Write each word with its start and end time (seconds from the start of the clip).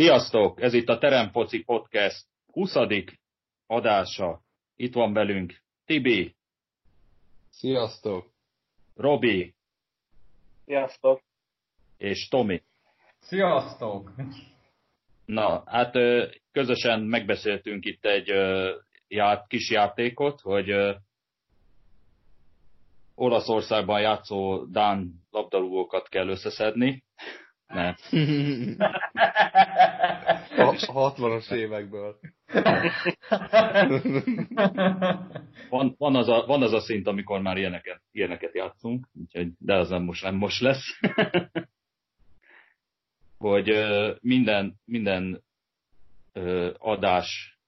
Sziasztok! 0.00 0.60
Ez 0.62 0.74
itt 0.74 0.88
a 0.88 0.98
Terempoci 0.98 1.62
Podcast 1.62 2.26
20. 2.52 2.74
adása. 3.66 4.42
Itt 4.76 4.94
van 4.94 5.12
velünk 5.12 5.54
Tibi. 5.84 6.36
Sziasztok! 7.50 8.32
Robi. 8.94 9.54
Sziasztok! 10.64 11.22
És 11.96 12.28
Tomi. 12.28 12.62
Sziasztok! 13.18 14.12
Na, 15.24 15.62
hát 15.66 15.92
közösen 16.52 17.00
megbeszéltünk 17.00 17.84
itt 17.84 18.04
egy 18.04 18.32
kis 19.48 19.70
játékot, 19.70 20.40
hogy 20.40 20.70
Olaszországban 23.14 24.00
játszó 24.00 24.64
Dán 24.64 25.12
labdarúgókat 25.30 26.08
kell 26.08 26.28
összeszedni. 26.28 27.04
Nem. 27.72 27.94
A 30.56 31.12
60-as 31.12 31.52
évekből. 31.52 32.18
van, 35.68 35.94
van, 35.98 36.16
az 36.16 36.28
a, 36.28 36.46
van 36.46 36.62
az 36.62 36.72
a 36.72 36.80
szint, 36.80 37.06
amikor 37.06 37.40
már 37.40 37.56
ilyeneket, 37.56 38.02
ilyeneket 38.12 38.54
játszunk, 38.54 39.08
úgyhogy, 39.20 39.48
de 39.58 39.74
az 39.74 39.88
nem 39.88 40.02
most, 40.02 40.22
nem 40.22 40.34
most 40.34 40.60
lesz. 40.60 40.98
hogy 43.38 43.72
minden, 44.20 44.80
minden 44.84 45.42
adás 46.78 47.58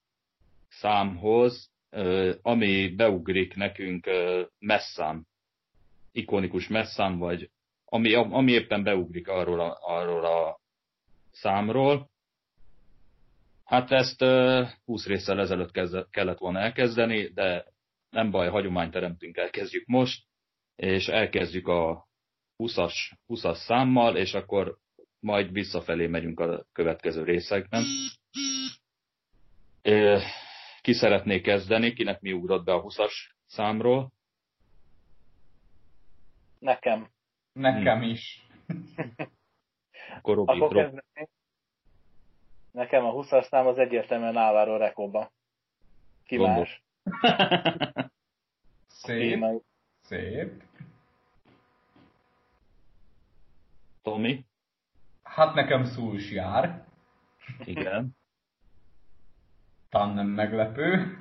számhoz, 0.68 1.70
ami 2.42 2.88
beugrik 2.88 3.54
nekünk 3.54 4.08
messzám, 4.58 5.26
ikonikus 6.12 6.68
messzám, 6.68 7.18
vagy 7.18 7.50
ami, 7.92 8.14
ami 8.14 8.52
éppen 8.52 8.82
beugrik 8.82 9.28
arról 9.28 9.60
a, 9.60 9.78
arról 9.80 10.24
a 10.24 10.60
számról. 11.30 12.10
Hát 13.64 13.90
ezt 13.90 14.24
20 14.84 15.06
résszel 15.06 15.40
ezelőtt 15.40 15.70
kellett 16.10 16.38
volna 16.38 16.58
elkezdeni, 16.58 17.26
de 17.26 17.64
nem 18.10 18.30
baj, 18.30 18.48
hagyományt 18.48 18.92
teremtünk, 18.92 19.36
elkezdjük 19.36 19.86
most, 19.86 20.24
és 20.76 21.08
elkezdjük 21.08 21.68
a 21.68 22.08
20-as, 22.58 22.94
20-as 23.28 23.54
számmal, 23.56 24.16
és 24.16 24.34
akkor 24.34 24.78
majd 25.20 25.52
visszafelé 25.52 26.06
megyünk 26.06 26.40
a 26.40 26.66
következő 26.72 27.24
részekben. 27.24 27.84
Ki 30.80 30.92
szeretné 30.92 31.40
kezdeni, 31.40 31.92
kinek 31.92 32.20
mi 32.20 32.32
ugrott 32.32 32.64
be 32.64 32.72
a 32.72 32.82
20-as 32.82 33.12
számról? 33.46 34.12
Nekem. 36.58 37.10
Nekem 37.52 37.98
hmm. 37.98 38.10
is. 38.10 38.46
Akkor 40.16 40.34
Robi, 40.34 40.60
Akkor. 40.60 41.02
Nekem 42.70 43.04
a 43.04 43.12
20-as 43.12 43.48
szám 43.48 43.66
az 43.66 43.78
egyértelműen 43.78 44.36
Álvaro 44.36 44.76
Rekóba. 44.76 45.32
Ki 46.24 46.36
más? 46.36 46.82
Szép. 48.86 49.44
Szép. 50.00 50.62
Tomi? 54.02 54.44
Hát 55.22 55.54
nekem 55.54 55.84
Szúls 55.84 56.30
jár. 56.30 56.84
Igen. 57.64 58.10
Talán 59.90 60.14
nem 60.14 60.26
meglepő. 60.26 61.16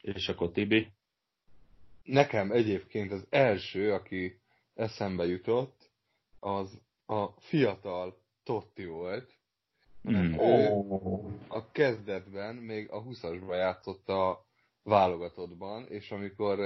És 0.00 0.28
akkor 0.28 0.50
Tibi? 0.50 0.92
Nekem 2.08 2.52
egyébként 2.52 3.12
az 3.12 3.26
első, 3.30 3.92
aki 3.92 4.40
eszembe 4.74 5.26
jutott, 5.26 5.90
az 6.40 6.80
a 7.06 7.26
fiatal 7.26 8.22
Totti 8.44 8.84
volt. 8.84 9.32
Mm. 10.10 10.32
Ő 10.32 10.68
a 11.48 11.70
kezdetben 11.70 12.54
még 12.54 12.90
a 12.90 13.02
20-asban 13.02 13.54
játszott 13.54 14.08
a 14.08 14.46
válogatottban, 14.82 15.86
és 15.88 16.10
amikor 16.10 16.58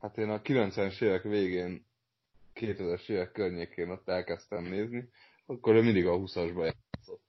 hát 0.00 0.18
én 0.18 0.28
a 0.28 0.40
90-es 0.40 1.02
évek 1.02 1.22
végén 1.22 1.86
2000-es 2.54 3.08
évek 3.08 3.32
környékén 3.32 3.90
ott 3.90 4.08
elkezdtem 4.08 4.64
nézni, 4.64 5.08
akkor 5.46 5.74
ő 5.74 5.82
mindig 5.82 6.06
a 6.06 6.16
20-asba 6.16 6.64
játszott 6.64 7.28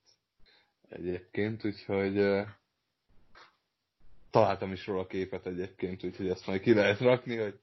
egyébként, 0.89 1.65
úgyhogy 1.65 2.45
találtam 4.33 4.71
is 4.71 4.87
róla 4.87 5.07
képet 5.07 5.45
egyébként, 5.45 6.03
úgyhogy 6.03 6.29
ezt 6.29 6.47
majd 6.47 6.61
ki 6.61 6.73
lehet 6.73 6.99
rakni, 6.99 7.37
hogy 7.37 7.59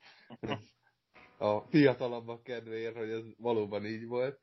a 1.39 1.61
fiatalabbak 1.61 2.43
kedvéért, 2.43 2.97
hogy 2.97 3.11
ez 3.11 3.23
valóban 3.39 3.85
így 3.85 4.07
volt. 4.07 4.39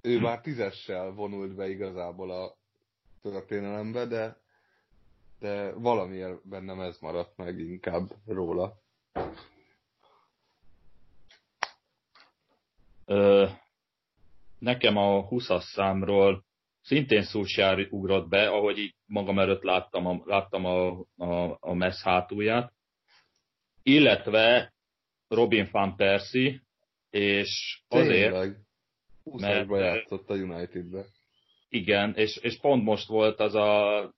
Ő 0.00 0.20
már 0.20 0.40
tízessel 0.40 1.10
vonult 1.10 1.54
be 1.54 1.68
igazából 1.68 2.30
a 2.30 2.56
történelembe, 3.22 4.06
de, 4.06 4.40
de 5.38 5.72
valamiért 5.72 6.48
bennem 6.48 6.80
ez 6.80 6.98
maradt 7.00 7.36
meg 7.36 7.58
inkább 7.58 8.08
róla. 8.26 8.80
Ö, 13.04 13.48
nekem 14.58 14.96
a 14.96 15.28
20-as 15.28 15.62
számról 15.62 16.44
szintén 16.86 17.22
Szúsjár 17.22 17.86
ugrott 17.90 18.28
be, 18.28 18.48
ahogy 18.48 18.78
így 18.78 18.94
magam 19.06 19.38
előtt 19.38 19.62
láttam 19.62 20.06
a, 20.06 20.22
láttam 20.24 20.64
a, 20.64 20.88
a, 21.16 21.56
a 21.60 21.74
messz 21.74 22.02
hátulját, 22.02 22.72
illetve 23.82 24.72
Robin 25.28 25.68
van 25.70 25.96
Persie, 25.96 26.62
és 27.10 27.82
azért... 27.88 28.32
Tényleg. 28.32 28.56
mert, 29.24 29.68
játszott 29.68 30.30
a 30.30 30.34
Unitedbe. 30.34 31.04
Igen, 31.68 32.14
és, 32.14 32.36
és 32.36 32.58
pont 32.60 32.84
most 32.84 33.08
volt 33.08 33.40
az 33.40 33.54
a 33.54 34.12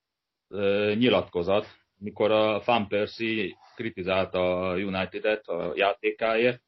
ö, 0.48 0.94
nyilatkozat, 0.98 1.66
mikor 1.98 2.30
a 2.30 2.62
Van 2.64 2.88
Persie 2.88 3.56
kritizálta 3.74 4.68
a 4.68 4.76
United-et 4.76 5.46
a 5.46 5.72
játékáért, 5.74 6.62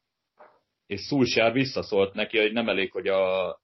és 0.85 1.01
Szulsár 1.01 1.53
visszaszólt 1.53 2.13
neki, 2.13 2.37
hogy 2.37 2.51
nem 2.51 2.69
elég, 2.69 2.91
hogy 2.91 3.07
a, 3.07 3.59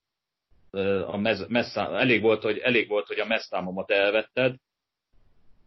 a 1.06 1.18
mez, 1.18 1.48
messzám, 1.48 1.94
elég, 1.94 2.22
volt, 2.22 2.42
hogy, 2.42 2.58
elég 2.58 2.88
volt, 2.88 3.08
hogy 3.08 3.20
a 3.20 3.26
messztámomat 3.26 3.92
elvetted, 3.92 4.56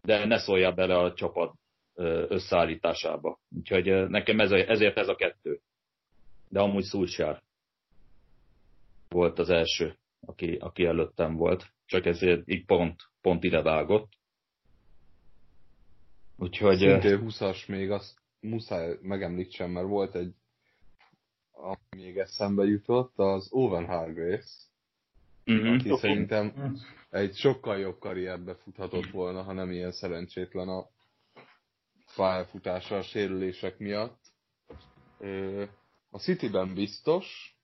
de 0.03 0.25
ne 0.25 0.39
szóljál 0.39 0.73
bele 0.73 0.99
a 0.99 1.15
csapat 1.15 1.55
összeállításába. 2.29 3.41
Úgyhogy 3.57 4.09
nekem 4.09 4.41
ez 4.41 4.51
a, 4.51 4.57
ezért 4.57 4.97
ez 4.97 5.09
a 5.09 5.15
kettő. 5.15 5.61
De 6.49 6.61
amúgy 6.61 6.85
Szulsár 6.85 7.43
volt 9.09 9.39
az 9.39 9.51
első, 9.51 9.99
aki, 10.21 10.57
aki 10.57 10.85
előttem 10.85 11.37
volt. 11.37 11.67
Csak 11.87 12.07
ezért 12.07 12.49
így 12.49 12.65
pont, 12.65 13.01
pont 13.21 13.45
ide 13.45 13.63
vágott. 13.63 14.13
Úgyhogy... 16.39 16.79
Szintén 16.79 17.21
20-as 17.23 17.69
még 17.69 17.91
azt 17.91 18.19
muszáj 18.41 18.99
megemlítsem, 19.03 19.71
mert 19.71 19.87
volt 19.87 20.15
egy 20.15 20.35
ami 21.51 22.03
még 22.03 22.19
eszembe 22.19 22.65
jutott, 22.65 23.19
az 23.19 23.53
Owen 23.53 23.87
Hargraves, 23.87 24.70
uh-huh. 25.59 25.75
aki 25.75 25.97
szerintem 25.97 26.77
egy 27.11 27.35
sokkal 27.35 27.79
jobb 27.79 27.99
karrierbe 27.99 28.55
futhatott 28.55 29.11
volna, 29.11 29.43
ha 29.43 29.53
nem 29.53 29.71
ilyen 29.71 29.93
szerencsétlen 29.93 30.69
a 30.69 30.87
pályafutása 32.17 32.97
a 32.97 33.03
sérülések 33.03 33.79
miatt. 33.79 34.19
A 36.11 36.19
Cityben 36.19 36.75
biztos, 36.75 37.57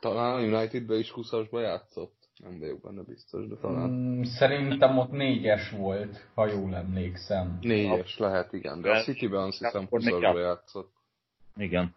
talán 0.00 0.38
a 0.38 0.42
Unitedben 0.42 0.98
is 0.98 1.12
20-asba 1.16 1.60
játszott. 1.60 2.18
Nem 2.36 2.58
vagyok 2.58 2.80
benne 2.80 3.02
biztos, 3.02 3.46
de 3.46 3.56
talán. 3.56 3.90
Mm, 3.90 4.22
szerintem 4.22 4.98
ott 4.98 5.10
négyes 5.10 5.70
volt, 5.70 6.26
ha 6.34 6.46
jól 6.46 6.74
emlékszem. 6.74 7.58
Négyes 7.60 8.18
a... 8.18 8.22
lehet, 8.22 8.52
igen. 8.52 8.80
De 8.80 8.90
a 8.90 9.02
Cityben 9.02 9.42
azt 9.42 9.58
hiszem 9.58 9.88
20-asba 9.90 10.38
játszott. 10.38 10.92
Igen. 11.56 11.94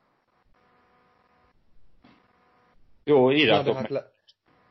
Jó, 3.04 3.31
írjátok 3.31 3.75
hát 3.75 3.89
le... 3.89 4.12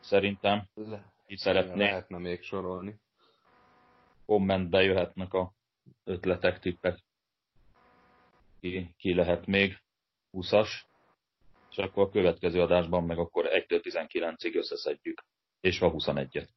Szerintem. 0.02 0.68
Le... 0.74 1.12
Így 1.26 1.38
szeretné. 1.38 1.84
Lehetne 1.84 2.18
még 2.18 2.42
sorolni. 2.42 3.00
Kommentbe 4.26 4.82
jöhetnek 4.82 5.32
a 5.34 5.52
ötletek, 6.04 6.58
tippek. 6.58 6.98
Ki, 8.60 8.94
ki 8.96 9.14
lehet 9.14 9.46
még 9.46 9.82
20-as. 10.32 10.68
És 11.70 11.76
akkor 11.76 12.06
a 12.06 12.10
következő 12.10 12.60
adásban 12.60 13.04
meg 13.04 13.18
akkor 13.18 13.48
1-től 13.48 13.80
19-ig 13.82 14.56
összeszedjük. 14.56 15.24
És 15.60 15.80
a 15.80 15.90
21-et. 15.90 16.48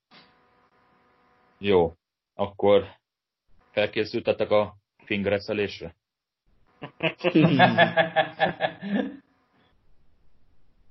Jó, 1.57 1.93
akkor 2.33 2.87
felkészültetek 3.71 4.49
a 4.49 4.75
fingereszelésre? 5.03 5.95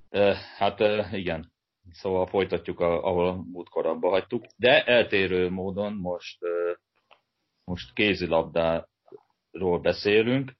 hát 0.57 0.79
igen, 1.11 1.53
szóval 1.91 2.25
folytatjuk, 2.25 2.79
a, 2.79 3.03
ahol 3.03 3.45
múltkor 3.51 3.85
abba 3.85 4.09
hagytuk, 4.09 4.45
de 4.57 4.83
eltérő 4.83 5.49
módon 5.49 5.93
most, 5.93 6.37
most 7.63 7.93
kézilabdáról 7.93 9.79
beszélünk, 9.81 10.53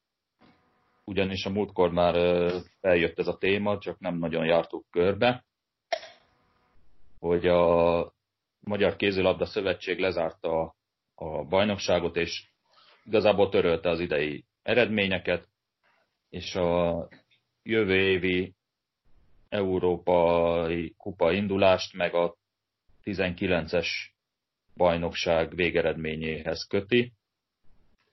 ugyanis 1.04 1.46
a 1.46 1.50
múltkor 1.50 1.92
már 1.92 2.14
feljött 2.80 3.20
ez 3.20 3.28
a 3.28 3.38
téma, 3.38 3.78
csak 3.78 4.00
nem 4.00 4.18
nagyon 4.18 4.46
jártuk 4.46 4.86
körbe, 4.90 5.46
hogy 7.20 7.48
a 7.48 8.14
Magyar 8.60 8.96
Kézilabda 8.96 9.46
Szövetség 9.46 10.00
lezárta 10.00 10.76
a 11.16 11.44
bajnokságot, 11.44 12.16
és 12.16 12.50
igazából 13.04 13.50
törölte 13.50 13.90
az 13.90 14.00
idei 14.00 14.46
eredményeket, 14.64 15.48
és 16.30 16.56
a 16.56 17.08
jövő 17.64 17.96
évi 17.96 18.55
Európai 19.50 20.94
Kupa 20.98 21.32
indulást, 21.32 21.94
meg 21.94 22.14
a 22.14 22.36
19-es 23.04 23.88
bajnokság 24.76 25.56
végeredményéhez 25.56 26.68
köti, 26.68 27.14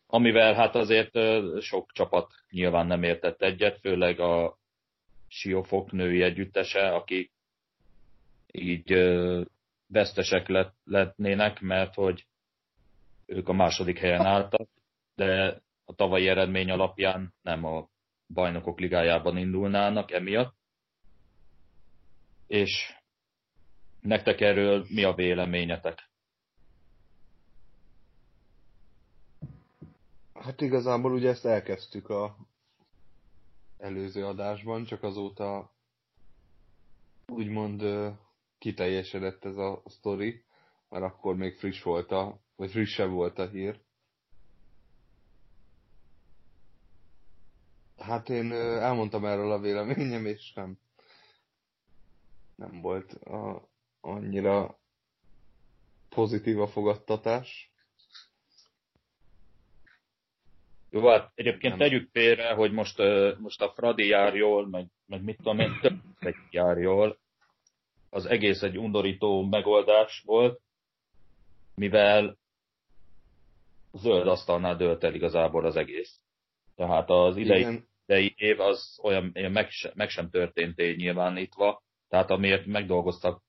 amivel 0.07 0.55
hát 0.55 0.75
azért 0.75 1.19
sok 1.61 1.93
csapat 1.93 2.31
nyilván 2.51 2.87
nem 2.87 3.03
értett 3.03 3.43
egyet, 3.43 3.79
főleg 3.81 4.21
a 4.21 4.59
Siófok 5.29 5.93
női 5.93 6.23
együttese, 6.23 6.89
akik 6.95 7.33
így 8.53 8.93
vesztesek 9.87 10.49
lett, 10.49 10.75
letnének, 10.85 11.61
mert 11.61 11.95
hogy 11.95 12.27
ők 13.27 13.49
a 13.49 13.53
második 13.53 13.99
helyen 13.99 14.27
álltak, 14.27 14.69
de 15.15 15.61
a 15.85 15.95
tavalyi 15.95 16.29
eredmény 16.29 16.71
alapján 16.71 17.35
nem 17.43 17.65
a 17.65 17.89
bajnokok 18.29 18.81
ligájában 18.81 19.37
indulnának 19.37 20.11
emiatt. 20.11 20.55
És 22.53 22.95
nektek 24.01 24.41
erről 24.41 24.87
mi 24.89 25.05
a 25.05 25.15
véleményetek? 25.15 26.11
Hát 30.35 30.61
igazából 30.61 31.13
ugye 31.13 31.29
ezt 31.29 31.45
elkezdtük 31.45 32.09
a 32.09 32.37
előző 33.79 34.27
adásban, 34.27 34.85
csak 34.85 35.03
azóta 35.03 35.73
úgymond 37.27 37.83
kiteljesedett 38.59 39.45
ez 39.45 39.57
a 39.57 39.83
sztori, 39.87 40.45
mert 40.89 41.05
akkor 41.05 41.37
még 41.37 41.59
friss 41.59 41.83
volt 41.83 42.11
a, 42.11 42.41
vagy 42.57 42.71
frissebb 42.71 43.11
volt 43.11 43.39
a 43.39 43.49
hír. 43.49 43.81
Hát 47.99 48.29
én 48.29 48.53
elmondtam 48.53 49.25
erről 49.25 49.53
a 49.53 49.61
véleményem, 49.61 50.27
és 50.27 50.53
nem, 50.53 50.79
nem 52.63 52.81
volt 52.81 53.13
a, 53.13 53.69
annyira 54.01 54.79
pozitív 56.09 56.61
a 56.61 56.67
fogadtatás. 56.67 57.73
Jó, 60.91 61.09
hát 61.09 61.33
egyébként 61.35 61.77
nem. 61.77 61.89
tegyük 61.89 62.11
félre, 62.11 62.55
hogy 62.55 62.73
most, 62.73 62.99
most 63.39 63.63
a 63.63 63.73
Fradi 63.73 64.07
jár 64.07 64.35
jól, 64.35 64.69
meg, 64.69 64.87
meg 65.07 65.23
mit 65.23 65.37
tudom 65.37 65.59
én, 65.59 65.79
több 65.81 66.01
jár 66.51 66.79
jól. 66.79 67.19
Az 68.11 68.27
egész 68.27 68.63
egy 68.63 68.79
undorító 68.79 69.45
megoldás 69.45 70.23
volt, 70.27 70.61
mivel 71.75 72.37
zöld 73.93 74.27
asztalnál 74.27 74.77
dölt 74.77 75.05
el 75.05 75.15
igazából 75.15 75.67
az 75.67 75.77
egész. 75.77 76.21
Tehát 76.77 77.11
az 77.11 77.37
idei, 77.37 77.61
Igen. 77.61 77.87
idei 78.07 78.35
év 78.37 78.61
az 78.61 78.99
olyan, 79.03 79.33
meg, 79.53 79.71
se, 79.71 79.93
meg 79.95 80.09
sem 80.09 80.31
történt 80.31 80.77
nyilvánítva, 80.77 81.83
tehát 82.13 82.31
amiért 82.31 82.67
megdolgoztak 82.67 83.43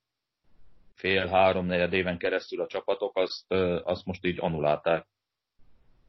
fél-három 0.94 1.65
negyed 1.65 1.94
éven 1.94 2.18
keresztül 2.18 2.62
a 2.62 2.68
csapatok, 2.68 3.18
azt, 3.18 3.51
azt 3.83 4.06
most 4.06 4.25
így 4.25 4.39
anulálták 4.39 5.07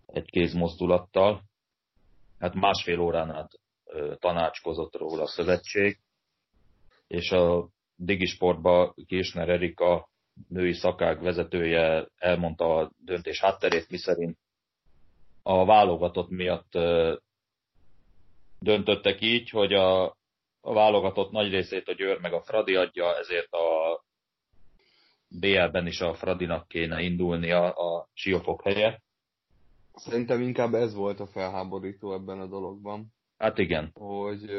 egy 0.07 0.31
kézmozdulattal. 0.31 1.43
Hát 2.39 2.55
másfél 2.55 3.01
órán 3.01 3.31
át 3.31 3.51
tanácskozott 4.19 4.97
róla 4.97 5.23
a 5.23 5.27
szövetség, 5.27 5.99
és 7.07 7.31
a 7.31 7.69
Digisportba 7.97 8.95
Késner 9.07 9.49
Erika 9.49 10.09
női 10.49 10.73
szakág 10.73 11.23
vezetője 11.23 12.09
elmondta 12.17 12.77
a 12.77 12.91
döntés 12.99 13.41
hátterét, 13.41 13.91
miszerint 13.91 14.39
a 15.43 15.65
válogatott 15.65 16.29
miatt 16.29 16.73
döntöttek 18.59 19.21
így, 19.21 19.51
hogy 19.51 19.73
a, 19.73 20.17
a 20.67 20.73
válogatott 20.73 21.31
nagy 21.31 21.51
részét 21.51 21.89
a 21.89 21.93
Győr 21.93 22.21
meg 22.21 22.33
a 22.33 22.43
Fradi 22.43 22.75
adja, 22.75 23.17
ezért 23.17 23.53
a 23.53 24.01
BL-ben 25.29 25.87
is 25.87 26.01
a 26.01 26.15
Fradinak 26.15 26.69
kéne 26.69 27.03
indulnia 27.03 27.71
a 27.71 28.09
Siófok 28.13 28.63
helyett. 28.63 29.03
Szerintem 29.95 30.41
inkább 30.41 30.75
ez 30.75 30.95
volt 30.95 31.21
a 31.21 31.27
felháborító 31.27 32.13
ebben 32.13 32.41
a 32.41 32.47
dologban. 32.47 33.13
Hát 33.39 33.59
igen. 33.59 33.91
Hogy, 33.95 34.51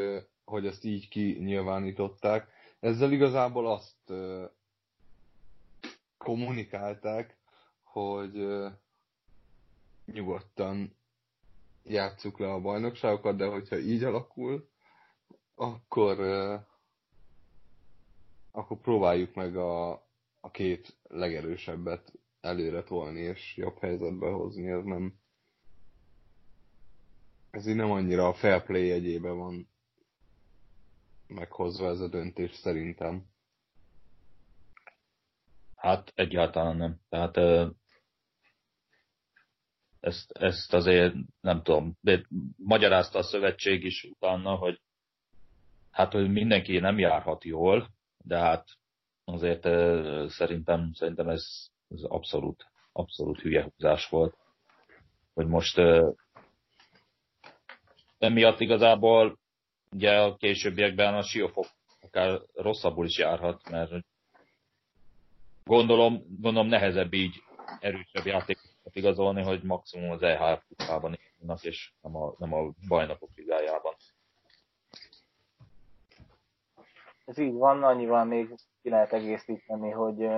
hogy 0.44 0.66
ezt 0.66 0.84
így 0.84 1.08
kinyilvánították. 1.08 2.48
Ezzel 2.80 3.12
igazából 3.12 3.70
azt 3.70 4.12
kommunikálták, 6.18 7.36
hogy 7.82 8.46
nyugodtan 10.04 10.96
játsszuk 11.84 12.38
le 12.38 12.52
a 12.52 12.60
bajnokságokat, 12.60 13.36
de 13.36 13.46
hogyha 13.46 13.78
így 13.78 14.04
alakul, 14.04 14.68
akkor, 15.56 16.20
akkor 18.50 18.80
próbáljuk 18.80 19.34
meg 19.34 19.56
a, 19.56 19.90
a 20.40 20.50
két 20.50 20.96
legerősebbet 21.02 22.12
előre 22.40 22.82
tolni 22.82 23.20
és 23.20 23.56
jobb 23.56 23.78
helyzetbe 23.78 24.30
hozni, 24.30 24.70
ez 24.70 24.84
nem, 24.84 25.14
ez 27.50 27.66
így 27.66 27.76
nem 27.76 27.90
annyira 27.90 28.28
a 28.28 28.34
fair 28.34 28.62
play 28.62 28.90
egyébe 28.90 29.30
van 29.30 29.68
meghozva 31.26 31.88
ez 31.88 32.00
a 32.00 32.08
döntés 32.08 32.54
szerintem. 32.54 33.24
Hát 35.76 36.12
egyáltalán 36.14 36.76
nem. 36.76 37.00
Tehát 37.08 37.36
ezt, 40.00 40.30
ezt 40.32 40.74
azért 40.74 41.14
nem 41.40 41.62
tudom, 41.62 41.96
de 42.00 42.26
magyarázta 42.56 43.18
a 43.18 43.22
szövetség 43.22 43.84
is 43.84 44.04
utána, 44.04 44.54
hogy 44.54 44.80
hát, 45.96 46.12
hogy 46.12 46.30
mindenki 46.30 46.78
nem 46.78 46.98
járhat 46.98 47.44
jól, 47.44 47.88
de 48.24 48.38
hát 48.38 48.68
azért 49.24 49.62
szerintem, 50.30 50.90
szerintem 50.92 51.28
ez, 51.28 51.46
ez 51.88 52.02
abszolút, 52.02 52.66
abszolút 52.92 53.40
hülye 53.40 53.62
húzás 53.62 54.08
volt, 54.08 54.36
hogy 55.34 55.46
most 55.46 55.80
emiatt 58.18 58.60
igazából 58.60 59.38
ugye 59.90 60.20
a 60.20 60.36
későbbiekben 60.36 61.14
a 61.14 61.22
Siófok 61.22 61.66
akár 62.00 62.40
rosszabbul 62.54 63.06
is 63.06 63.18
járhat, 63.18 63.70
mert 63.70 63.92
gondolom, 65.64 66.22
gondolom 66.40 66.68
nehezebb 66.68 67.12
így 67.12 67.42
erősebb 67.80 68.26
játékokat 68.26 68.96
igazolni, 68.96 69.42
hogy 69.42 69.62
maximum 69.62 70.10
az 70.10 70.22
EHF 70.22 70.62
kupában 70.68 71.18
indulnak, 71.18 71.64
és 71.64 71.92
nem 72.00 72.16
a, 72.16 72.34
nem 72.38 72.52
a 72.52 72.72
bajnokok 72.88 73.30
ligájában. 73.34 73.94
Ez 77.26 77.38
így 77.38 77.52
van, 77.52 77.82
annyival 77.82 78.24
még 78.24 78.54
ki 78.82 78.88
lehet 78.88 79.12
egészíteni, 79.12 79.90
hogy 79.90 80.28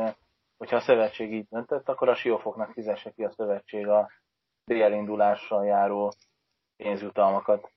hogyha 0.57 0.77
a 0.77 0.81
szövetség 0.81 1.33
így 1.33 1.47
döntött, 1.51 1.89
akkor 1.89 2.09
a 2.09 2.15
Siófoknak 2.15 2.73
fizesse 2.73 3.11
ki 3.11 3.25
a 3.25 3.33
szövetség 3.33 3.89
a 3.89 4.11
BL 4.65 4.93
indulással 4.93 5.67
járó 5.67 6.13
pénzjutalmakat. 6.77 7.71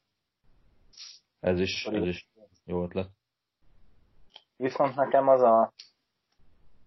Ez 1.40 1.60
is, 1.60 1.86
ez 1.86 2.06
is 2.06 2.28
jó 2.66 2.84
ötlet. 2.84 3.10
Viszont 4.56 4.96
nekem 4.96 5.28
az 5.28 5.42
a, 5.42 5.74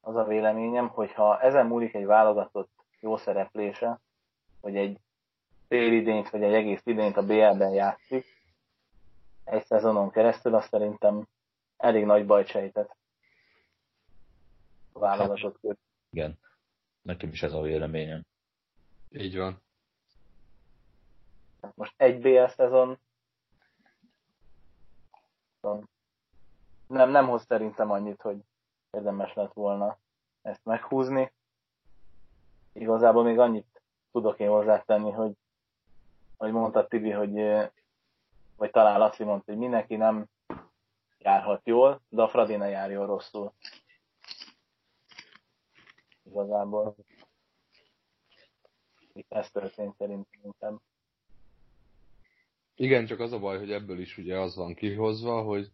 az 0.01 0.17
a 0.17 0.25
véleményem, 0.25 0.89
hogy 0.89 1.13
ha 1.13 1.41
ezen 1.41 1.67
múlik 1.67 1.95
egy 1.95 2.05
válogatott 2.05 2.71
jó 3.01 3.17
szereplése, 3.17 4.01
hogy 4.61 4.77
egy 4.77 4.99
fél 5.69 5.93
idényt, 5.93 6.31
vagy 6.31 6.43
egy 6.43 6.55
egész 6.55 6.83
idényt 6.85 7.17
a 7.17 7.27
BL-ben 7.27 7.73
játszik, 7.73 8.27
egy 9.45 9.65
szezonon 9.65 10.11
keresztül, 10.11 10.55
azt 10.55 10.69
szerintem 10.69 11.27
elég 11.85 12.05
nagy 12.05 12.27
bajt 12.27 12.47
sejtett 12.47 12.97
a 14.93 14.99
válogatott 14.99 15.59
hát, 15.67 15.79
Igen, 16.11 16.39
nekem 17.03 17.29
is 17.29 17.43
ez 17.43 17.53
a 17.53 17.61
véleményem. 17.61 18.23
Így 19.11 19.37
van. 19.37 19.63
Most 21.75 21.95
egy 21.97 22.21
BL 22.21 22.47
szezon 22.47 22.99
nem, 26.87 27.11
nem 27.11 27.29
hoz 27.29 27.45
szerintem 27.45 27.91
annyit, 27.91 28.21
hogy 28.21 28.37
érdemes 28.91 29.35
lett 29.35 29.53
volna 29.53 29.99
ezt 30.43 30.65
meghúzni. 30.65 31.33
Igazából 32.73 33.25
még 33.25 33.39
annyit 33.39 33.83
tudok 34.13 34.39
én 34.39 34.49
hozzátenni, 34.49 35.11
hogy 35.11 35.33
hogy 36.37 36.53
mondta 36.53 36.87
Tibi, 36.87 37.11
hogy 37.11 37.33
vagy 38.57 38.71
talán 38.71 39.03
azt 39.03 39.19
mondta, 39.19 39.53
hogy 39.53 39.61
mindenki 39.61 39.97
nem 39.97 40.27
járhat 41.25 41.67
jól, 41.67 42.03
de 42.09 42.23
a 42.23 42.29
Fradi 42.29 42.57
ne 42.57 42.69
járjon 42.69 43.07
rosszul. 43.07 43.53
Igazából 46.23 46.97
ez 49.29 49.51
történt 49.51 49.97
szerintem. 49.97 50.81
Igen, 52.75 53.07
csak 53.07 53.21
az 53.21 53.33
a 53.33 53.39
baj, 53.39 53.59
hogy 53.59 53.73
ebből 53.73 53.99
is 53.99 54.19
ugye 54.19 54.39
az 54.39 54.57
van 54.57 54.75
kihozva, 54.75 55.43
hogy 55.43 55.73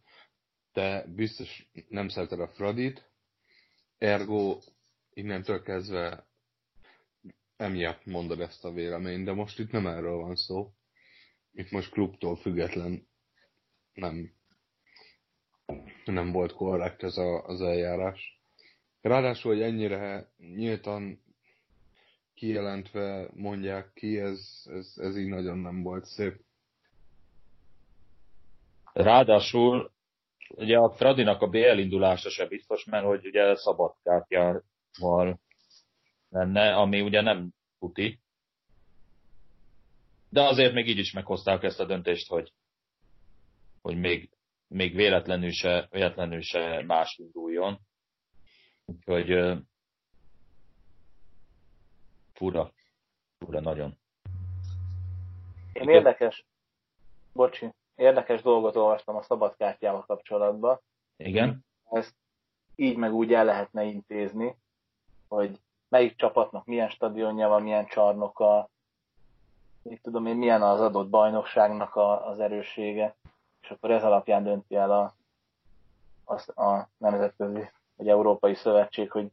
te 0.73 1.05
biztos 1.07 1.71
nem 1.89 2.09
szereted 2.09 2.41
a 2.41 2.49
Fradit, 2.49 3.11
ergo 3.99 4.59
innentől 5.13 5.63
kezdve 5.63 6.27
emiatt 7.57 8.05
mondod 8.05 8.41
ezt 8.41 8.65
a 8.65 8.73
véleményt, 8.73 9.25
de 9.25 9.33
most 9.33 9.59
itt 9.59 9.71
nem 9.71 9.87
erről 9.87 10.17
van 10.17 10.37
szó. 10.37 10.73
Itt 11.53 11.71
most 11.71 11.91
klubtól 11.91 12.37
független 12.37 13.09
nem, 13.93 14.40
nem 16.11 16.33
volt 16.33 16.53
korrekt 16.53 17.03
ez 17.03 17.17
a, 17.17 17.45
az 17.47 17.61
eljárás. 17.61 18.41
Ráadásul, 19.01 19.53
hogy 19.53 19.63
ennyire 19.63 20.31
nyíltan 20.37 21.23
kijelentve 22.35 23.29
mondják 23.35 23.93
ki, 23.95 24.19
ez, 24.19 24.63
ez, 24.65 24.95
ez 24.97 25.17
így 25.17 25.29
nagyon 25.29 25.59
nem 25.59 25.83
volt 25.83 26.05
szép. 26.05 26.41
Ráadásul 28.93 29.93
ugye 30.49 30.79
a 30.79 30.91
Fradinak 30.91 31.43
a 31.43 31.49
BL 31.49 31.79
indulása 31.79 32.31
se 32.31 32.47
biztos, 32.47 32.85
mert 32.85 33.05
hogy 33.05 33.27
ugye 33.27 33.57
szabadkártyával 33.57 35.41
lenne, 36.29 36.75
ami 36.75 37.01
ugye 37.01 37.21
nem 37.21 37.55
puti. 37.79 38.21
De 40.29 40.43
azért 40.43 40.73
még 40.73 40.89
így 40.89 40.99
is 40.99 41.13
meghozták 41.13 41.63
ezt 41.63 41.81
a 41.81 41.87
döntést, 41.87 42.29
hogy, 42.29 42.53
hogy 43.83 43.97
még, 43.97 44.31
még 44.71 44.95
véletlenül, 44.95 45.51
se, 45.51 45.89
véletlenül 45.91 46.41
se 46.41 46.83
más 46.87 47.17
induljon. 47.19 47.79
Úgyhogy 48.85 49.59
fura, 52.33 52.73
fura 53.39 53.61
nagyon. 53.61 53.99
Én 55.73 55.89
érdekes, 55.89 56.45
bocsi, 57.33 57.73
érdekes 57.95 58.43
dolgot 58.43 58.77
olvastam 58.77 59.17
a 59.17 59.23
szabadkártyával 59.23 60.05
kapcsolatban. 60.07 60.81
Igen? 61.17 61.65
Ezt 61.91 62.15
így 62.77 62.97
meg 62.97 63.13
úgy 63.13 63.33
el 63.33 63.45
lehetne 63.45 63.85
intézni, 63.85 64.57
hogy 65.29 65.61
melyik 65.89 66.17
csapatnak 66.17 66.65
milyen 66.65 66.89
stadionja 66.89 67.49
van, 67.49 67.63
milyen 67.63 67.87
csarnoka, 67.87 68.69
mit 69.83 70.03
tudom 70.03 70.27
én, 70.27 70.37
milyen 70.37 70.63
az 70.63 70.81
adott 70.81 71.09
bajnokságnak 71.09 71.95
a, 71.95 72.27
az 72.27 72.41
erőssége, 72.41 73.17
és 73.63 73.71
akkor 73.71 73.91
ez 73.91 74.05
alapján 74.05 74.43
dönti 74.43 74.75
el 74.75 74.91
a, 74.91 75.15
a, 76.25 76.63
a 76.63 76.89
nemzetközi 76.99 77.71
vagy 77.97 78.09
európai 78.09 78.55
szövetség, 78.55 79.11
hogy 79.11 79.31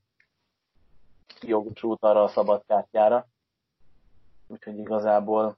jogosult 1.41 2.03
arra 2.03 2.23
a 2.23 2.27
szabadkártyára. 2.27 3.27
Úgyhogy 4.47 4.77
igazából 4.77 5.57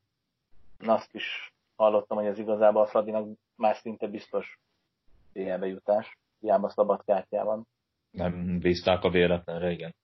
azt 0.80 1.14
is 1.14 1.54
hallottam, 1.76 2.18
hogy 2.18 2.26
ez 2.26 2.38
igazából 2.40 2.82
a 2.82 2.88
Fradinak 2.88 3.28
már 3.56 3.76
szinte 3.76 4.08
biztos 4.08 4.60
DL 5.34 5.66
jutás, 5.66 6.18
hiába 6.40 6.70
szabad 6.70 7.04
kártyában. 7.04 7.68
Nem 8.12 8.60
bízták 8.60 9.04
a 9.04 9.10
véletlenre, 9.10 9.72
igen. 9.72 9.96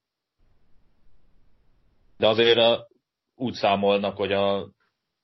De 2.17 2.27
azért 2.27 2.57
a, 2.57 2.87
úgy 3.35 3.53
számolnak, 3.53 4.17
hogy 4.17 4.31
a, 4.31 4.57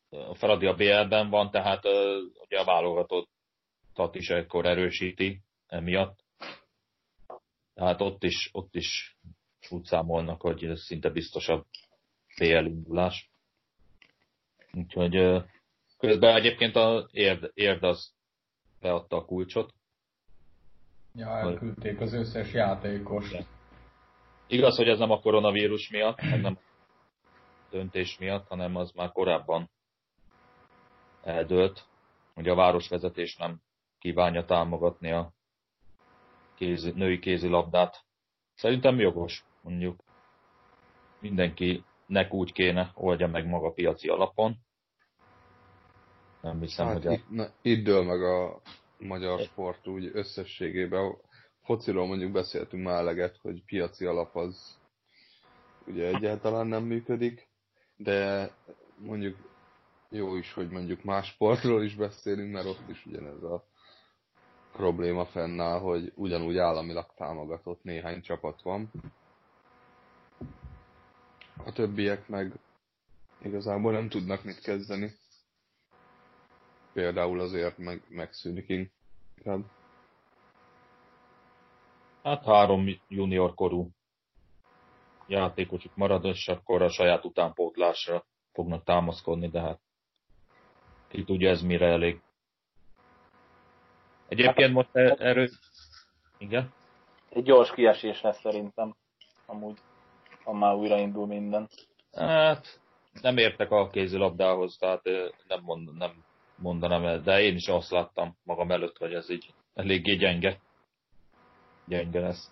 a 0.10 0.34
Fradi 0.34 0.66
a 0.66 0.76
BL-ben 0.76 1.30
van, 1.30 1.52
tehát 1.52 1.86
a, 1.86 2.18
ugye 2.46 2.60
a 2.60 2.64
válogatottat 4.02 4.16
is 4.16 4.30
ekkor 4.30 4.66
erősíti 4.66 5.42
emiatt. 5.68 6.20
Tehát 7.74 8.02
ott 8.02 8.24
is, 8.24 8.50
ott 8.52 8.76
is 8.76 9.18
úgy 9.70 9.84
számolnak, 9.84 10.42
hogy 10.42 10.64
ez 10.64 10.82
szinte 10.82 11.10
biztosabb 11.10 11.66
BL 12.38 12.66
indulás. 12.66 13.30
Úgyhogy 14.74 15.44
Közben 15.98 16.36
egyébként 16.36 16.76
a 16.76 17.08
érd, 17.12 17.52
érd 17.54 17.84
az 17.84 18.14
beadta 18.80 19.16
a 19.16 19.26
kulcsot. 19.26 19.74
Ja, 21.14 21.28
elküldték 21.28 22.00
az 22.00 22.14
összes 22.14 22.54
játékos. 22.54 23.32
Igaz, 24.48 24.78
hogy 24.78 24.88
ez 24.88 25.00
nem 25.00 25.12
a 25.12 25.20
koronavírus 25.20 25.90
miatt, 25.90 26.22
meg 26.22 26.42
nem 26.42 26.58
döntés 27.70 28.18
miatt, 28.18 28.48
hanem 28.48 28.76
az 28.76 28.92
már 28.92 29.12
korábban 29.12 29.70
eldőlt, 31.24 31.86
hogy 32.34 32.48
a 32.48 32.56
városvezetés 32.56 33.36
nem 33.38 33.62
kívánja 34.02 34.46
támogatni 34.46 35.12
a 35.12 35.34
kézi, 36.56 36.92
női 36.92 37.20
kézilabdát. 37.20 38.06
Szerintem 38.56 39.00
jogos, 39.00 39.46
mondjuk 39.62 40.04
mindenkinek 41.20 42.34
úgy 42.34 42.52
kéne 42.52 42.92
oldja 42.94 43.28
meg 43.28 43.46
maga 43.48 43.72
piaci 43.72 44.08
alapon, 44.08 44.58
nem 46.42 46.60
hiszem, 46.60 46.86
hát 46.86 46.96
hogy 46.96 47.08
a... 47.08 47.12
itt, 47.12 47.30
na, 47.30 47.48
itt 47.62 47.84
dől 47.84 48.04
meg 48.04 48.24
a 48.24 48.62
magyar 48.98 49.40
sport 49.40 49.88
úgy 49.88 50.10
összességében. 50.14 51.16
Fociról 51.62 52.08
mondjuk 52.08 52.32
beszéltünk 52.32 52.84
már 52.84 52.98
eleget, 52.98 53.38
hogy 53.42 53.64
piaci 53.66 54.06
alap 54.06 54.36
az 54.36 54.80
ugye 55.88 56.08
egyáltalán 56.08 56.68
nem 56.68 56.84
működik, 56.84 57.50
de 57.96 58.50
mondjuk 58.98 59.38
jó 60.10 60.36
is, 60.36 60.54
hogy 60.54 60.70
mondjuk 60.70 61.04
más 61.04 61.28
sportról 61.28 61.84
is 61.84 61.96
beszélünk, 61.96 62.54
mert 62.54 62.66
ott 62.66 62.90
is 62.90 63.06
ugyanez 63.06 63.44
a 63.44 63.70
probléma 64.82 65.26
fennáll, 65.26 65.80
hogy 65.80 66.12
ugyanúgy 66.16 66.58
államilag 66.58 67.14
támogatott 67.16 67.84
néhány 67.84 68.22
csapat 68.22 68.62
van. 68.62 68.92
A 71.66 71.72
többiek 71.72 72.28
meg 72.28 72.60
igazából 73.42 73.92
nem 73.92 74.10
tudnak 74.10 74.44
mit 74.44 74.60
kezdeni 74.60 75.12
például 76.94 77.40
azért 77.40 77.78
meg, 77.78 78.04
megszűnik 78.10 78.70
inkább. 78.70 79.66
Hát 82.24 82.46
három 82.46 82.88
junior 83.08 83.54
korú 83.54 83.90
játékosuk 85.28 85.96
marad, 85.96 86.26
és 86.26 86.48
akkor 86.48 86.82
a 86.82 86.90
saját 86.90 87.26
utánpótlásra 87.26 88.26
fognak 88.52 88.84
támaszkodni, 88.84 89.50
de 89.50 89.62
hát 89.62 89.80
ki 91.08 91.24
tudja 91.24 91.50
ez 91.50 91.62
mire 91.62 91.88
elég. 91.88 92.22
Egyébként 94.32 94.74
most 94.74 94.90
e- 94.94 95.16
erről... 95.20 95.50
Igen? 96.38 96.74
Egy 97.30 97.44
gyors 97.44 97.72
kiesés 97.72 98.22
lesz 98.22 98.40
szerintem, 98.40 98.96
amúgy, 99.46 99.78
ha 100.44 100.54
már 100.54 100.76
újraindul 100.76 101.28
minden. 101.28 101.70
Hát, 102.14 102.80
nem 103.22 103.38
értek 103.38 103.72
a 103.72 103.90
kézilabdához, 103.90 104.78
tehát 104.78 105.02
nem, 105.48 105.62
mond, 105.62 105.98
nem 105.98 106.24
mondanám 106.56 107.06
el, 107.06 107.22
de 107.22 107.42
én 107.42 107.56
is 107.56 107.68
azt 107.68 107.92
láttam 107.92 108.38
magam 108.44 108.72
előtt, 108.72 108.98
hogy 108.98 109.14
ez 109.14 109.30
így 109.30 109.54
eléggé 109.74 110.16
gyenge. 110.16 110.60
Gyenge 111.86 112.20
lesz. 112.20 112.52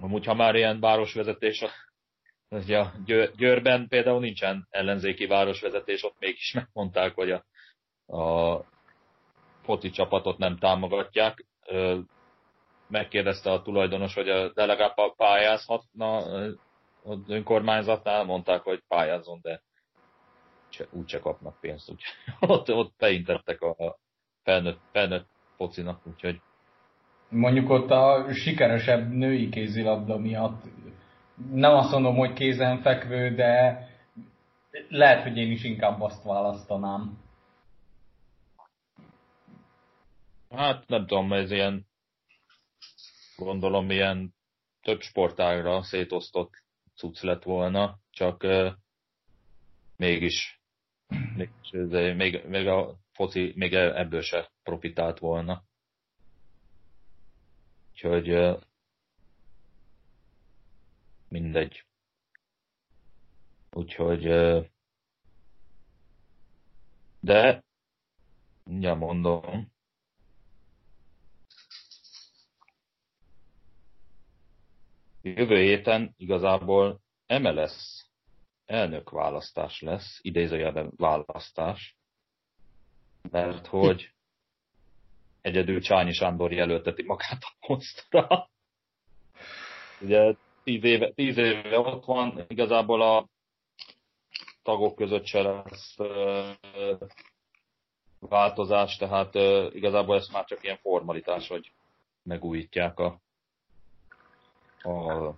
Amúgy, 0.00 0.24
ha 0.24 0.34
már 0.34 0.54
ilyen 0.54 0.80
városvezetés, 0.80 1.64
ugye 2.48 2.78
a 2.78 2.92
Győrben 3.36 3.88
például 3.88 4.20
nincsen 4.20 4.66
ellenzéki 4.70 5.26
városvezetés, 5.26 6.04
ott 6.04 6.16
mégis 6.18 6.52
megmondták, 6.54 7.14
hogy 7.14 7.30
a, 7.30 7.44
a 8.16 8.64
foci 9.68 9.90
csapatot 9.90 10.38
nem 10.38 10.56
támogatják. 10.56 11.46
Megkérdezte 12.88 13.50
a 13.50 13.62
tulajdonos, 13.62 14.14
hogy 14.14 14.28
a 14.28 14.50
legalább 14.54 14.94
pályázhatna 15.16 16.16
az 17.02 17.18
önkormányzatnál, 17.26 18.24
mondták, 18.24 18.62
hogy 18.62 18.82
pályázon, 18.88 19.38
de 19.42 19.62
úgyse 20.90 21.18
kapnak 21.18 21.60
pénzt, 21.60 21.90
úgy 21.90 22.02
ott, 22.54 22.70
ott 22.70 22.92
beintettek 22.98 23.60
a 23.60 23.98
felnőtt, 24.42 24.80
felnőtt 24.92 25.26
focinak, 25.56 26.00
úgyhogy 26.06 26.40
Mondjuk 27.28 27.70
ott 27.70 27.90
a 27.90 28.26
sikeresebb 28.32 29.12
női 29.12 29.48
kézilabda 29.48 30.18
miatt 30.18 30.62
nem 31.52 31.74
azt 31.74 31.92
mondom, 31.92 32.16
hogy 32.16 32.32
kézenfekvő, 32.32 33.34
de 33.34 33.82
lehet, 34.88 35.22
hogy 35.22 35.36
én 35.36 35.50
is 35.50 35.64
inkább 35.64 36.00
azt 36.00 36.24
választanám. 36.24 37.18
Hát 40.50 40.88
nem 40.88 41.06
tudom, 41.06 41.32
ez 41.32 41.50
ilyen 41.50 41.86
gondolom 43.36 43.90
ilyen 43.90 44.34
több 44.80 45.00
sportágra 45.00 45.82
szétosztott 45.82 46.64
cucc 46.94 47.20
lett 47.22 47.42
volna, 47.42 47.98
csak 48.10 48.42
uh, 48.42 48.72
mégis 49.96 50.60
még, 51.36 51.50
még, 52.14 52.44
még 52.44 52.66
a 52.66 52.98
foci 53.12 53.52
még 53.56 53.74
e- 53.74 53.98
ebből 53.98 54.22
se 54.22 54.50
profitált 54.62 55.18
volna. 55.18 55.64
Úgyhogy 57.92 58.58
mindegy. 61.28 61.84
Úgyhogy 63.70 64.22
de 67.20 67.64
mindjárt 68.64 68.98
mondom. 68.98 69.72
Jövő 75.36 75.56
héten 75.56 76.14
igazából 76.16 77.00
MLS 77.26 78.06
elnök 78.66 79.10
választás 79.10 79.80
lesz, 79.80 80.18
idézőjelben 80.22 80.92
választás, 80.96 81.96
mert 83.30 83.66
hogy 83.66 84.12
egyedül 85.40 85.80
Csányi 85.80 86.12
Sándor 86.12 86.52
jelölteti 86.52 87.02
magát 87.02 87.40
a 87.40 87.66
posztra. 87.66 88.48
Ugye 90.00 90.34
tíz 90.64 90.84
éve, 90.84 91.12
tíz 91.12 91.36
éve 91.36 91.78
ott 91.78 92.04
van, 92.04 92.44
igazából 92.48 93.02
a 93.02 93.28
tagok 94.62 94.96
között 94.96 95.26
se 95.26 95.42
lesz 95.42 95.96
változás, 98.18 98.96
tehát 98.96 99.34
igazából 99.74 100.16
ez 100.16 100.28
már 100.28 100.44
csak 100.44 100.64
ilyen 100.64 100.78
formalitás, 100.78 101.48
hogy 101.48 101.72
megújítják 102.22 102.98
a, 102.98 103.20
a 104.88 105.36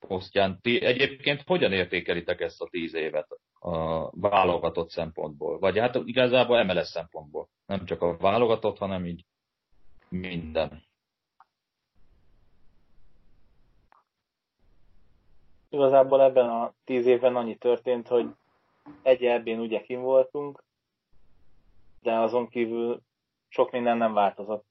posztján. 0.00 0.58
Ti 0.60 0.84
egyébként 0.84 1.42
hogyan 1.46 1.72
értékelitek 1.72 2.40
ezt 2.40 2.62
a 2.62 2.68
tíz 2.70 2.94
évet 2.94 3.38
a 3.60 4.10
válogatott 4.10 4.90
szempontból? 4.90 5.58
Vagy 5.58 5.78
hát 5.78 5.94
igazából 5.94 6.64
MLS 6.64 6.86
szempontból. 6.86 7.48
Nem 7.66 7.84
csak 7.84 8.02
a 8.02 8.16
válogatott, 8.16 8.78
hanem 8.78 9.06
így 9.06 9.24
minden. 10.08 10.84
Igazából 15.68 16.22
ebben 16.22 16.48
a 16.48 16.74
tíz 16.84 17.06
évben 17.06 17.36
annyi 17.36 17.56
történt, 17.56 18.08
hogy 18.08 18.34
egy 19.02 19.24
ebbén 19.24 19.58
ugye 19.58 19.80
kim 19.80 20.00
voltunk, 20.00 20.64
de 22.00 22.12
azon 22.12 22.48
kívül 22.48 23.02
sok 23.48 23.70
minden 23.70 23.96
nem 23.96 24.12
változott 24.12 24.64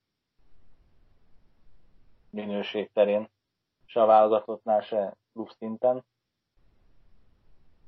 minőség 2.30 2.90
terén, 2.94 3.30
se 3.86 4.02
a 4.02 4.06
válogatottnál, 4.06 4.82
se 4.82 5.16
klub 5.34 5.50
szinten. 5.50 6.06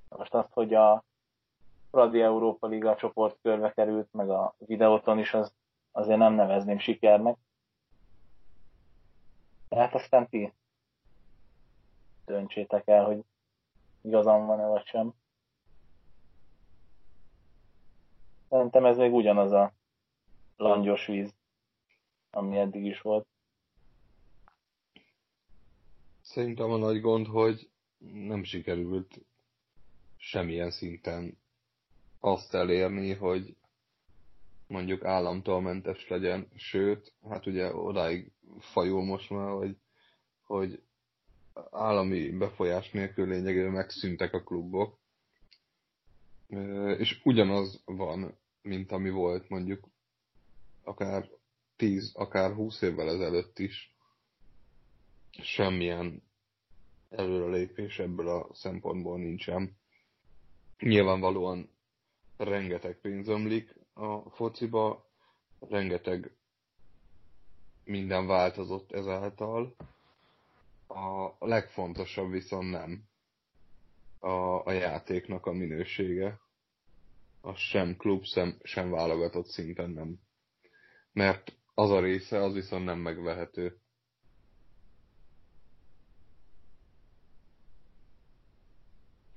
Most 0.10 0.34
azt, 0.34 0.54
hogy 0.54 0.74
a 0.74 1.04
Fradi 1.92 2.22
Európa 2.22 2.68
Liga 2.68 2.96
csoport 2.96 3.38
körbe 3.42 3.74
került, 3.74 4.14
meg 4.14 4.30
a 4.30 4.56
videóton 4.58 5.20
is, 5.20 5.34
az 5.34 5.54
azért 5.92 6.18
nem 6.18 6.34
nevezném 6.34 6.80
sikernek. 6.80 7.38
Tehát 9.70 9.94
aztán 9.94 10.30
ti 10.30 10.54
döntsétek 12.26 12.88
el, 12.88 13.06
hogy 13.06 13.24
igazam 14.02 14.46
van-e 14.46 14.66
vagy 14.66 14.86
sem. 14.86 15.14
Szerintem 18.50 18.86
ez 18.86 18.98
még 18.98 19.14
ugyanaz 19.14 19.52
a 19.52 19.74
langyos 20.58 21.06
víz, 21.06 21.36
ami 22.32 22.58
eddig 22.58 22.86
is 22.86 23.02
volt. 23.02 23.28
Szerintem 26.38 26.72
a 26.72 26.78
nagy 26.78 27.02
gond, 27.02 27.28
hogy 27.28 27.70
nem 28.12 28.44
sikerült 28.44 29.26
semmilyen 30.18 30.72
szinten 30.72 31.38
azt 32.20 32.54
elérni, 32.54 33.14
hogy 33.14 33.56
mondjuk 34.68 35.06
államtól 35.06 35.62
mentes 35.62 36.08
legyen, 36.08 36.48
sőt, 36.56 37.14
hát 37.30 37.46
ugye 37.46 37.76
odáig 37.76 38.32
fajul 38.60 39.04
most 39.04 39.30
már, 39.30 39.50
hogy, 39.50 39.78
hogy 40.44 40.82
állami 41.72 42.30
befolyás 42.30 42.92
nélkül 42.92 43.28
lényegében 43.28 43.72
megszűntek 43.72 44.34
a 44.34 44.44
klubok, 44.44 45.00
és 46.98 47.22
ugyanaz 47.24 47.82
van, 47.86 48.38
mint 48.62 48.92
ami 48.92 49.10
volt 49.10 49.50
mondjuk 49.50 49.88
akár 50.84 51.30
10, 51.76 52.12
akár 52.16 52.54
20 52.54 52.82
évvel 52.82 53.10
ezelőtt 53.10 53.60
is. 53.60 53.96
Semmilyen 55.42 56.26
előrelépés 57.10 58.00
ebből 58.00 58.28
a 58.30 58.54
szempontból 58.54 59.18
nincsen. 59.18 59.78
Nyilvánvalóan 60.80 61.70
rengeteg 62.38 63.00
pénz 63.00 63.28
ömlik 63.28 63.76
a 63.94 64.30
fociba, 64.30 65.10
rengeteg 65.60 66.32
minden 67.84 68.28
változott 68.28 68.92
ezáltal. 68.92 69.76
A 70.88 71.46
legfontosabb 71.46 72.32
viszont 72.32 72.70
nem 72.70 73.04
a, 74.20 74.66
a 74.66 74.72
játéknak 74.72 75.46
a 75.46 75.52
minősége. 75.52 76.40
A 77.42 77.54
sem 77.54 77.98
klub, 77.98 78.24
sem, 78.24 78.58
sem 78.64 78.90
válogatott 78.90 79.48
szinten 79.48 79.90
nem. 79.90 80.20
Mert 81.14 81.56
az 81.74 81.90
a 81.90 82.00
része, 82.00 82.44
az 82.44 82.54
viszont 82.54 82.86
nem 82.86 83.00
megvehető. 83.00 83.80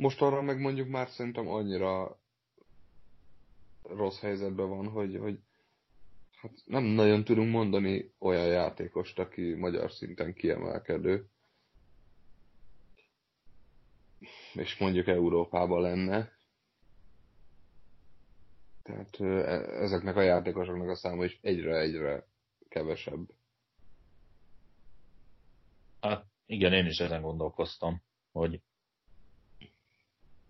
Most 0.00 0.22
arra 0.22 0.42
meg 0.42 0.60
mondjuk 0.60 0.88
már 0.88 1.08
szerintem 1.08 1.48
annyira 1.48 2.20
rossz 3.82 4.20
helyzetben 4.20 4.68
van, 4.68 4.88
hogy, 4.88 5.16
hogy 5.16 5.38
hát 6.40 6.52
nem 6.64 6.82
nagyon 6.84 7.24
tudunk 7.24 7.50
mondani 7.50 8.12
olyan 8.18 8.46
játékost, 8.46 9.18
aki 9.18 9.54
magyar 9.54 9.92
szinten 9.92 10.34
kiemelkedő. 10.34 11.28
És 14.54 14.78
mondjuk 14.78 15.06
Európában 15.06 15.80
lenne. 15.80 16.32
Tehát 18.82 19.20
e, 19.20 19.26
ezeknek 19.82 20.16
a 20.16 20.22
játékosoknak 20.22 20.88
a 20.88 20.94
száma 20.94 21.24
is 21.24 21.38
egyre-egyre 21.42 22.26
kevesebb. 22.68 23.32
Hát 26.00 26.24
igen, 26.46 26.72
én 26.72 26.86
is 26.86 27.00
ezen 27.00 27.22
gondolkoztam, 27.22 28.02
hogy 28.32 28.60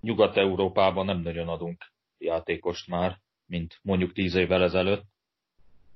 Nyugat-Európában 0.00 1.04
nem 1.04 1.20
nagyon 1.20 1.48
adunk 1.48 1.84
játékost 2.18 2.88
már, 2.88 3.20
mint 3.46 3.78
mondjuk 3.82 4.12
tíz 4.12 4.34
évvel 4.34 4.62
ezelőtt. 4.62 5.04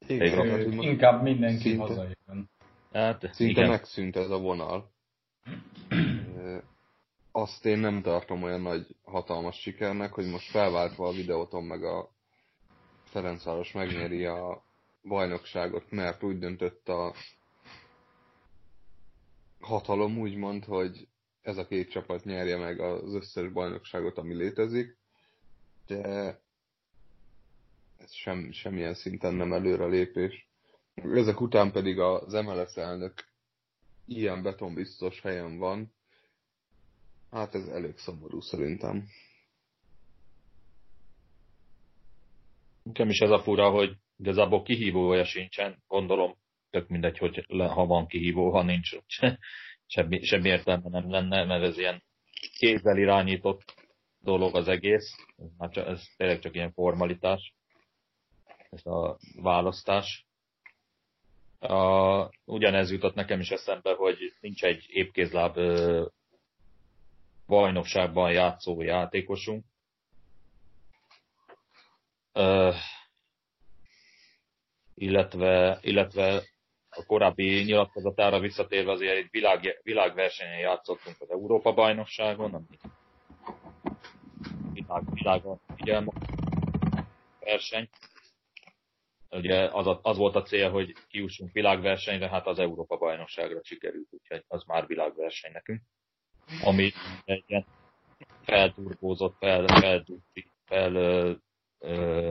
Igen, 0.06 0.48
hát, 0.48 0.66
inkább 0.66 1.22
mindenki 1.22 1.68
szinte, 1.68 1.82
hazajön. 1.82 2.50
Hát, 2.92 3.20
szinte 3.32 3.60
igen. 3.60 3.68
megszűnt 3.68 4.16
ez 4.16 4.30
a 4.30 4.38
vonal. 4.38 4.92
Azt 7.32 7.66
én 7.66 7.78
nem 7.78 8.02
tartom 8.02 8.42
olyan 8.42 8.60
nagy 8.60 8.86
hatalmas 9.02 9.60
sikernek, 9.60 10.12
hogy 10.12 10.26
most 10.26 10.50
felváltva 10.50 11.06
a 11.06 11.12
videóton 11.12 11.64
meg 11.64 11.84
a 11.84 12.10
Ferencváros 13.04 13.72
megnyeri 13.72 14.24
a 14.24 14.64
bajnokságot, 15.02 15.90
mert 15.90 16.22
úgy 16.22 16.38
döntött 16.38 16.88
a 16.88 17.14
hatalom 19.60 20.18
úgymond, 20.18 20.64
hogy 20.64 21.08
ez 21.44 21.56
a 21.56 21.66
két 21.66 21.90
csapat 21.90 22.24
nyerje 22.24 22.56
meg 22.56 22.80
az 22.80 23.14
összes 23.14 23.52
bajnokságot, 23.52 24.18
ami 24.18 24.34
létezik, 24.34 24.96
de 25.86 26.02
ez 27.98 28.12
sem, 28.12 28.52
semmilyen 28.52 28.94
szinten 28.94 29.34
nem 29.34 29.52
előrelépés. 29.52 30.48
Ezek 30.94 31.40
után 31.40 31.72
pedig 31.72 31.98
az 31.98 32.32
MLS 32.32 32.76
elnök 32.76 33.12
ilyen 34.06 34.42
betonbiztos 34.42 35.20
helyen 35.20 35.58
van, 35.58 35.92
hát 37.30 37.54
ez 37.54 37.68
elég 37.68 37.98
szomorú 37.98 38.40
szerintem. 38.40 39.08
Nekem 42.82 43.08
is 43.08 43.18
ez 43.18 43.30
a 43.30 43.42
fura, 43.42 43.70
hogy 43.70 43.96
igazából 44.16 44.62
kihívója 44.62 45.24
sincsen, 45.24 45.82
gondolom, 45.88 46.36
tök 46.70 46.88
mindegy, 46.88 47.18
hogy 47.18 47.46
ha 47.48 47.86
van 47.86 48.06
kihívó, 48.06 48.50
ha 48.50 48.62
nincs, 48.62 48.96
semmi, 49.86 50.22
semmi 50.24 50.48
értelme 50.48 50.88
nem 50.88 51.10
lenne, 51.10 51.44
mert 51.44 51.62
ez 51.62 51.78
ilyen 51.78 52.02
kézzel 52.58 52.98
irányított 52.98 53.74
dolog 54.18 54.56
az 54.56 54.68
egész, 54.68 55.14
ez, 55.36 55.46
már 55.58 55.70
csak, 55.70 55.86
ez 55.86 56.04
tényleg 56.16 56.38
csak 56.38 56.54
ilyen 56.54 56.72
formalitás, 56.72 57.54
ez 58.70 58.86
a 58.86 59.18
választás. 59.42 60.26
A, 61.58 62.28
ugyanez 62.44 62.90
jutott 62.90 63.14
nekem 63.14 63.40
is 63.40 63.50
eszembe, 63.50 63.94
hogy 63.94 64.18
nincs 64.40 64.64
egy 64.64 64.84
épkézláb 64.88 65.56
ö, 65.56 66.06
bajnokságban 67.46 68.32
játszó 68.32 68.82
játékosunk. 68.82 69.64
Ö, 72.32 72.72
illetve, 74.94 75.78
illetve 75.82 76.42
a 76.96 77.04
korábbi 77.06 77.62
nyilatkozatára 77.62 78.38
visszatérve 78.40 78.90
azért 78.90 79.16
egy 79.16 79.28
világ, 79.30 79.80
világversenyen 79.82 80.58
játszottunk 80.58 81.16
az 81.20 81.30
Európa-bajnokságon, 81.30 82.54
ami 82.54 82.78
világ, 84.72 85.02
világon 85.12 85.60
figyelme 85.76 86.12
verseny. 87.40 87.88
Ugye 89.30 89.68
az, 89.72 89.98
az 90.02 90.16
volt 90.16 90.34
a 90.34 90.42
cél, 90.42 90.70
hogy 90.70 90.92
kiussunk 91.08 91.52
világversenyre, 91.52 92.28
hát 92.28 92.46
az 92.46 92.58
Európa-bajnokságra 92.58 93.60
sikerült, 93.62 94.08
úgyhogy 94.10 94.44
az 94.48 94.64
már 94.64 94.86
világverseny 94.86 95.52
nekünk. 95.52 95.80
Ami 96.62 96.92
egy 97.24 97.44
ilyen 97.46 97.66
felturbózott, 98.42 99.36
fel, 99.38 99.66
fel, 99.66 100.04
fel 100.64 100.94
ö, 100.94 101.32
ö, 101.78 102.30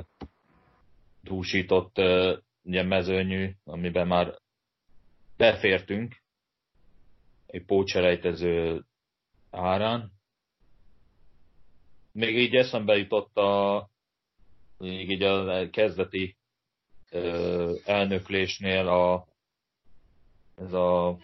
dúsított 1.21 1.97
ö, 1.97 2.37
ugye 2.63 2.83
mezőnyű, 2.83 3.51
amiben 3.63 4.07
már 4.07 4.35
befértünk 5.43 6.21
egy 7.45 7.65
pócselejtező 7.65 8.85
árán, 9.51 10.11
még 12.11 12.37
így 12.37 12.55
eszembe 12.55 12.95
jutott 12.97 13.37
a, 13.37 13.89
még 14.77 15.09
így 15.09 15.23
a 15.23 15.69
kezdeti 15.69 16.37
ö, 17.09 17.75
elnöklésnél 17.85 18.87
a, 18.87 19.27
ez 20.55 20.73
a 20.73 21.17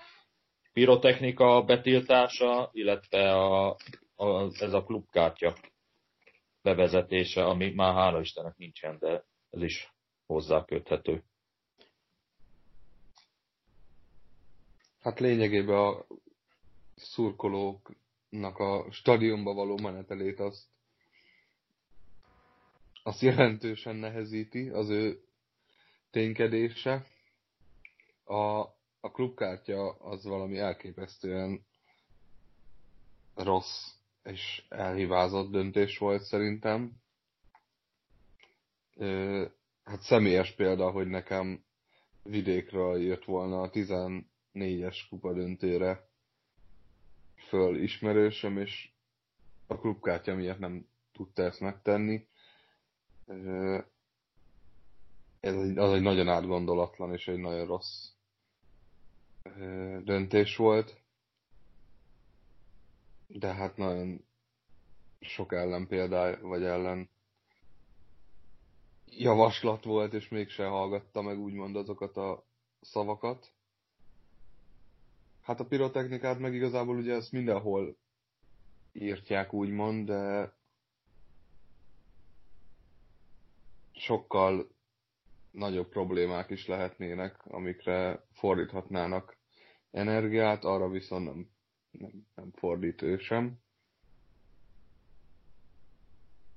pirotechnika 0.73 1.63
betiltása, 1.63 2.69
illetve 2.73 3.33
a, 3.33 3.77
a, 4.15 4.43
ez 4.59 4.73
a 4.73 4.83
klubkártya 4.83 5.55
bevezetése, 6.61 7.45
ami 7.45 7.73
már 7.73 7.93
hála 7.93 8.19
Istennek 8.19 8.57
nincsen, 8.57 8.97
de 8.99 9.23
ez 9.49 9.61
is 9.61 9.93
hozzáköthető. 10.25 11.23
Hát 14.99 15.19
lényegében 15.19 15.77
a 15.77 16.05
szurkolóknak 16.95 18.57
a 18.59 18.85
stadionba 18.91 19.53
való 19.53 19.77
menetelét 19.77 20.39
azt, 20.39 20.63
azt 23.03 23.21
jelentősen 23.21 23.95
nehezíti 23.95 24.69
az 24.69 24.89
ő 24.89 25.23
ténykedése. 26.11 27.05
A, 28.23 28.59
a 28.99 29.11
klubkártya 29.11 29.89
az 29.91 30.23
valami 30.25 30.57
elképesztően 30.57 31.65
rossz 33.35 33.91
és 34.23 34.65
elhibázott 34.69 35.51
döntés 35.51 35.97
volt 35.97 36.21
szerintem. 36.23 36.91
Hát 39.83 40.01
személyes 40.01 40.51
példa, 40.51 40.91
hogy 40.91 41.07
nekem 41.07 41.63
vidékről 42.23 43.01
jött 43.01 43.25
volna 43.25 43.61
a 43.61 43.69
14-es 44.53 44.97
kupa 45.09 45.33
döntőre 45.33 46.09
föl 47.47 47.81
ismerősöm, 47.81 48.57
és 48.57 48.89
a 49.67 49.77
klubkártya 49.77 50.35
miatt 50.35 50.59
nem 50.59 50.87
tudta 51.11 51.43
ezt 51.43 51.59
megtenni. 51.59 52.27
Ez 55.39 55.55
egy, 55.55 55.77
az 55.77 55.93
egy 55.93 56.01
nagyon 56.01 56.27
átgondolatlan 56.27 57.13
és 57.13 57.27
egy 57.27 57.39
nagyon 57.39 57.65
rossz 57.65 58.09
döntés 60.03 60.55
volt. 60.55 61.01
De 63.27 63.53
hát 63.53 63.77
nagyon 63.77 64.25
sok 65.19 65.53
ellen 65.53 65.87
példája, 65.87 66.39
vagy 66.41 66.63
ellen 66.63 67.09
javaslat 69.05 69.83
volt, 69.83 70.13
és 70.13 70.29
mégse 70.29 70.65
hallgatta 70.65 71.21
meg 71.21 71.39
úgymond 71.39 71.75
azokat 71.75 72.17
a 72.17 72.45
szavakat. 72.81 73.53
Hát 75.49 75.59
a 75.59 75.65
pirotechnikát 75.65 76.39
meg 76.39 76.53
igazából 76.53 76.97
ugye 76.97 77.13
ezt 77.13 77.31
mindenhol 77.31 77.97
írtják 78.93 79.53
úgymond, 79.53 80.05
de 80.05 80.53
sokkal 83.91 84.67
nagyobb 85.51 85.89
problémák 85.89 86.49
is 86.49 86.67
lehetnének, 86.67 87.45
amikre 87.45 88.23
fordíthatnának 88.33 89.37
energiát, 89.91 90.63
arra 90.63 90.89
viszont 90.89 91.25
nem, 91.25 91.49
nem, 91.91 92.27
nem 92.35 92.51
fordít 92.51 93.19
sem. 93.19 93.59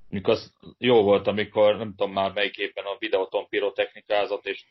Mikor 0.08 0.34
az 0.34 0.54
jó 0.78 1.02
volt, 1.02 1.26
amikor 1.26 1.76
nem 1.76 1.94
tudom 1.94 2.12
már 2.12 2.32
melyik 2.32 2.56
éppen 2.56 2.84
a 2.84 2.98
videóton 2.98 3.48
pirotechnikázott, 3.48 4.46
és, 4.46 4.66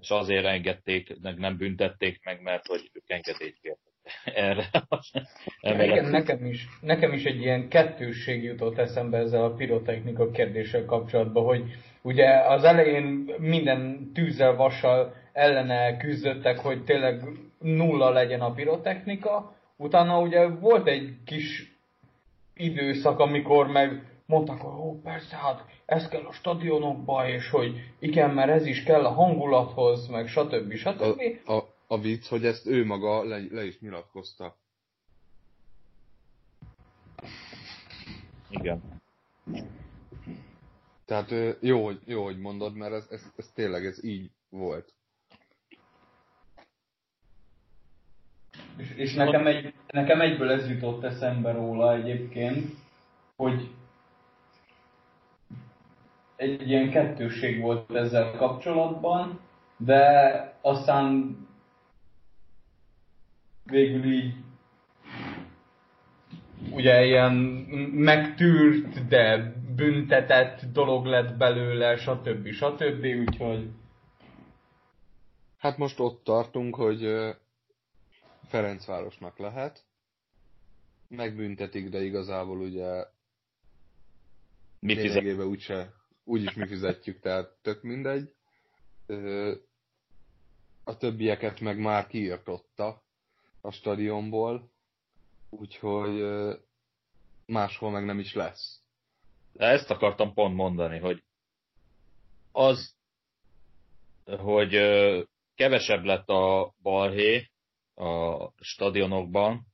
és 0.00 0.10
azért 0.10 0.44
engedték, 0.44 1.20
meg 1.22 1.38
nem 1.38 1.56
büntették 1.56 2.20
meg, 2.24 2.42
mert 2.42 2.66
hogy 2.66 2.90
ők 2.92 3.10
engedélyt 3.10 3.58
kértek 3.62 3.90
erre. 4.34 4.70
Ja, 5.60 5.84
igen, 5.84 6.04
nekem 6.04 6.44
is, 6.44 6.68
nekem 6.80 7.12
is 7.12 7.24
egy 7.24 7.40
ilyen 7.40 7.68
kettősség 7.68 8.42
jutott 8.42 8.78
eszembe 8.78 9.18
ezzel 9.18 9.44
a 9.44 9.54
pirotechnika 9.54 10.30
kérdéssel 10.30 10.84
kapcsolatban, 10.84 11.44
hogy 11.44 11.64
ugye 12.02 12.28
az 12.28 12.64
elején 12.64 13.34
minden 13.38 14.10
tűzzel, 14.14 14.54
vassal 14.56 15.14
ellene 15.32 15.96
küzdöttek, 15.96 16.58
hogy 16.58 16.84
tényleg 16.84 17.22
nulla 17.58 18.10
legyen 18.10 18.40
a 18.40 18.52
pirotechnika, 18.52 19.56
utána 19.76 20.20
ugye 20.20 20.46
volt 20.46 20.86
egy 20.86 21.14
kis 21.24 21.74
időszak, 22.54 23.18
amikor 23.18 23.66
meg 23.66 24.09
mondtak, 24.30 24.60
hogy 24.60 24.80
ó, 24.80 25.00
persze, 25.00 25.36
hát 25.36 25.64
ez 25.86 26.08
kell 26.08 26.24
a 26.24 26.32
stadionokba, 26.32 27.28
és 27.28 27.50
hogy 27.50 27.94
igen, 27.98 28.30
mert 28.30 28.50
ez 28.50 28.66
is 28.66 28.82
kell 28.82 29.04
a 29.04 29.12
hangulathoz, 29.12 30.06
meg 30.06 30.28
stb. 30.28 30.74
stb. 30.74 31.20
A, 31.44 31.52
a, 31.52 31.74
a 31.86 31.98
vicc, 31.98 32.26
hogy 32.26 32.44
ezt 32.44 32.66
ő 32.66 32.84
maga 32.84 33.24
le, 33.24 33.40
le 33.50 33.64
is 33.64 33.80
nyilatkozta. 33.80 34.56
Igen. 38.48 38.82
Tehát 41.04 41.34
jó, 41.60 41.84
hogy, 41.84 42.00
jó, 42.04 42.24
hogy 42.24 42.38
mondod, 42.38 42.76
mert 42.76 42.92
ez, 42.92 43.06
ez, 43.10 43.32
ez 43.36 43.50
tényleg 43.54 43.84
ez 43.84 44.04
így 44.04 44.30
volt. 44.48 44.94
És, 48.76 48.92
és 48.96 49.14
nekem, 49.14 49.46
egy, 49.46 49.74
nekem 49.86 50.20
egyből 50.20 50.50
ez 50.50 50.68
jutott 50.68 51.04
eszembe 51.04 51.52
róla 51.52 51.94
egyébként, 51.94 52.74
hogy 53.36 53.70
egy 56.40 56.68
ilyen 56.68 56.90
kettőség 56.90 57.60
volt 57.60 57.94
ezzel 57.94 58.30
kapcsolatban, 58.30 59.40
de 59.76 60.58
aztán 60.60 61.36
végül 63.64 64.12
így 64.12 64.34
ugye 66.70 67.04
ilyen 67.04 67.32
megtűrt, 67.92 69.06
de 69.08 69.54
büntetett 69.76 70.60
dolog 70.72 71.04
lett 71.04 71.36
belőle, 71.36 71.96
stb. 71.96 72.48
stb. 72.48 73.04
Úgyhogy... 73.04 73.70
Hát 75.58 75.76
most 75.78 76.00
ott 76.00 76.24
tartunk, 76.24 76.74
hogy 76.74 77.30
Ferencvárosnak 78.48 79.38
lehet. 79.38 79.84
Megbüntetik, 81.08 81.88
de 81.88 82.02
igazából 82.02 82.58
ugye 82.58 83.04
Mi 84.80 84.94
lényegében 84.94 85.46
úgyse, 85.46 85.99
úgyis 86.24 86.54
mi 86.54 86.66
fizetjük, 86.66 87.20
tehát 87.20 87.50
tök 87.62 87.82
mindegy. 87.82 88.32
A 90.84 90.96
többieket 90.96 91.60
meg 91.60 91.78
már 91.78 92.06
kiirtotta 92.06 93.02
a 93.60 93.70
stadionból, 93.70 94.70
úgyhogy 95.50 96.22
máshol 97.46 97.90
meg 97.90 98.04
nem 98.04 98.18
is 98.18 98.34
lesz. 98.34 98.82
De 99.52 99.66
ezt 99.66 99.90
akartam 99.90 100.34
pont 100.34 100.54
mondani, 100.54 100.98
hogy 100.98 101.24
az, 102.52 102.94
hogy 104.24 104.70
kevesebb 105.54 106.04
lett 106.04 106.28
a 106.28 106.74
balhé 106.82 107.50
a 107.94 108.48
stadionokban, 108.60 109.66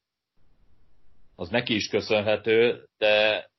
az 1.35 1.49
neki 1.49 1.75
is 1.75 1.89
köszönhető, 1.89 2.89
de 2.99 3.51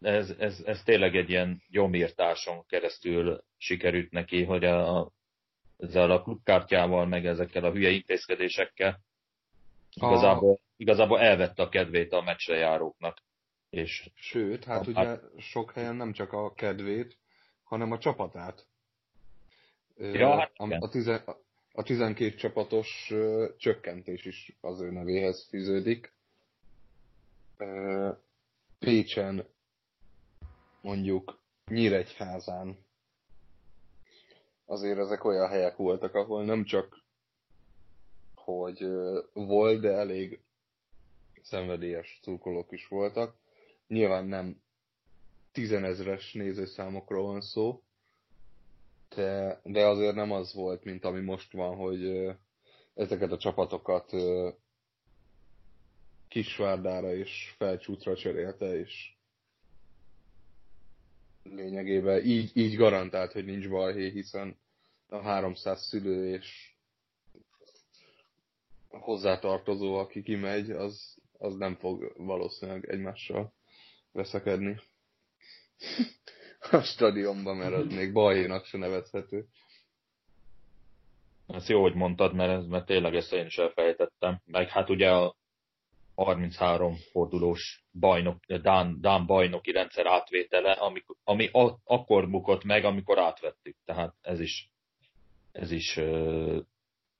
ez, 0.00 0.30
ez, 0.38 0.62
ez 0.64 0.82
tényleg 0.82 1.16
egy 1.16 1.30
ilyen 1.30 1.62
gyomírtáson 1.70 2.66
keresztül 2.66 3.44
sikerült 3.56 4.10
neki, 4.10 4.44
hogy 4.44 4.64
a, 4.64 5.10
ezzel 5.76 6.10
a 6.10 6.22
klubkártyával, 6.22 7.06
meg 7.06 7.26
ezekkel 7.26 7.64
a 7.64 7.72
hülye 7.72 7.90
intézkedésekkel 7.90 9.00
igazából, 9.94 10.60
igazából 10.76 11.20
elvette 11.20 11.62
a 11.62 11.68
kedvét 11.68 12.12
a 12.12 12.22
meccsre 12.22 12.56
járóknak. 12.56 13.18
És 13.70 14.10
Sőt, 14.14 14.64
hát 14.64 14.86
a, 14.86 14.90
ugye 14.90 15.04
hát... 15.04 15.22
sok 15.38 15.72
helyen 15.72 15.96
nem 15.96 16.12
csak 16.12 16.32
a 16.32 16.54
kedvét, 16.54 17.16
hanem 17.62 17.92
a 17.92 17.98
csapatát. 17.98 18.66
Ja, 19.96 20.38
hát 20.38 20.52
a, 20.54 20.76
a, 20.78 20.88
tize, 20.88 21.24
a 21.72 21.82
12 21.82 22.34
csapatos 22.34 23.12
csökkentés 23.56 24.24
is 24.24 24.56
az 24.60 24.80
ő 24.80 24.90
nevéhez 24.90 25.46
fűződik. 25.48 26.12
Pécsen, 28.78 29.46
mondjuk 30.80 31.40
Nyíregyházán 31.66 32.78
azért 34.64 34.98
ezek 34.98 35.24
olyan 35.24 35.48
helyek 35.48 35.76
voltak, 35.76 36.14
ahol 36.14 36.44
nem 36.44 36.64
csak 36.64 37.04
hogy 38.34 38.86
volt, 39.32 39.80
de 39.80 39.90
elég 39.90 40.40
szenvedélyes 41.42 42.18
szurkolók 42.22 42.72
is 42.72 42.88
voltak. 42.88 43.36
Nyilván 43.86 44.24
nem 44.26 44.62
tizenezres 45.52 46.32
nézőszámokról 46.32 47.22
van 47.22 47.40
szó, 47.40 47.82
de, 49.08 49.60
de 49.64 49.86
azért 49.86 50.14
nem 50.14 50.32
az 50.32 50.54
volt, 50.54 50.84
mint 50.84 51.04
ami 51.04 51.20
most 51.20 51.52
van, 51.52 51.76
hogy 51.76 52.30
ezeket 52.94 53.32
a 53.32 53.38
csapatokat 53.38 54.12
Kisvárdára 56.28 57.14
és 57.14 57.54
Felcsútra 57.56 58.16
cserélte, 58.16 58.78
és 58.78 59.18
lényegében 61.42 62.24
így, 62.24 62.50
így 62.54 62.76
garantált, 62.76 63.32
hogy 63.32 63.44
nincs 63.44 63.68
balhé, 63.68 64.10
hiszen 64.10 64.56
a 65.08 65.20
300 65.20 65.86
szülő 65.86 66.34
és 66.34 66.74
hozzátartozó, 68.88 69.94
aki 69.94 70.22
kimegy, 70.22 70.70
az, 70.70 71.16
az 71.38 71.56
nem 71.56 71.76
fog 71.76 72.12
valószínűleg 72.16 72.90
egymással 72.90 73.52
veszekedni. 74.12 74.80
A 76.70 76.80
stadionban, 76.80 77.56
mert 77.56 77.74
az 77.74 77.86
még 77.86 78.12
baljénak 78.12 78.64
se 78.64 78.78
nevezhető. 78.78 79.46
Ezt 81.46 81.68
jó, 81.68 81.80
hogy 81.82 81.94
mondtad, 81.94 82.34
mert, 82.34 82.68
mert 82.68 82.86
tényleg 82.86 83.14
ezt 83.14 83.32
én 83.32 83.46
is 83.46 83.58
elfejtettem. 83.58 84.40
Meg 84.44 84.68
hát 84.68 84.90
ugye 84.90 85.10
a 85.10 85.36
33 86.24 86.96
fordulós 87.10 87.84
bajnok, 87.92 88.44
Dán, 88.46 89.00
Dán 89.00 89.26
bajnoki 89.26 89.70
rendszer 89.70 90.06
átvétele, 90.06 90.72
ami, 90.72 91.02
ami 91.24 91.48
a, 91.52 91.78
akkor 91.84 92.30
bukott 92.30 92.64
meg, 92.64 92.84
amikor 92.84 93.18
átvettük. 93.18 93.76
Tehát 93.84 94.14
ez 94.20 94.40
is, 94.40 94.70
ez 95.52 95.70
is 95.70 95.96
uh, 95.96 96.58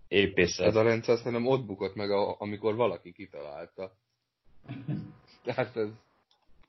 épészet. 0.09 0.67
Ez 0.67 0.77
a 0.77 0.83
rendszer 0.83 1.17
szerintem 1.17 1.47
ott 1.47 1.67
bukott 1.67 1.95
meg, 1.95 2.11
amikor 2.11 2.75
valaki 2.75 3.13
kitalálta. 3.13 3.93
Tehát 5.45 5.77
ez... 5.77 5.89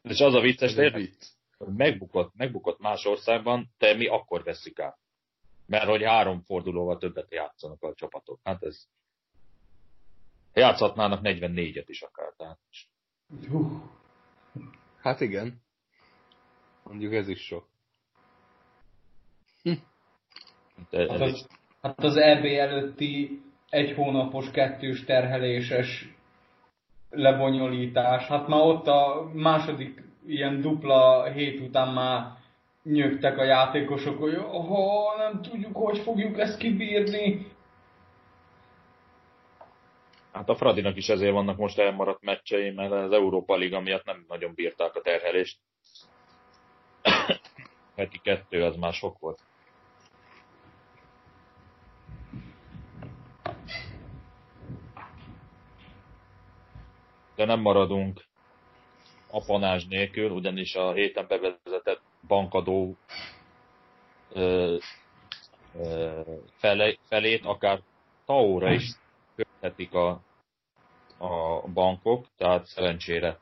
És 0.01 0.19
az 0.19 0.33
a 0.33 0.39
vicces, 0.39 0.75
ez 0.75 0.93
vicc. 0.93 1.25
megbukott, 1.57 2.35
megbukott 2.35 2.79
más 2.79 3.05
országban, 3.05 3.69
de 3.77 3.93
mi 3.93 4.07
akkor 4.07 4.43
veszük 4.43 4.79
át. 4.79 4.97
Mert 5.65 5.89
hogy 5.89 6.03
három 6.03 6.41
fordulóval 6.41 6.97
többet 6.97 7.31
játszanak 7.31 7.83
a 7.83 7.93
csapatok. 7.93 8.39
Hát 8.43 8.63
ez... 8.63 8.87
Játszhatnának 10.53 11.19
44-et 11.23 11.85
is 11.87 12.01
akár. 12.01 12.33
Tehát... 12.37 12.59
Hát 15.01 15.21
igen. 15.21 15.61
Mondjuk 16.83 17.13
ez 17.13 17.27
is 17.27 17.39
sok. 17.39 17.69
De, 20.89 21.11
hát, 21.11 21.21
az, 21.21 21.47
hát 21.81 22.03
az 22.03 22.15
EB 22.15 22.45
előtti 22.45 23.41
egy 23.69 23.93
hónapos 23.95 24.51
kettős 24.51 25.03
terheléses 25.03 26.15
lebonyolítás. 27.09 28.27
Hát 28.27 28.47
már 28.47 28.61
ott 28.61 28.87
a 28.87 29.29
második 29.33 30.03
ilyen 30.25 30.61
dupla 30.61 31.31
hét 31.31 31.59
után 31.59 31.93
már 31.93 32.31
nyögtek 32.83 33.37
a 33.37 33.43
játékosok, 33.43 34.19
hogy 34.19 34.35
ha 34.35 35.15
nem 35.17 35.41
tudjuk, 35.41 35.75
hogy 35.75 35.97
fogjuk 35.97 36.39
ezt 36.39 36.57
kibírni. 36.57 37.45
Hát 40.31 40.49
a 40.49 40.55
Fradinak 40.55 40.95
is 40.97 41.09
ezért 41.09 41.31
vannak 41.31 41.57
most 41.57 41.79
elmaradt 41.79 42.21
meccsei, 42.21 42.69
mert 42.71 42.91
az 42.91 43.11
Európa 43.11 43.55
Liga 43.55 43.79
miatt 43.79 44.05
nem 44.05 44.25
nagyon 44.27 44.53
bírták 44.53 44.95
a 44.95 45.01
terhelést. 45.01 45.57
Heti 47.95 48.19
kettő, 48.23 48.63
az 48.63 48.75
már 48.75 48.93
sok 48.93 49.19
volt. 49.19 49.39
De 57.35 57.45
nem 57.45 57.59
maradunk 57.59 58.25
apanás 59.31 59.85
nélkül, 59.85 60.29
ugyanis 60.29 60.75
a 60.75 60.91
héten 60.93 61.25
bevezetett 61.27 62.01
bankadó 62.27 62.97
ö, 64.33 64.77
ö, 65.75 66.21
fele, 66.57 66.97
felét 67.07 67.45
akár 67.45 67.81
taóra 68.25 68.71
is 68.71 68.89
köthetik 69.35 69.93
a, 69.93 70.09
a 71.17 71.61
bankok, 71.73 72.25
tehát 72.37 72.65
szerencsére 72.65 73.39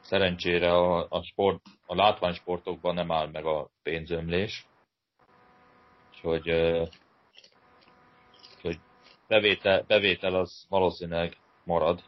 szerencsére 0.00 0.72
a, 0.72 1.06
a, 1.08 1.22
sport, 1.22 1.60
a 1.86 1.94
látványsportokban 1.94 2.94
nem 2.94 3.12
áll 3.12 3.28
meg 3.32 3.44
a 3.44 3.70
pénzömlés. 3.82 4.66
Úgyhogy, 6.08 6.48
hogy 8.62 8.78
bevétel, 9.28 9.84
bevétel 9.86 10.34
az 10.34 10.66
valószínűleg 10.68 11.36
marad. 11.64 12.02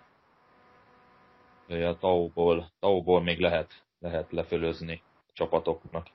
A 1.69 1.97
tauból, 1.99 2.71
tauból 2.81 3.23
még 3.23 3.39
lehet, 3.39 3.73
lehet 3.99 4.33
lefölözni 4.33 5.03
csapatoknak. 5.33 6.07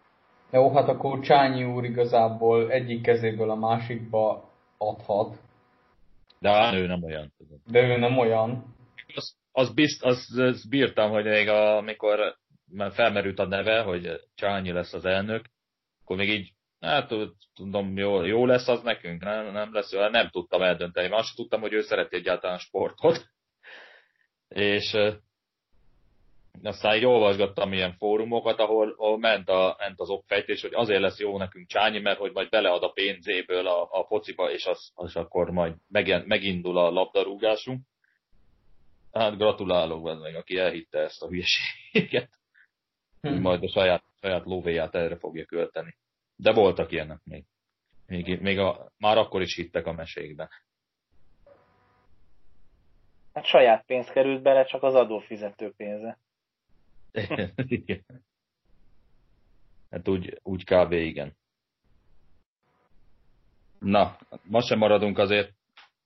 Jó, 0.51 0.73
hát 0.73 0.87
akkor 0.87 1.19
Csányi 1.19 1.63
úr 1.63 1.83
igazából 1.83 2.71
egyik 2.71 3.01
kezéből 3.01 3.49
a 3.49 3.55
másikba 3.55 4.49
adhat. 4.77 5.35
De 6.39 6.49
hát 6.49 6.73
ő 6.73 6.87
nem 6.87 7.03
olyan. 7.03 7.33
De 7.65 7.81
ő 7.81 7.97
nem 7.97 8.17
olyan. 8.17 8.75
Az, 9.15 9.35
az, 9.51 9.73
bizt, 9.73 10.03
az, 10.03 10.37
az 10.37 10.67
bírtam, 10.69 11.11
hogy 11.11 11.25
még 11.25 11.47
a, 11.47 11.77
amikor 11.77 12.37
már 12.71 12.91
felmerült 12.91 13.39
a 13.39 13.45
neve, 13.45 13.81
hogy 13.81 14.21
Csányi 14.35 14.71
lesz 14.71 14.93
az 14.93 15.05
elnök, 15.05 15.45
akkor 16.01 16.17
még 16.17 16.29
így, 16.29 16.53
hát 16.79 17.13
tudom, 17.53 17.97
jó, 17.97 18.23
jó 18.23 18.45
lesz 18.45 18.67
az 18.67 18.81
nekünk, 18.81 19.23
nem, 19.23 19.51
nem 19.51 19.73
lesz, 19.73 19.91
nem 19.91 20.29
tudtam 20.29 20.61
eldönteni, 20.61 21.07
mert 21.07 21.21
azt 21.21 21.35
tudtam, 21.35 21.61
hogy 21.61 21.73
ő 21.73 21.81
szereti 21.81 22.15
egyáltalán 22.15 22.57
sportot. 22.57 23.25
És 24.47 24.97
aztán 26.63 26.95
így 26.95 27.05
olvasgattam 27.05 27.73
ilyen 27.73 27.95
fórumokat, 27.97 28.59
ahol, 28.59 28.95
ahol 28.97 29.17
ment, 29.17 29.49
a, 29.49 29.75
ment 29.79 29.99
az 29.99 30.09
okfejtés, 30.09 30.61
hogy 30.61 30.73
azért 30.73 31.01
lesz 31.01 31.19
jó 31.19 31.37
nekünk 31.37 31.67
Csányi, 31.67 31.99
mert 31.99 32.19
hogy 32.19 32.31
majd 32.33 32.49
belead 32.49 32.83
a 32.83 32.89
pénzéből 32.89 33.67
a, 33.67 33.87
a 33.91 34.05
fociba, 34.05 34.51
és, 34.51 34.65
az, 34.65 34.91
az 34.95 35.15
akkor 35.15 35.49
majd 35.49 35.73
megindul 36.25 36.77
a 36.77 36.89
labdarúgásunk. 36.89 37.81
Hát 39.11 39.37
gratulálok 39.37 40.03
vele 40.03 40.19
meg, 40.19 40.35
aki 40.35 40.57
elhitte 40.57 40.99
ezt 40.99 41.21
a 41.21 41.27
hülyeséget. 41.27 42.29
Hm. 43.21 43.41
Majd 43.41 43.63
a 43.63 43.69
saját, 43.69 44.03
saját 44.21 44.45
lóvéját 44.45 44.95
erre 44.95 45.17
fogja 45.17 45.45
költeni. 45.45 45.95
De 46.35 46.53
voltak 46.53 46.91
ilyenek 46.91 47.19
még. 47.23 47.43
Még, 48.07 48.41
még 48.41 48.59
a, 48.59 48.91
már 48.97 49.17
akkor 49.17 49.41
is 49.41 49.55
hittek 49.55 49.85
a 49.85 49.93
mesékbe. 49.93 50.49
Hát 53.33 53.45
saját 53.45 53.85
pénz 53.85 54.07
került 54.09 54.41
bele, 54.41 54.63
csak 54.63 54.83
az 54.83 54.95
adófizető 54.95 55.73
pénze. 55.77 56.17
igen. 57.55 58.03
Hát 59.89 60.07
úgy, 60.07 60.39
úgy 60.43 60.63
kb. 60.63 60.91
igen. 60.91 61.35
Na, 63.79 64.17
ma 64.43 64.61
sem 64.61 64.77
maradunk 64.77 65.17
azért 65.17 65.53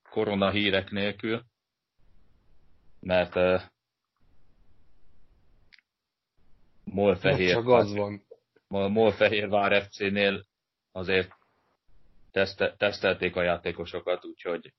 korona 0.09 0.49
hírek 0.49 0.89
nélkül, 0.89 1.43
mert 2.99 3.35
uh, 3.35 3.61
Molfehér, 6.83 7.53
csak 7.53 7.67
az 7.67 7.93
van. 7.93 8.23
Molfehérvár 8.67 9.83
FC-nél 9.83 10.45
azért 10.91 11.31
teszte, 12.31 12.75
tesztelték 12.75 13.35
a 13.35 13.41
játékosokat, 13.41 14.25
úgyhogy, 14.25 14.73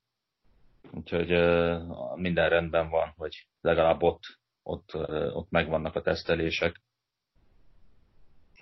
úgyhogy 0.90 1.32
uh, 1.32 2.16
minden 2.16 2.48
rendben 2.48 2.88
van, 2.88 3.12
hogy 3.16 3.46
legalább 3.60 4.02
ott 4.02 4.40
ott, 4.62 4.94
ott 5.34 5.50
megvannak 5.50 5.94
a 5.94 6.02
tesztelések. 6.02 6.80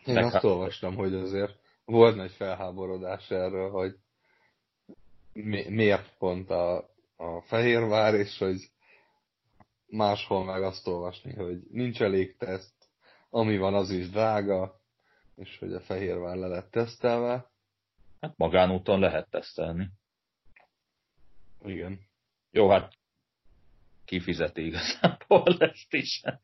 Én 0.04 0.14
Meg 0.14 0.24
azt 0.24 0.44
olvastam, 0.44 0.94
hogy 0.94 1.14
azért 1.14 1.58
volt 1.84 2.16
nagy 2.16 2.32
felháborodás 2.32 3.30
erről, 3.30 3.70
hogy 3.70 3.94
mi, 5.32 5.68
miért 5.68 6.16
pont 6.18 6.50
a, 6.50 6.76
a 7.16 7.40
Fehérvár, 7.40 8.14
és 8.14 8.38
hogy 8.38 8.70
máshol 9.86 10.44
meg 10.44 10.62
azt 10.62 10.86
olvasni, 10.86 11.34
hogy 11.34 11.60
nincs 11.70 12.02
elég 12.02 12.36
teszt, 12.36 12.74
ami 13.30 13.58
van, 13.58 13.74
az 13.74 13.90
is 13.90 14.10
drága, 14.10 14.80
és 15.36 15.58
hogy 15.58 15.72
a 15.72 15.80
Fehérvár 15.80 16.36
le 16.36 16.46
lett 16.46 16.70
tesztelve. 16.70 17.50
Hát 18.20 18.36
magánúton 18.36 19.00
lehet 19.00 19.30
tesztelni. 19.30 19.90
Igen. 21.62 22.00
Jó, 22.50 22.68
hát 22.68 22.99
kifizeti 24.10 24.66
igazából 24.66 25.56
ezt 25.70 25.92
is. 25.94 26.20
Hát, 26.24 26.40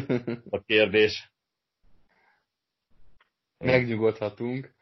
a 0.56 0.62
kérdés. 0.62 1.32
Megnyugodhatunk, 3.58 4.74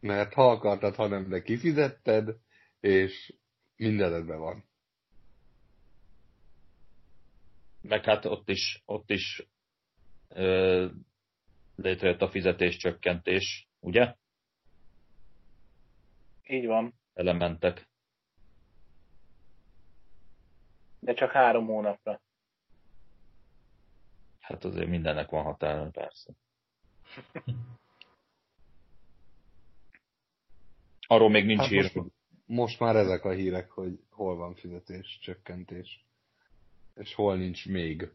mert 0.00 0.32
ha 0.32 0.50
akartad, 0.50 0.94
ha 0.94 1.06
nem, 1.06 1.28
de 1.28 1.42
kifizetted, 1.42 2.36
és 2.80 3.34
mindenedben 3.76 4.38
van. 4.38 4.64
Meg 7.82 8.04
hát 8.04 8.24
ott 8.24 8.48
is, 8.48 8.82
ott 8.84 9.10
is 9.10 9.46
ö, 10.28 10.88
létrejött 11.76 12.22
a 12.22 12.30
fizetés 12.30 12.76
csökkentés, 12.76 13.68
ugye? 13.80 14.14
Így 16.46 16.66
van. 16.66 16.94
Elementek 17.14 17.89
de 21.00 21.14
csak 21.14 21.30
három 21.30 21.66
hónapra. 21.66 22.20
Hát 24.40 24.64
azért 24.64 24.88
mindennek 24.88 25.30
van 25.30 25.42
határa, 25.42 25.90
persze. 25.90 26.32
Arról 31.06 31.30
még 31.30 31.44
nincs 31.46 31.60
hát 31.60 31.68
hír. 31.68 31.90
Most, 31.94 32.10
most 32.46 32.80
már 32.80 32.96
ezek 32.96 33.24
a 33.24 33.30
hírek, 33.30 33.70
hogy 33.70 34.00
hol 34.10 34.36
van 34.36 34.54
fizetés, 34.54 35.18
csökkentés, 35.22 36.04
és 36.94 37.14
hol 37.14 37.36
nincs 37.36 37.68
még. 37.68 38.12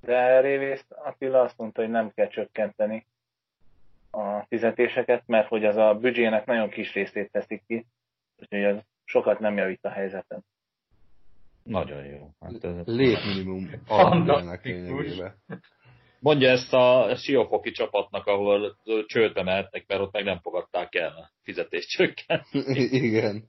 De 0.00 0.40
révészt 0.40 0.92
Attila 0.92 1.40
azt 1.40 1.58
mondta, 1.58 1.80
hogy 1.80 1.90
nem 1.90 2.12
kell 2.14 2.28
csökkenteni 2.28 3.06
a 4.10 4.40
fizetéseket, 4.40 5.26
mert 5.26 5.48
hogy 5.48 5.64
az 5.64 5.76
a 5.76 5.94
büdzsének 5.94 6.46
nagyon 6.46 6.68
kis 6.68 6.92
részét 6.92 7.30
teszik 7.30 7.62
ki, 7.66 7.86
úgyhogy 8.36 8.64
az 8.64 8.84
sokat 9.10 9.38
nem 9.38 9.56
javít 9.56 9.84
a 9.84 9.90
helyzeten. 9.90 10.44
Nagyon 11.62 12.04
jó. 12.04 12.28
Hát, 12.40 12.64
ez... 12.64 12.86
Létminimum 12.86 13.70
alapjának 13.86 14.64
lényegében. 14.64 15.34
Mondja 16.20 16.50
ezt 16.50 16.72
a 16.72 17.16
Siófoki 17.16 17.70
csapatnak, 17.70 18.26
ahol 18.26 18.76
csőt 19.06 19.36
emeltek, 19.36 19.84
mert 19.86 20.00
ott 20.00 20.12
meg 20.12 20.24
nem 20.24 20.40
fogadták 20.40 20.94
el 20.94 21.16
a 21.16 21.30
fizetést 21.42 21.88
csökken. 21.88 22.44
Igen. 23.10 23.44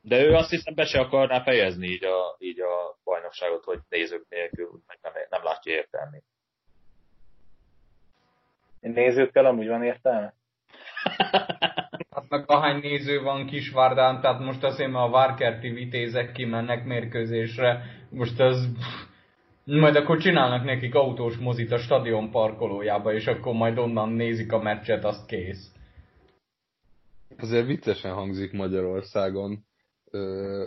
De 0.00 0.24
ő 0.24 0.34
azt 0.34 0.50
hiszem 0.50 0.74
be 0.74 0.84
se 0.84 1.00
akarná 1.00 1.42
fejezni 1.42 1.86
így 1.86 2.04
a, 2.04 2.36
így 2.38 2.60
a 2.60 2.98
bajnokságot, 3.04 3.64
hogy 3.64 3.80
nézők 3.88 4.26
nélkül, 4.28 4.80
meg 4.86 4.98
nem, 5.02 5.12
nem 5.30 5.42
látja 5.42 5.72
értelmét. 5.72 6.24
Nézőkkel 8.80 9.44
amúgy 9.44 9.68
van 9.68 9.82
értelme? 9.82 10.34
Hát 12.14 12.28
meg 12.28 12.44
ahány 12.46 12.80
néző 12.80 13.22
van 13.22 13.46
Kisvárdán, 13.46 14.20
tehát 14.20 14.40
most 14.40 14.64
azért, 14.64 14.90
mert 14.90 15.04
a 15.04 15.10
Várkerti 15.10 15.68
vitézek 15.68 16.32
kimennek 16.32 16.84
mérkőzésre, 16.84 17.82
most 18.10 18.40
az... 18.40 18.68
Majd 19.64 19.96
akkor 19.96 20.18
csinálnak 20.18 20.64
nekik 20.64 20.94
autós 20.94 21.36
mozit 21.36 21.72
a 21.72 21.78
stadion 21.78 22.30
parkolójába, 22.30 23.12
és 23.12 23.26
akkor 23.26 23.54
majd 23.54 23.78
onnan 23.78 24.08
nézik 24.08 24.52
a 24.52 24.62
meccset, 24.62 25.04
azt 25.04 25.26
kész. 25.26 25.72
Azért 27.38 27.66
viccesen 27.66 28.12
hangzik 28.12 28.52
Magyarországon. 28.52 29.64
Ö, 30.10 30.64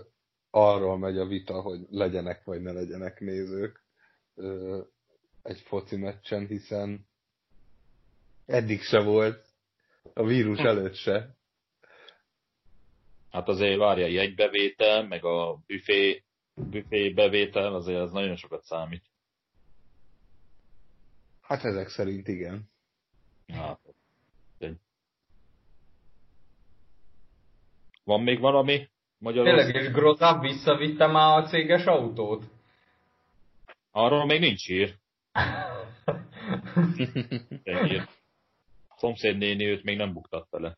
arról 0.52 0.98
megy 0.98 1.18
a 1.18 1.26
vita, 1.26 1.62
hogy 1.62 1.80
legyenek 1.90 2.44
vagy 2.44 2.62
ne 2.62 2.72
legyenek 2.72 3.20
nézők 3.20 3.84
ö, 4.36 4.78
egy 5.44 5.60
foci 5.60 5.96
meccsen, 5.96 6.46
hiszen 6.46 7.06
eddig 8.46 8.82
se 8.82 9.00
volt, 9.00 9.47
a 10.18 10.24
vírus 10.24 10.60
előtt 10.60 10.96
se. 10.96 11.36
Hát 13.32 13.48
azért 13.48 13.78
várja 13.78 14.06
jegybevétel, 14.06 15.08
meg 15.08 15.24
a 15.24 15.60
büfé, 15.66 16.24
büfé 16.56 17.10
bevétel, 17.10 17.74
azért 17.74 18.00
az 18.00 18.12
nagyon 18.12 18.36
sokat 18.36 18.64
számít. 18.64 19.04
Hát 21.42 21.64
ezek 21.64 21.88
szerint 21.88 22.28
igen. 22.28 22.70
Hát, 23.48 23.80
Van 28.04 28.22
még 28.22 28.40
valami 28.40 28.90
Magyarország? 29.18 29.66
Tényleg, 29.66 29.84
és 29.84 29.92
Grozab 29.92 30.42
visszavitte 30.42 31.08
már 31.08 31.38
a 31.38 31.48
céges 31.48 31.86
autót? 31.86 32.44
Arról 33.92 34.26
még 34.26 34.40
nincs 34.40 34.70
ír. 34.70 34.96
Ennyi. 37.64 38.02
Szomszéd 38.98 39.38
néni 39.38 39.66
őt 39.66 39.84
még 39.84 39.98
nem 39.98 40.14
buktatta 40.14 40.60
le. 40.60 40.78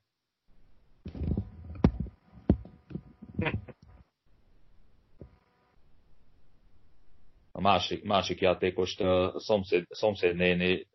A 7.51 7.61
másik, 7.61 8.03
másik 8.03 8.41
játékost 8.41 9.01
a 9.01 9.39
szomszéd, 9.39 9.85
szomszéd 9.89 10.35
néni 10.35 10.87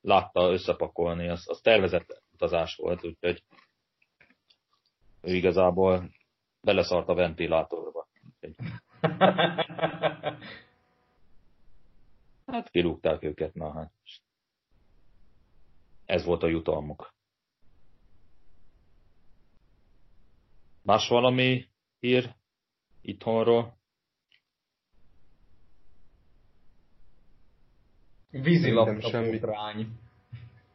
látta 0.00 0.50
összepakolni, 0.50 1.28
az, 1.28 1.48
az 1.48 1.60
tervezett 1.60 2.22
utazás 2.32 2.76
volt, 2.76 3.04
úgyhogy 3.04 3.42
ő 5.20 5.34
igazából 5.34 6.10
beleszart 6.60 7.08
a 7.08 7.14
ventilátorba. 7.14 8.08
Hát 12.46 12.70
kirúgták 12.72 13.22
őket, 13.22 13.54
na 13.54 13.72
hát. 13.72 13.92
Ez 16.10 16.24
volt 16.24 16.42
a 16.42 16.46
jutalmuk. 16.46 17.14
Más 20.82 21.08
valami 21.08 21.64
hír 22.00 22.34
itthonról? 23.02 23.74
Vízilabda 28.30 29.00
semmi, 29.00 29.40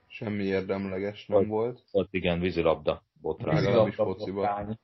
semmi 0.08 0.43
érdemleges 0.43 1.26
nem 1.26 1.48
volt. 1.48 1.82
Volt, 1.91 2.13
igen, 2.13 2.39
vízilabda 2.39 3.04
botrány. 3.21 3.56
Vízilabda 3.56 4.04
botrány. 4.04 4.78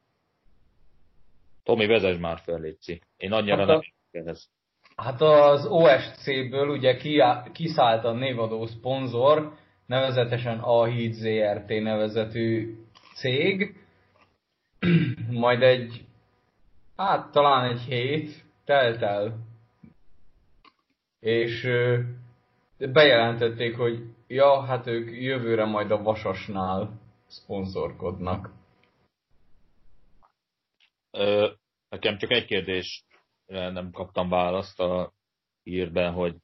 Tomi, 1.64 1.86
vezess 1.86 2.18
már 2.20 2.40
fel, 2.40 2.60
Léci. 2.60 3.02
Én 3.18 3.32
annyira 3.32 3.58
hát 3.58 3.70
a, 3.70 3.72
nem 3.72 4.24
ehhez. 4.24 4.50
Hát 4.96 5.22
az 5.22 5.66
OSC-ből 5.66 6.70
ugye 6.70 6.98
kiszállt 7.52 8.04
a 8.06 8.12
névadó 8.12 8.66
szponzor, 8.66 9.60
nevezetesen 9.92 10.60
a 10.60 10.86
Híd 10.86 11.14
ZRT 11.14 11.68
nevezetű 11.68 12.78
cég, 13.16 13.76
majd 15.46 15.62
egy, 15.62 16.06
hát 16.96 17.32
talán 17.32 17.72
egy 17.72 17.82
hét 17.82 18.46
telt 18.66 19.02
el, 19.02 19.38
és 21.20 21.68
bejelentették, 22.78 23.76
hogy 23.78 24.14
ja, 24.28 24.62
hát 24.62 24.88
ők 24.88 25.22
jövőre 25.22 25.66
majd 25.66 25.92
a 25.92 26.02
Vasasnál 26.02 27.00
szponzorkodnak. 27.28 28.52
Ö, 31.12 31.50
nekem 31.90 32.18
csak 32.18 32.32
egy 32.32 32.46
kérdés 32.46 33.06
nem 33.46 33.92
kaptam 33.92 34.30
választ 34.30 34.80
a 34.80 35.14
hírben, 35.64 36.14
hogy 36.14 36.36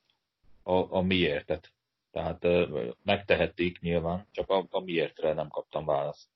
a, 0.63 0.95
a 0.97 1.01
miértet. 1.01 1.75
Tehát 2.11 2.43
ö, 2.43 2.85
megtehetik 3.03 3.79
nyilván, 3.79 4.25
csak 4.31 4.49
a, 4.49 4.65
a 4.69 4.79
miértre 4.79 5.33
nem 5.33 5.47
kaptam 5.47 5.85
választ. 5.85 6.27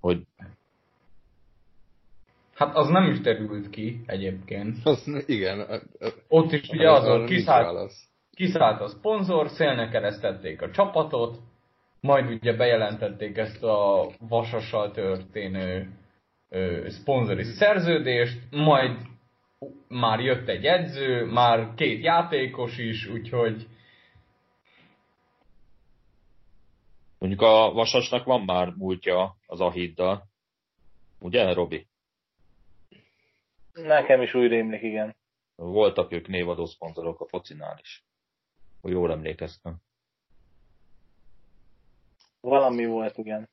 Hogy 0.00 0.26
Hát 2.54 2.76
az 2.76 2.88
nem 2.88 3.10
is 3.10 3.20
derült 3.20 3.70
ki 3.70 4.00
egyébként. 4.06 4.76
Az, 4.84 5.24
igen. 5.26 5.82
Ott 6.28 6.52
is 6.52 6.68
ugye 6.68 6.90
azon 6.90 7.26
kiszállt, 7.26 7.92
kiszállt 8.30 8.80
a 8.80 8.88
szponzor, 8.88 9.48
szélnek 9.48 9.90
keresztették 9.90 10.62
a 10.62 10.70
csapatot, 10.70 11.38
majd 12.00 12.30
ugye 12.30 12.56
bejelentették 12.56 13.36
ezt 13.36 13.62
a 13.62 14.10
vasassal 14.28 14.90
történő 14.90 15.90
ö, 16.48 16.86
szponzori 16.88 17.42
szerződést, 17.42 18.38
majd 18.50 18.98
már 19.88 20.20
jött 20.20 20.48
egy 20.48 20.64
edző, 20.64 21.24
már 21.24 21.74
két 21.74 22.02
játékos 22.02 22.78
is, 22.78 23.06
úgyhogy... 23.06 23.68
Mondjuk 27.18 27.42
a 27.42 27.72
Vasasnak 27.72 28.24
van 28.24 28.40
már 28.40 28.68
múltja 28.68 29.36
az 29.46 29.60
Ahiddal. 29.60 30.26
Ugye, 31.20 31.52
Robi? 31.52 31.86
Nekem 33.72 34.22
is 34.22 34.34
úgy 34.34 34.48
rémlik, 34.48 34.82
igen. 34.82 35.16
Voltak 35.54 36.12
ők 36.12 36.28
névadó 36.28 36.66
szponzorok 36.66 37.20
a 37.20 37.26
focinál 37.26 37.78
is. 37.80 38.04
Hogy 38.80 38.90
jól 38.92 39.12
emlékeztem. 39.12 39.76
Valami 42.40 42.86
volt, 42.86 43.18
igen. 43.18 43.48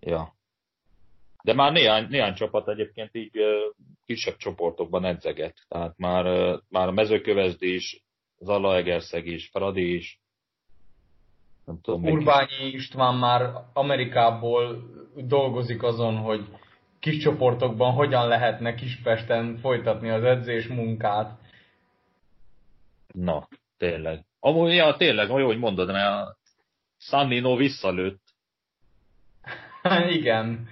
Ja. 0.00 0.34
De 1.44 1.54
már 1.54 1.72
néhány, 1.72 2.06
néhány 2.08 2.34
csapat 2.34 2.68
egyébként 2.68 3.10
így 3.12 3.30
kisebb 4.06 4.36
csoportokban 4.36 5.04
edzeget. 5.04 5.56
Tehát 5.68 5.94
már, 5.96 6.24
már 6.68 6.88
a 6.88 6.92
mezőkövesdi 6.92 7.74
is, 7.74 8.04
Zalaegerszeg 8.38 9.26
is, 9.26 9.48
Fradi 9.52 9.94
is. 9.94 10.20
Nem 11.64 11.80
tudom, 11.80 12.04
Urbányi 12.04 12.66
István 12.72 13.14
már 13.14 13.50
Amerikából 13.72 14.82
dolgozik 15.14 15.82
azon, 15.82 16.16
hogy 16.16 16.48
kis 17.00 17.22
csoportokban 17.22 17.92
hogyan 17.92 18.28
lehetne 18.28 18.74
Kispesten 18.74 19.58
folytatni 19.60 20.10
az 20.10 20.24
edzés 20.24 20.66
munkát. 20.66 21.38
Na, 23.12 23.48
tényleg. 23.78 24.24
Amúgy, 24.40 24.74
ja, 24.74 24.96
tényleg, 24.96 25.28
jó, 25.28 25.46
hogy 25.46 25.58
mondod, 25.58 25.86
mert 25.86 26.08
a 26.08 26.36
Sannino 26.98 27.56
visszalőtt. 27.56 28.22
Igen. 30.18 30.68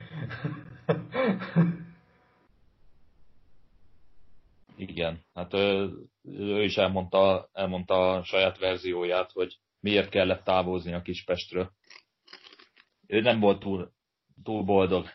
Igen, 4.77 5.25
hát 5.35 5.55
ő, 5.55 5.91
ő 6.23 6.63
is 6.63 6.77
elmondta, 6.77 7.49
elmondta 7.53 8.13
a 8.13 8.25
saját 8.25 8.59
verzióját, 8.59 9.33
hogy 9.33 9.59
miért 9.81 10.09
kellett 10.09 10.45
távozni 10.45 10.93
a 10.93 11.03
Kispestről. 11.03 11.73
Ő 13.07 13.21
nem 13.21 13.41
volt 13.41 13.61
túl, 13.61 13.93
túl 14.43 14.63
boldog. 14.63 15.09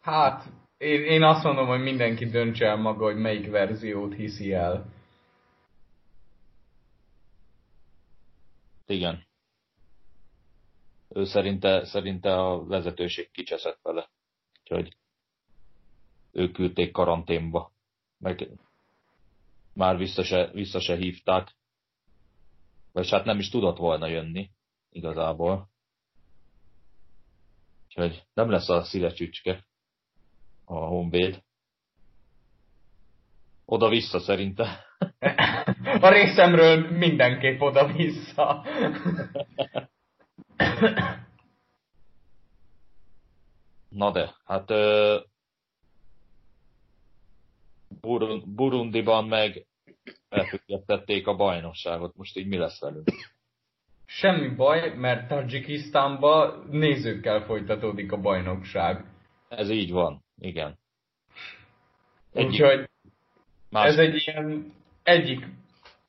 Hát, 0.00 0.44
én, 0.78 1.04
én 1.04 1.22
azt 1.22 1.44
mondom, 1.44 1.66
hogy 1.66 1.80
mindenki 1.80 2.26
döntse 2.26 2.66
el 2.66 2.76
maga, 2.76 3.04
hogy 3.04 3.16
melyik 3.16 3.50
verziót 3.50 4.14
hiszi 4.14 4.52
el. 4.52 4.92
Igen. 8.86 9.28
Ő 11.14 11.24
szerinte, 11.24 11.84
szerinte 11.84 12.34
a 12.34 12.64
vezetőség 12.64 13.30
kicseszett 13.30 13.78
vele. 13.82 14.10
Úgyhogy 14.60 14.96
ők 16.32 16.52
küldték 16.52 16.92
karanténba. 16.92 17.72
Meg 18.18 18.48
már 19.72 19.96
vissza 19.96 20.22
se, 20.22 20.50
vissza 20.52 20.80
se 20.80 20.96
hívták. 20.96 21.56
Vagy 22.92 23.10
hát 23.10 23.24
nem 23.24 23.38
is 23.38 23.48
tudott 23.48 23.76
volna 23.76 24.06
jönni, 24.06 24.50
igazából. 24.90 25.68
Úgyhogy 27.86 28.26
nem 28.34 28.50
lesz 28.50 28.68
a 28.68 28.82
szívecsücske 28.84 29.66
a 30.64 30.74
Honvéd. 30.74 31.42
Oda-vissza 33.64 34.18
szerintem. 34.18 34.68
A 36.00 36.08
részemről 36.08 36.90
mindenképp 36.90 37.60
oda-vissza. 37.60 38.64
Na 43.88 44.10
de, 44.10 44.34
hát 44.44 44.72
Burundiban 48.44 49.24
meg 49.24 49.66
elfüggesztették 50.28 51.26
a 51.26 51.36
bajnokságot. 51.36 52.16
Most 52.16 52.36
így 52.36 52.46
mi 52.46 52.56
lesz 52.56 52.80
velünk? 52.80 53.08
Semmi 54.06 54.48
baj, 54.48 54.94
mert 54.94 55.28
Tajikisztánban 55.28 56.66
nézőkkel 56.70 57.40
folytatódik 57.44 58.12
a 58.12 58.20
bajnokság. 58.20 59.04
Ez 59.48 59.70
így 59.70 59.90
van, 59.90 60.24
igen. 60.38 60.78
Egyik, 62.32 62.50
Úgyhogy 62.50 62.88
más... 63.70 63.86
ez 63.86 63.98
egy 63.98 64.22
ilyen 64.26 64.72
egyik, 65.02 65.46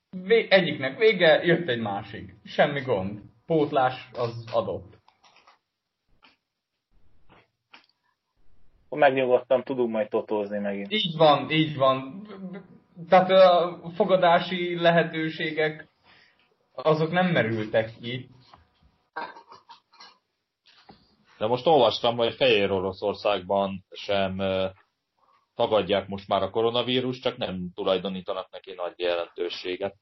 vé, 0.09 0.47
egyiknek 0.49 0.97
vége, 0.97 1.43
jött 1.43 1.67
egy 1.67 1.81
másik. 1.81 2.35
Semmi 2.43 2.81
gond. 2.81 3.21
Pótlás 3.51 4.09
az 4.13 4.45
adott. 4.51 4.97
Megnyugodtam, 8.89 9.63
tudunk 9.63 9.91
majd 9.91 10.09
totózni 10.09 10.59
megint. 10.59 10.91
Így 10.91 11.17
van, 11.17 11.49
így 11.49 11.77
van. 11.77 12.27
Tehát 13.09 13.29
a 13.29 13.79
fogadási 13.95 14.81
lehetőségek 14.81 15.87
azok 16.71 17.11
nem 17.11 17.27
merültek 17.27 17.93
ki. 18.01 18.29
De 21.37 21.47
most 21.47 21.65
olvastam, 21.65 22.17
hogy 22.17 22.35
Fehér 22.35 22.71
Oroszországban 22.71 23.85
sem 23.91 24.41
tagadják 25.55 26.07
most 26.07 26.27
már 26.27 26.43
a 26.43 26.49
koronavírus, 26.49 27.19
csak 27.19 27.37
nem 27.37 27.71
tulajdonítanak 27.73 28.51
neki 28.51 28.73
nagy 28.73 28.99
jelentőséget. 28.99 29.95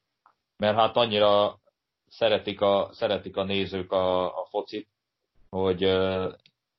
Mert 0.58 0.78
hát 0.78 0.96
annyira 0.96 1.60
szeretik 2.10 2.62
a, 2.62 2.90
szeretik 2.92 3.38
a 3.38 3.44
nézők 3.44 3.92
a, 3.92 4.26
a 4.42 4.46
focit, 4.50 4.88
hogy 5.50 5.82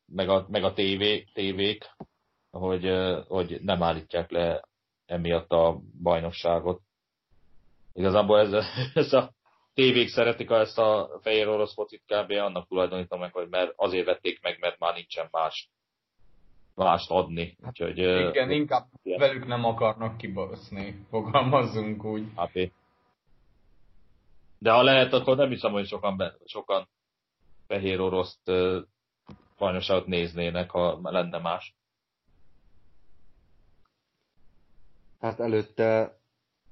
meg 0.06 0.28
a, 0.28 0.46
meg 0.48 0.64
a 0.64 0.72
tévé, 0.72 1.24
tévék, 1.32 1.84
hogy, 2.50 2.90
hogy 3.28 3.58
nem 3.62 3.82
állítják 3.82 4.30
le 4.30 4.64
emiatt 5.06 5.50
a 5.50 5.80
bajnokságot. 6.02 6.80
Igazából 7.92 8.38
ez, 8.38 8.52
ez 8.94 9.12
a 9.12 9.30
tévék 9.74 10.08
szeretik 10.08 10.50
ezt 10.50 10.78
a 10.78 11.18
fehér 11.22 11.48
orosz 11.48 11.74
focit 11.74 12.02
kb. 12.06 12.30
annak 12.30 12.68
tulajdonítom 12.68 13.20
meg, 13.20 13.32
hogy 13.32 13.48
mert 13.48 13.72
azért 13.76 14.06
vették 14.06 14.42
meg, 14.42 14.58
mert 14.60 14.78
már 14.78 14.94
nincsen 14.94 15.28
más 15.30 15.70
mást 16.74 17.10
adni. 17.10 17.56
Úgyhogy, 17.66 17.98
Igen, 17.98 18.48
uh, 18.48 18.54
inkább 18.54 18.86
ilyen. 19.02 19.18
velük 19.18 19.46
nem 19.46 19.64
akarnak 19.64 20.16
kibaszni, 20.16 21.06
fogalmazzunk 21.10 22.04
úgy. 22.04 22.26
HP. 22.36 22.72
De 24.62 24.70
ha 24.70 24.82
lehet, 24.82 25.12
akkor 25.12 25.36
nem 25.36 25.48
hiszem, 25.48 25.72
hogy 25.72 25.86
sokan, 25.86 26.16
be, 26.16 26.36
sokan 26.44 26.88
fehér 27.66 28.00
oroszt 28.00 28.48
uh, 28.48 28.76
bajnokságot 29.58 30.06
néznének, 30.06 30.70
ha 30.70 31.00
lenne 31.02 31.38
más. 31.38 31.74
Hát 35.20 35.40
előtte 35.40 36.18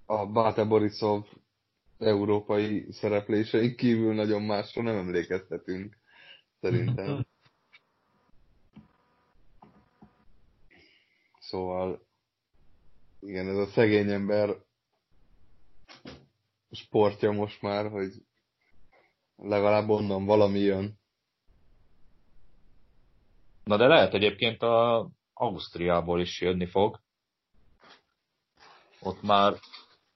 a 0.06 0.26
Báte 0.26 0.64
Borisov 0.64 1.24
európai 1.98 2.86
szerepléseink 2.92 3.76
kívül 3.76 4.14
nagyon 4.14 4.42
másra 4.42 4.82
nem 4.82 4.96
emlékeztetünk, 4.96 5.96
szerintem. 6.60 7.26
Szóval 11.38 12.06
igen, 13.20 13.48
ez 13.48 13.56
a 13.56 13.66
szegény 13.66 14.10
ember 14.10 14.56
sportja 16.70 17.32
most 17.32 17.62
már, 17.62 17.90
hogy 17.90 18.12
legalább 19.36 19.88
onnan 19.88 20.24
valami 20.24 20.58
jön. 20.58 20.98
Na 23.64 23.76
de 23.76 23.86
lehet 23.86 24.14
egyébként 24.14 24.62
a 24.62 25.08
Ausztriából 25.32 26.20
is 26.20 26.40
jönni 26.40 26.66
fog. 26.66 27.00
Ott 29.00 29.22
már, 29.22 29.54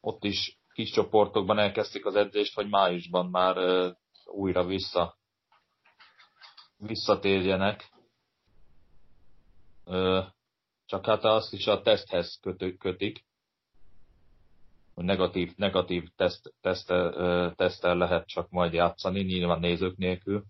ott 0.00 0.24
is 0.24 0.58
kis 0.72 0.90
csoportokban 0.90 1.58
elkezdték 1.58 2.06
az 2.06 2.14
edzést, 2.14 2.54
hogy 2.54 2.68
májusban 2.68 3.26
már 3.26 3.56
uh, 3.58 3.92
újra 4.24 4.64
vissza 4.64 5.18
visszatérjenek. 6.76 7.90
Uh, 9.84 10.24
csak 10.86 11.06
hát 11.06 11.24
azt 11.24 11.52
is 11.52 11.66
a 11.66 11.82
teszthez 11.82 12.38
kötő, 12.40 12.76
kötik, 12.76 13.24
hogy 14.94 15.04
negatív, 15.04 15.52
negatív 15.56 16.08
teszt, 16.16 16.54
tesztel, 16.60 17.54
tesztel 17.56 17.96
lehet 17.96 18.26
csak 18.26 18.50
majd 18.50 18.72
játszani, 18.72 19.20
nyilván 19.20 19.60
nézők 19.60 19.96
nélkül, 19.96 20.44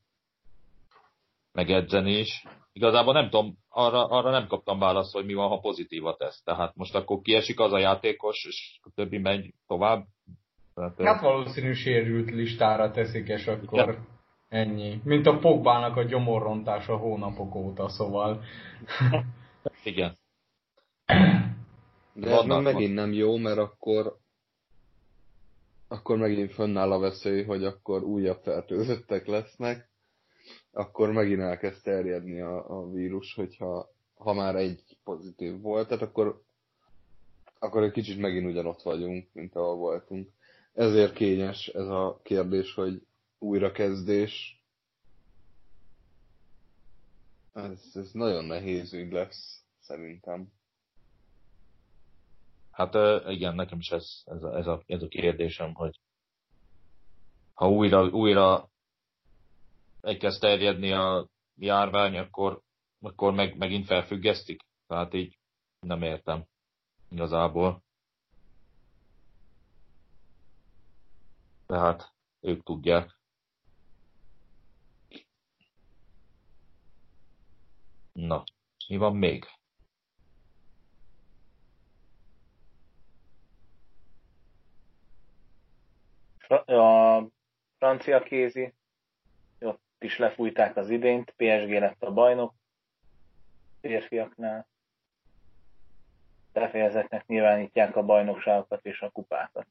meg 1.53 1.71
edzeni 1.71 2.19
is. 2.19 2.45
Igazából 2.73 3.13
nem 3.13 3.31
tudom, 3.31 3.59
arra, 3.69 4.05
arra 4.05 4.31
nem 4.31 4.47
kaptam 4.47 4.79
választ, 4.79 5.13
hogy 5.13 5.25
mi 5.25 5.35
van, 5.35 5.49
ha 5.49 5.59
pozitív 5.59 6.07
a 6.07 6.17
teszt. 6.17 6.45
Tehát 6.45 6.77
most 6.77 6.95
akkor 6.95 7.21
kiesik 7.21 7.61
az 7.61 7.73
a 7.73 7.79
játékos, 7.79 8.45
és 8.45 8.81
a 8.83 8.89
többi 8.95 9.19
megy 9.19 9.55
tovább. 9.67 10.05
Tehát, 10.75 11.01
hát 11.03 11.21
valószínű 11.21 11.73
sérült 11.73 12.31
listára 12.31 12.91
teszik, 12.91 13.29
és 13.29 13.47
akkor 13.47 13.89
ja. 13.89 14.07
ennyi. 14.49 15.01
Mint 15.05 15.27
a 15.27 15.39
Pogbának 15.39 15.97
a 15.97 16.03
gyomorrontása 16.03 16.97
hónapok 16.97 17.55
óta, 17.55 17.89
szóval. 17.89 18.43
Igen. 19.85 20.19
De 22.13 22.31
ez 22.31 22.45
meg 22.45 22.63
megint 22.63 22.95
nem 22.95 23.13
jó, 23.13 23.37
mert 23.37 23.59
akkor 23.59 24.17
akkor 25.93 26.19
megint 26.19 26.53
fönnáll 26.53 26.93
a 26.93 26.99
veszély, 26.99 27.43
hogy 27.45 27.65
akkor 27.65 28.03
újabb 28.03 28.43
fertőzöttek 28.43 29.27
lesznek, 29.27 29.91
akkor 30.71 31.13
megint 31.13 31.41
elkezd 31.41 31.83
terjedni 31.83 32.41
a, 32.41 32.79
a 32.79 32.91
vírus, 32.91 33.35
hogyha 33.35 33.89
ha 34.15 34.33
már 34.33 34.57
egy 34.57 34.99
pozitív 35.05 35.61
volt, 35.61 35.89
tehát 35.89 36.03
akkor, 36.03 36.43
akkor 37.59 37.83
egy 37.83 37.93
kicsit 37.93 38.19
megint 38.19 38.47
ugyanott 38.47 38.83
vagyunk, 38.83 39.29
mint 39.33 39.55
ahol 39.57 39.77
voltunk. 39.77 40.29
Ezért 40.73 41.15
kényes 41.15 41.67
ez 41.67 41.87
a 41.87 42.21
kérdés, 42.23 42.75
hogy 42.75 43.07
újrakezdés. 43.39 44.65
Ez, 47.53 47.83
ez 47.95 48.11
nagyon 48.13 48.45
nehéz 48.45 48.93
ügy 48.93 49.13
lesz, 49.13 49.65
szerintem. 49.81 50.53
Hát 52.73 52.95
igen, 53.29 53.55
nekem 53.55 53.79
is 53.79 53.91
ez, 53.91 54.23
ez, 54.25 54.43
a, 54.43 54.57
ez, 54.57 54.67
a, 54.67 54.83
ez 54.87 55.03
a 55.03 55.09
kérdésem, 55.09 55.75
hogy 55.75 56.01
ha 57.55 57.71
újra, 57.71 58.09
újra 58.09 58.69
elkezd 60.01 60.41
terjedni 60.41 60.93
a 60.93 61.29
járvány, 61.57 62.17
akkor, 62.17 62.61
akkor 63.01 63.33
meg, 63.33 63.57
megint 63.57 63.87
felfüggesztik. 63.87 64.61
Tehát 64.87 65.15
így 65.15 65.39
nem 65.81 66.03
értem 66.03 66.45
igazából. 67.09 67.83
Tehát 71.67 72.13
ők 72.41 72.63
tudják. 72.63 73.19
Na, 78.13 78.45
mi 78.89 78.97
van 78.97 79.17
még? 79.17 79.47
A 86.53 87.27
francia 87.79 88.23
kézi, 88.23 88.75
ott 89.61 89.81
is 89.99 90.19
lefújták 90.19 90.77
az 90.77 90.91
idényt, 90.91 91.35
PSG 91.37 91.71
lett 91.71 92.03
a 92.03 92.13
bajnok 92.13 92.55
férfiaknál. 93.81 94.67
Befejezetnek 96.53 97.27
nyilvánítják 97.27 97.97
a 97.97 98.03
bajnokságokat 98.03 98.87
és 98.87 99.01
a 99.01 99.11
kupákat. 99.11 99.67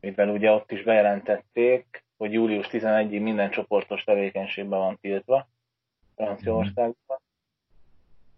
Mivel 0.00 0.28
ugye 0.28 0.50
ott 0.50 0.70
is 0.70 0.82
bejelentették, 0.82 2.04
hogy 2.16 2.32
július 2.32 2.66
11-ig 2.70 3.22
minden 3.22 3.50
csoportos 3.50 4.04
tevékenységben 4.04 4.78
van 4.78 4.98
tiltva 5.00 5.48
Franciaországban. 6.14 7.20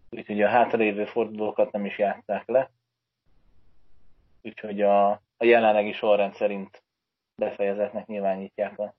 Úgyhogy 0.09 0.41
a 0.41 0.49
hátralévő 0.49 1.05
fordulókat 1.05 1.71
nem 1.71 1.85
is 1.85 1.97
játszák 1.97 2.47
le. 2.47 2.71
Úgyhogy 4.41 4.81
a 4.81 5.21
a 5.37 5.45
jelenlegi 5.45 5.91
sorrend 5.91 6.33
szerint 6.33 6.83
befejezetnek 7.35 8.07
nyilvánítják 8.07 8.79
a 8.79 8.95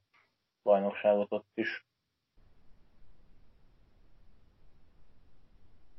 bajnokságot 0.62 1.32
ott 1.32 1.50
is. 1.54 1.86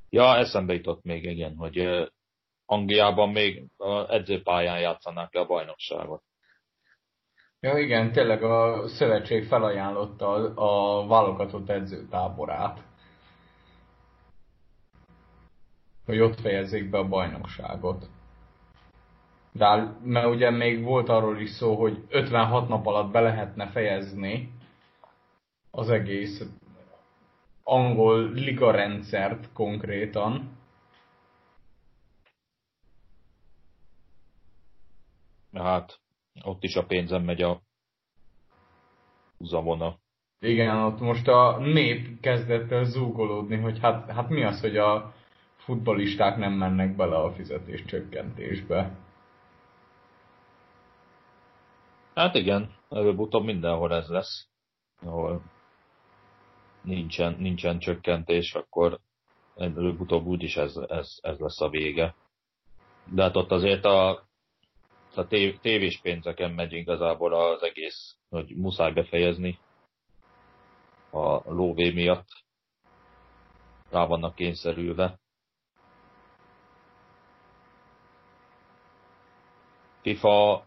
Ja, 0.10 0.36
eszembe 0.36 0.74
jutott 0.74 1.04
még, 1.04 1.24
igen, 1.24 1.56
hogy 1.56 2.08
Angliában 2.66 3.30
még 3.30 3.66
a 3.78 4.14
edzőpályán 4.14 4.80
játszanák 4.80 5.34
le 5.34 5.42
a 5.42 5.46
bajnokságot. 5.46 6.24
Ja 7.60 7.78
igen, 7.78 8.12
tényleg 8.12 8.44
a 8.44 8.88
szövetség 8.88 9.48
felajánlotta 9.48 10.28
a, 10.32 11.02
a 11.02 11.08
válogatott 11.08 11.70
edzőtáborát. 11.70 12.84
Hogy 16.06 16.20
ott 16.20 16.40
fejezzék 16.40 16.90
be 16.90 16.98
a 16.98 17.08
bajnokságot. 17.08 18.10
De 19.58 19.97
mert 20.03 20.28
ugye 20.28 20.49
még 20.49 20.84
volt 20.84 21.10
arról 21.10 21.39
is 21.39 21.49
szó, 21.49 21.76
hogy 21.76 22.05
56 22.10 22.68
nap 22.68 22.86
alatt 22.86 23.12
be 23.12 23.20
lehetne 23.20 23.68
fejezni 23.68 24.51
az 25.72 25.89
egész 25.89 26.43
angol 27.64 28.32
liga 28.32 28.72
rendszert 28.72 29.49
konkrétan. 29.53 30.58
Hát, 35.53 35.99
ott 36.43 36.64
is 36.64 36.76
a 36.76 36.86
pénzem 36.86 37.24
megy 37.24 37.41
a 37.41 37.62
húzavona. 39.38 39.97
Igen, 40.39 40.78
ott 40.78 40.99
most 40.99 41.28
a 41.28 41.58
nép 41.60 42.20
kezdett 42.20 42.72
el 42.72 42.84
zúgolódni, 42.84 43.58
hogy 43.58 43.80
hát, 43.80 44.12
hát 44.12 44.30
mi 44.30 44.43
az, 44.43 44.62
hogy 44.62 44.78
a 44.78 45.14
futbalisták 45.55 46.38
nem 46.38 46.53
mennek 46.53 46.95
bele 46.95 47.16
a 47.16 47.32
fizetés 47.32 47.86
csökkentésbe. 47.86 49.07
Hát 52.18 52.36
igen, 52.36 52.76
előbb-utóbb 52.89 53.43
mindenhol 53.43 53.93
ez 53.93 54.07
lesz, 54.07 54.47
ahol 55.01 55.41
nincsen, 56.82 57.36
nincsen 57.39 57.80
csökkentés, 57.80 58.53
akkor 58.53 58.99
előbb-utóbb 59.55 60.26
úgyis 60.26 60.55
ez, 60.57 60.76
ez, 60.76 61.18
ez 61.22 61.38
lesz 61.39 61.61
a 61.61 61.70
vége. 61.70 62.15
De 63.05 63.22
hát 63.24 63.36
ott 63.36 63.51
azért 63.51 63.86
a 63.86 64.26
a 65.15 65.28
tév, 65.28 65.59
tévés 65.59 65.99
pénzeken 66.01 66.51
megy 66.51 66.74
igazából 66.74 67.34
az 67.34 67.63
egész, 67.63 68.18
hogy 68.30 68.55
muszáj 68.55 68.91
befejezni 68.91 69.59
a 71.09 71.53
lóvé 71.53 71.91
miatt. 71.91 72.28
Rá 73.89 74.05
vannak 74.05 74.36
kényszerülve. 74.36 75.20
FIFA 80.01 80.66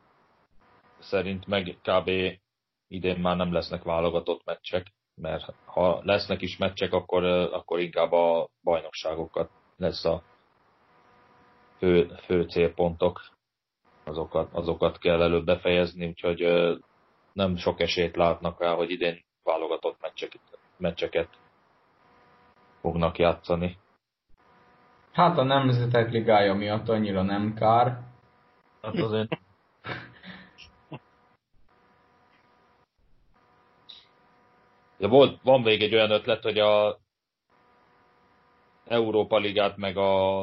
szerint 1.00 1.46
meg 1.46 1.78
kb. 1.82 2.10
idén 2.88 3.20
már 3.20 3.36
nem 3.36 3.52
lesznek 3.52 3.82
válogatott 3.82 4.44
meccsek, 4.44 4.86
mert 5.14 5.54
ha 5.64 6.00
lesznek 6.02 6.40
is 6.40 6.56
meccsek, 6.56 6.92
akkor, 6.92 7.24
akkor 7.24 7.80
inkább 7.80 8.12
a 8.12 8.48
bajnokságokat 8.62 9.50
lesz 9.76 10.04
a 10.04 10.22
fő, 11.78 12.16
fő 12.24 12.42
célpontok 12.42 13.20
azokat, 14.04 14.48
azokat 14.52 14.98
kell 14.98 15.22
előbb 15.22 15.44
befejezni, 15.44 16.06
úgyhogy 16.06 16.40
nem 17.32 17.56
sok 17.56 17.80
esélyt 17.80 18.16
látnak 18.16 18.60
rá, 18.60 18.74
hogy 18.74 18.90
idén 18.90 19.24
válogatott 19.42 20.00
meccseket, 20.00 20.40
meccseket 20.76 21.28
fognak 22.80 23.18
játszani. 23.18 23.78
Hát 25.12 25.38
a 25.38 25.42
Nemzetek 25.42 26.10
Ligája 26.10 26.54
miatt 26.54 26.88
annyira 26.88 27.22
nem 27.22 27.54
kár. 27.54 28.00
Hát 28.82 28.94
azért... 28.94 29.39
De 35.00 35.06
volt, 35.08 35.42
van 35.42 35.60
még 35.60 35.82
egy 35.82 35.94
olyan 35.94 36.10
ötlet, 36.10 36.42
hogy 36.42 36.58
a 36.58 37.00
Európa 38.84 39.38
Ligát 39.38 39.76
meg 39.76 39.96
a 39.96 40.42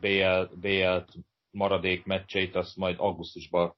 BL, 0.00 0.42
BL-t 0.54 1.12
maradék 1.50 2.04
meccseit, 2.04 2.54
azt 2.56 2.76
majd 2.76 2.96
augusztusban. 2.98 3.74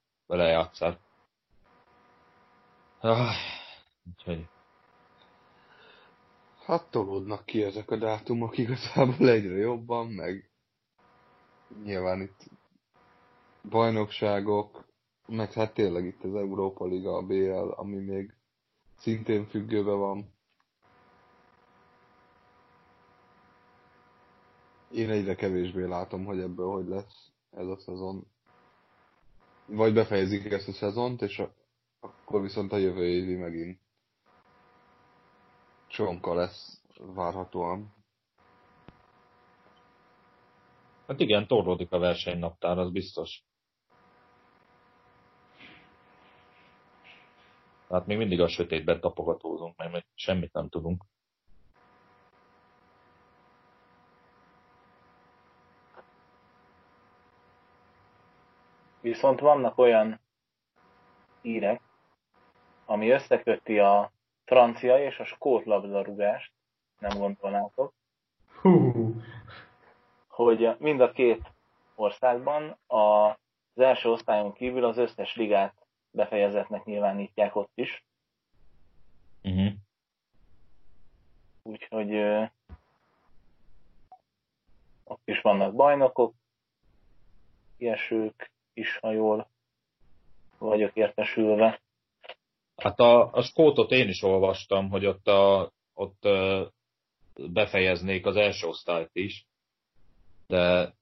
Ah, 2.99 3.35
úgyhogy... 4.09 4.45
Hát 6.65 6.89
tolódnak 6.91 7.45
ki 7.45 7.63
ezek 7.63 7.91
a 7.91 7.95
dátumok 7.95 8.57
igazából 8.57 9.29
egyre 9.29 9.55
jobban, 9.55 10.07
meg 10.07 10.51
nyilván 11.83 12.21
itt 12.21 12.43
bajnokságok, 13.69 14.85
meg 15.27 15.53
hát 15.53 15.73
tényleg 15.73 16.05
itt 16.05 16.23
az 16.23 16.35
Európa 16.35 16.85
Liga, 16.85 17.15
a 17.17 17.21
BL, 17.21 17.69
ami 17.75 17.97
még 17.97 18.33
szintén 19.03 19.45
függőben 19.45 19.97
van. 19.97 20.33
Én 24.91 25.09
egyre 25.09 25.35
kevésbé 25.35 25.83
látom, 25.83 26.25
hogy 26.25 26.39
ebből 26.39 26.67
hogy 26.67 26.87
lesz 26.87 27.31
ez 27.51 27.67
a 27.67 27.77
szezon. 27.79 28.27
Vagy 29.65 29.93
befejezik 29.93 30.51
ezt 30.51 30.67
a 30.67 30.71
szezont, 30.71 31.21
és 31.21 31.39
a, 31.39 31.53
akkor 31.99 32.41
viszont 32.41 32.71
a 32.71 32.77
jövő 32.77 33.05
évi 33.05 33.35
megint 33.35 33.79
csonka 35.87 36.33
lesz 36.33 36.81
várhatóan. 36.97 37.93
Hát 41.07 41.19
igen, 41.19 41.47
torlódik 41.47 41.91
a 41.91 41.99
versenynaptár, 41.99 42.77
az 42.77 42.91
biztos. 42.91 43.43
Hát 47.93 48.05
még 48.05 48.17
mindig 48.17 48.41
a 48.41 48.47
sötétben 48.47 48.99
tapogatózunk, 48.99 49.77
mert 49.77 49.91
még 49.91 50.05
semmit 50.15 50.53
nem 50.53 50.69
tudunk. 50.69 51.03
Viszont 59.01 59.39
vannak 59.39 59.77
olyan 59.77 60.19
hírek, 61.41 61.81
ami 62.85 63.09
összeköti 63.09 63.79
a 63.79 64.11
francia 64.45 65.03
és 65.05 65.19
a 65.19 65.25
skót 65.25 65.65
labdarúgást, 65.65 66.51
nem 66.99 67.17
gondolnátok, 67.19 67.93
Hú. 68.61 69.15
hogy 70.27 70.75
mind 70.77 70.99
a 70.99 71.11
két 71.11 71.51
országban 71.95 72.77
az 72.87 73.83
első 73.83 74.09
osztályon 74.09 74.53
kívül 74.53 74.83
az 74.83 74.97
összes 74.97 75.35
ligát 75.35 75.82
befejezetnek 76.13 76.83
nyilvánítják 76.83 77.55
ott 77.55 77.71
is. 77.75 78.03
Uh-huh. 79.43 79.73
Úgyhogy 81.63 82.13
ö, 82.13 82.43
ott 85.03 85.21
is 85.25 85.41
vannak 85.41 85.75
bajnokok, 85.75 86.33
ilyesők, 87.77 88.51
is, 88.73 88.97
ha 88.97 89.11
jól 89.11 89.47
vagyok 90.57 90.95
értesülve. 90.95 91.81
Hát 92.75 92.99
a, 92.99 93.31
a 93.31 93.41
skótot 93.41 93.91
én 93.91 94.07
is 94.07 94.21
olvastam, 94.21 94.89
hogy 94.89 95.05
ott, 95.05 95.27
a, 95.27 95.71
ott 95.93 96.27
befejeznék 97.35 98.25
az 98.25 98.35
első 98.35 98.67
osztályt 98.67 99.09
is, 99.13 99.45
de 100.47 100.93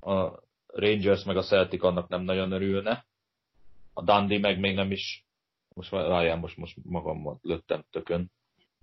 a 0.00 0.42
Rangers 0.66 1.24
meg 1.24 1.36
a 1.36 1.42
Celtic 1.42 1.84
annak 1.84 2.08
nem 2.08 2.22
nagyon 2.22 2.52
örülne. 2.52 3.04
A 4.00 4.02
Dundee 4.02 4.38
meg 4.38 4.58
még 4.58 4.74
nem 4.74 4.90
is, 4.90 5.24
most 5.74 5.90
várjál, 5.90 6.36
most, 6.36 6.56
most 6.56 6.76
magam 6.82 7.38
lőttem 7.42 7.84
tökön. 7.90 8.30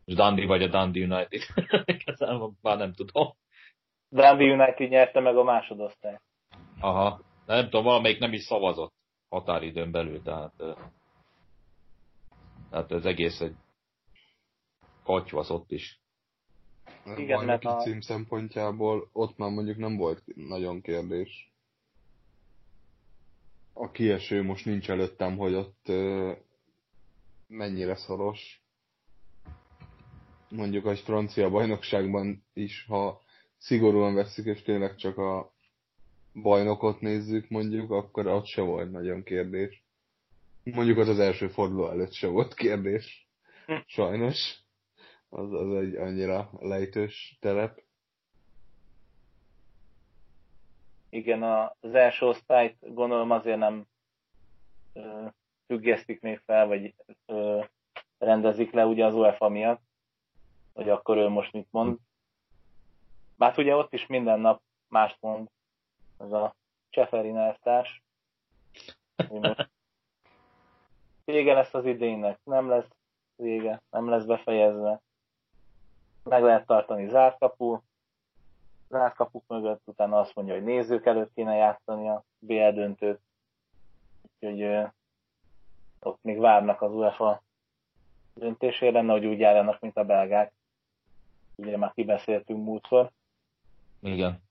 Most 0.06 0.18
Dundee 0.18 0.46
vagy 0.46 0.64
a 0.64 0.68
Dundee 0.68 1.04
United. 1.04 1.42
Igazából 2.00 2.54
már 2.62 2.78
nem 2.78 2.94
tudom. 2.94 3.34
Dundee 4.10 4.54
United 4.54 4.90
nyerte 4.90 5.20
meg 5.20 5.38
a 5.38 5.44
másodosztályt. 5.44 6.22
Aha, 6.80 7.22
nem 7.46 7.64
tudom, 7.64 7.84
valamelyik 7.84 8.20
nem 8.20 8.34
is 8.34 8.42
szavazott 8.42 8.94
határidőn 9.30 9.92
belül, 9.92 10.22
tehát, 10.22 10.54
tehát 12.70 12.92
ez 12.92 13.06
egész 13.06 13.42
egy 13.42 13.56
katyvasz 15.04 15.50
ott 15.50 15.72
is. 15.72 16.00
Igen, 17.16 17.46
mert 17.46 17.66
a 17.66 17.76
cím 17.76 18.02
szempontjából 18.02 19.10
ott 19.14 19.38
már 19.38 19.50
mondjuk 19.50 19.78
nem 19.78 19.98
volt 19.98 20.24
nagyon 20.36 20.82
kérdés. 20.82 21.52
A 23.80 23.92
kieső 23.92 24.44
most 24.44 24.66
nincs 24.66 24.90
előttem, 24.90 25.38
hogy 25.38 25.54
ott 25.54 25.92
mennyire 27.48 27.96
szoros. 27.96 28.62
Mondjuk 30.50 30.86
a 30.86 30.96
francia 30.96 31.50
bajnokságban 31.50 32.44
is, 32.54 32.86
ha 32.88 33.22
szigorúan 33.58 34.14
veszik, 34.14 34.46
és 34.46 34.62
tényleg 34.62 34.96
csak 34.96 35.18
a 35.18 35.54
bajnokot 36.34 37.02
nézzük 37.02 37.50
mondjuk, 37.50 37.92
akkor 37.92 38.28
ott 38.28 38.46
se 38.46 38.62
volt 38.62 38.92
nagyon 38.92 39.24
kérdés. 39.24 39.84
Mondjuk 40.64 40.98
az 40.98 41.08
az 41.08 41.20
első 41.20 41.48
forduló 41.48 41.90
előtt 41.90 42.14
se 42.14 42.28
volt 42.28 42.54
kérdés. 42.54 43.28
Hm. 43.66 43.74
Sajnos. 43.86 44.56
Az, 45.30 45.54
az 45.54 45.74
egy 45.74 45.96
annyira 45.96 46.50
lejtős 46.60 47.38
terep. 47.42 47.82
Igen, 51.18 51.44
az 51.44 51.94
első 51.96 52.26
osztályt 52.26 52.94
gondolom 52.94 53.32
azért 53.32 53.58
nem 53.58 53.86
ö, 54.94 55.26
függesztik 55.68 56.22
még 56.22 56.42
fel, 56.46 56.68
vagy 56.68 56.96
ö, 57.26 57.64
rendezik 58.18 58.72
le 58.72 58.86
ugye 58.86 59.06
az 59.06 59.14
UEFA 59.14 59.50
miatt, 59.50 59.82
hogy 60.74 60.90
akkor 60.90 61.18
ő 61.18 61.28
most 61.28 61.54
mit 61.54 61.68
mond. 61.72 61.98
Bár 63.36 63.54
ugye 63.58 63.76
ott 63.76 63.94
is 63.94 64.08
minden 64.08 64.40
nap 64.40 64.62
mást 64.88 65.18
mond, 65.20 65.50
ez 66.18 66.32
a 66.32 66.56
Cseferin 66.90 67.38
elvtárs. 67.38 68.04
vége 71.26 71.54
lesz 71.54 71.74
az 71.74 71.86
idénynek, 71.86 72.40
nem 72.44 72.70
lesz 72.70 72.90
vége, 73.36 73.82
nem 73.90 74.10
lesz 74.10 74.26
befejezve. 74.26 75.02
Meg 76.24 76.44
lehet 76.44 76.66
tartani 76.66 77.08
zárt 77.08 77.38
kapu, 77.38 77.80
zárt 78.90 79.16
kapuk 79.16 79.44
mögött, 79.48 79.82
utána 79.86 80.20
azt 80.20 80.36
mondja, 80.36 80.54
hogy 80.54 80.64
nézők 80.64 81.06
előtt 81.06 81.34
kéne 81.34 81.56
játszani 81.56 82.10
a 82.10 82.24
BL 82.40 82.70
döntőt. 82.70 83.20
Úgyhogy 84.22 84.88
ott 86.00 86.24
még 86.24 86.40
várnak 86.40 86.82
az 86.82 86.92
UEFA 86.92 87.44
döntésére, 88.34 89.02
hogy 89.02 89.26
úgy 89.26 89.40
járjanak, 89.40 89.80
mint 89.80 89.98
a 89.98 90.04
belgák. 90.04 90.54
Ugye 91.56 91.78
már 91.78 91.94
kibeszéltünk 91.94 92.64
múltkor. 92.66 93.12
Igen. 94.00 94.42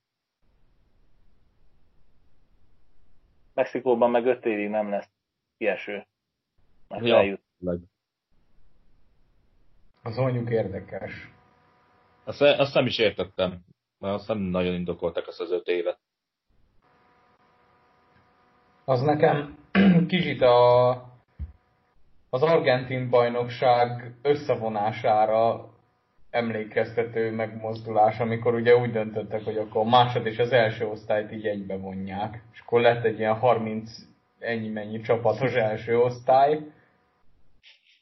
Mexikóban 3.53 4.11
meg 4.11 4.25
öt 4.25 4.45
évig 4.45 4.69
nem 4.69 4.89
lesz 4.89 5.09
kieső. 5.57 6.07
Mert 6.87 7.05
ja, 7.05 7.15
eljut. 7.15 7.41
Az 10.03 10.17
mondjuk 10.17 10.49
érdekes. 10.49 11.31
Azt, 12.23 12.41
azt 12.41 12.73
nem 12.73 12.85
is 12.85 12.97
értettem, 12.97 13.65
mert 13.99 14.13
azt 14.13 14.27
nem 14.27 14.37
nagyon 14.37 14.73
indokoltak 14.73 15.27
azt 15.27 15.39
az 15.39 15.51
öt 15.51 15.67
évet. 15.67 15.99
Az 18.85 19.01
nekem 19.01 19.57
kicsit 20.07 20.41
a, 20.41 20.89
az 22.29 22.41
argentin 22.41 23.09
bajnokság 23.09 24.15
összevonására 24.21 25.69
emlékeztető 26.29 27.31
megmozdulás, 27.31 28.19
amikor 28.19 28.53
ugye 28.53 28.75
úgy 28.75 28.91
döntöttek, 28.91 29.43
hogy 29.43 29.57
akkor 29.57 29.81
a 29.81 29.89
másod 29.89 30.25
és 30.25 30.37
az 30.37 30.51
első 30.51 30.85
osztályt 30.85 31.31
így 31.31 31.45
egybe 31.45 31.77
vonják. 31.77 32.43
És 32.53 32.59
akkor 32.59 32.81
lett 32.81 33.03
egy 33.03 33.19
ilyen 33.19 33.35
30 33.35 33.91
ennyi-mennyi 34.39 35.01
csapatos 35.01 35.53
első 35.53 35.99
osztály 35.99 36.59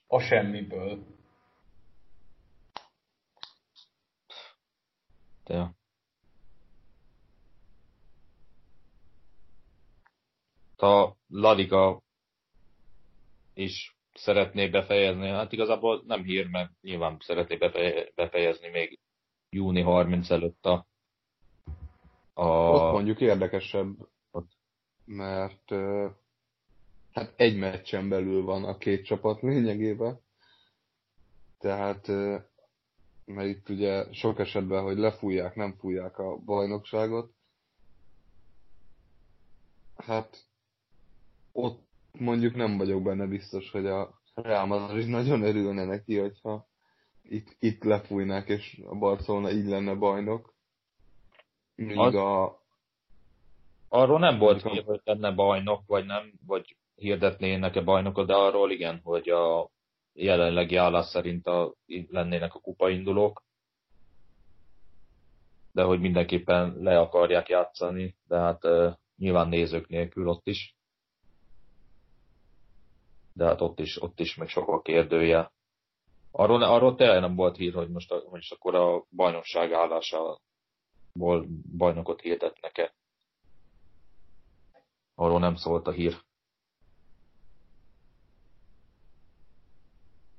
a 0.08 0.20
semmiből. 0.20 1.00
Ja. 5.46 5.75
A 10.82 11.16
Ladiga 11.28 12.02
is 13.54 13.98
szeretné 14.14 14.68
befejezni. 14.68 15.28
Hát 15.28 15.52
igazából 15.52 16.04
nem 16.06 16.24
hír, 16.24 16.48
mert 16.48 16.72
nyilván 16.82 17.18
szeretné 17.20 17.58
befejezni 18.16 18.70
még 18.70 19.00
júni 19.50 19.82
30 19.82 20.30
előtt 20.30 20.66
a... 20.66 20.88
a... 22.34 22.46
Ott 22.46 22.92
mondjuk 22.92 23.22
érdekesebb, 23.22 23.96
ott. 24.32 24.52
mert 25.06 25.70
hát 27.12 27.34
egy 27.36 27.58
meccsen 27.58 28.10
belül 28.10 28.44
van 28.44 28.64
a 28.64 28.78
két 28.78 29.06
csapat 29.06 29.42
lényegében. 29.42 30.20
Tehát 31.60 32.08
mert 33.26 33.48
itt 33.48 33.70
ugye 33.70 34.14
sok 34.14 34.40
esetben, 34.40 34.84
hogy 34.84 34.98
lefújják, 34.98 35.56
nem 35.56 35.76
fújják 35.78 36.18
a 36.18 36.38
bajnokságot, 36.38 37.34
hát 39.96 40.46
ott 41.56 41.88
mondjuk 42.12 42.56
nem 42.56 42.78
vagyok 42.78 43.03
benne 43.03 43.28
biztos, 43.28 43.72
hogy 43.72 43.86
a 43.86 44.22
Real 44.34 44.66
Madrid 44.66 45.08
nagyon 45.08 45.41
örülne 45.41 45.86
neki, 45.86 46.18
hogyha 46.18 46.68
itt, 47.22 47.56
itt 47.60 47.84
lefújnák, 47.84 48.47
és 48.47 48.82
a 48.86 48.95
Barcelona 48.95 49.51
így 49.51 49.66
lenne 49.66 49.93
bajnok. 49.93 50.53
Míg 51.76 51.97
az... 51.97 52.16
a... 52.16 52.60
Arról 53.89 54.20
nem 54.20 54.38
volt 54.38 54.62
hír, 54.62 54.84
hogy 54.84 55.01
lenne 55.03 55.32
bajnok, 55.32 55.84
vagy 55.86 56.06
nem, 56.06 56.34
vagy 56.45 56.78
hirdetnének-e 56.95 57.82
bajnokot, 57.82 58.28
de 58.28 58.34
arról 58.34 58.72
igen, 58.72 58.99
hogy 59.03 59.30
a 59.30 59.70
jelenlegi 60.14 60.76
állás 60.76 61.06
szerint 61.06 61.47
a, 61.47 61.74
lennének 62.10 62.56
a 62.56 62.60
kupaindulók, 62.60 63.43
de 65.72 65.84
hogy 65.84 65.99
mindenképpen 65.99 66.76
le 66.80 66.99
akarják 66.99 67.49
játszani, 67.49 68.16
de 68.28 68.38
hát 68.38 68.66
uh, 68.66 68.93
nyilván 69.18 69.47
nézők 69.47 69.88
nélkül 69.88 70.28
ott 70.28 70.47
is 70.47 70.75
de 73.38 73.46
hát 73.46 73.62
ott 73.62 73.80
is, 73.80 74.02
ott 74.02 74.20
is 74.20 74.36
meg 74.36 74.48
sok 74.48 74.68
a 74.68 74.82
kérdője. 74.82 75.52
Arról, 76.32 76.64
arról 76.64 76.96
tényleg 76.96 77.20
nem 77.20 77.36
volt 77.36 77.56
hír, 77.56 77.74
hogy 77.74 77.90
most, 77.90 78.12
a, 78.12 78.24
most 78.30 78.52
akkor 78.52 78.76
a 78.76 79.06
bajnokság 79.16 79.72
állásából 79.72 80.40
bajnokot 81.78 82.22
hirdetnek-e. 82.22 82.94
Arról 85.16 85.40
nem 85.40 85.56
szólt 85.56 85.88
a 85.88 85.92
hír. 85.92 86.18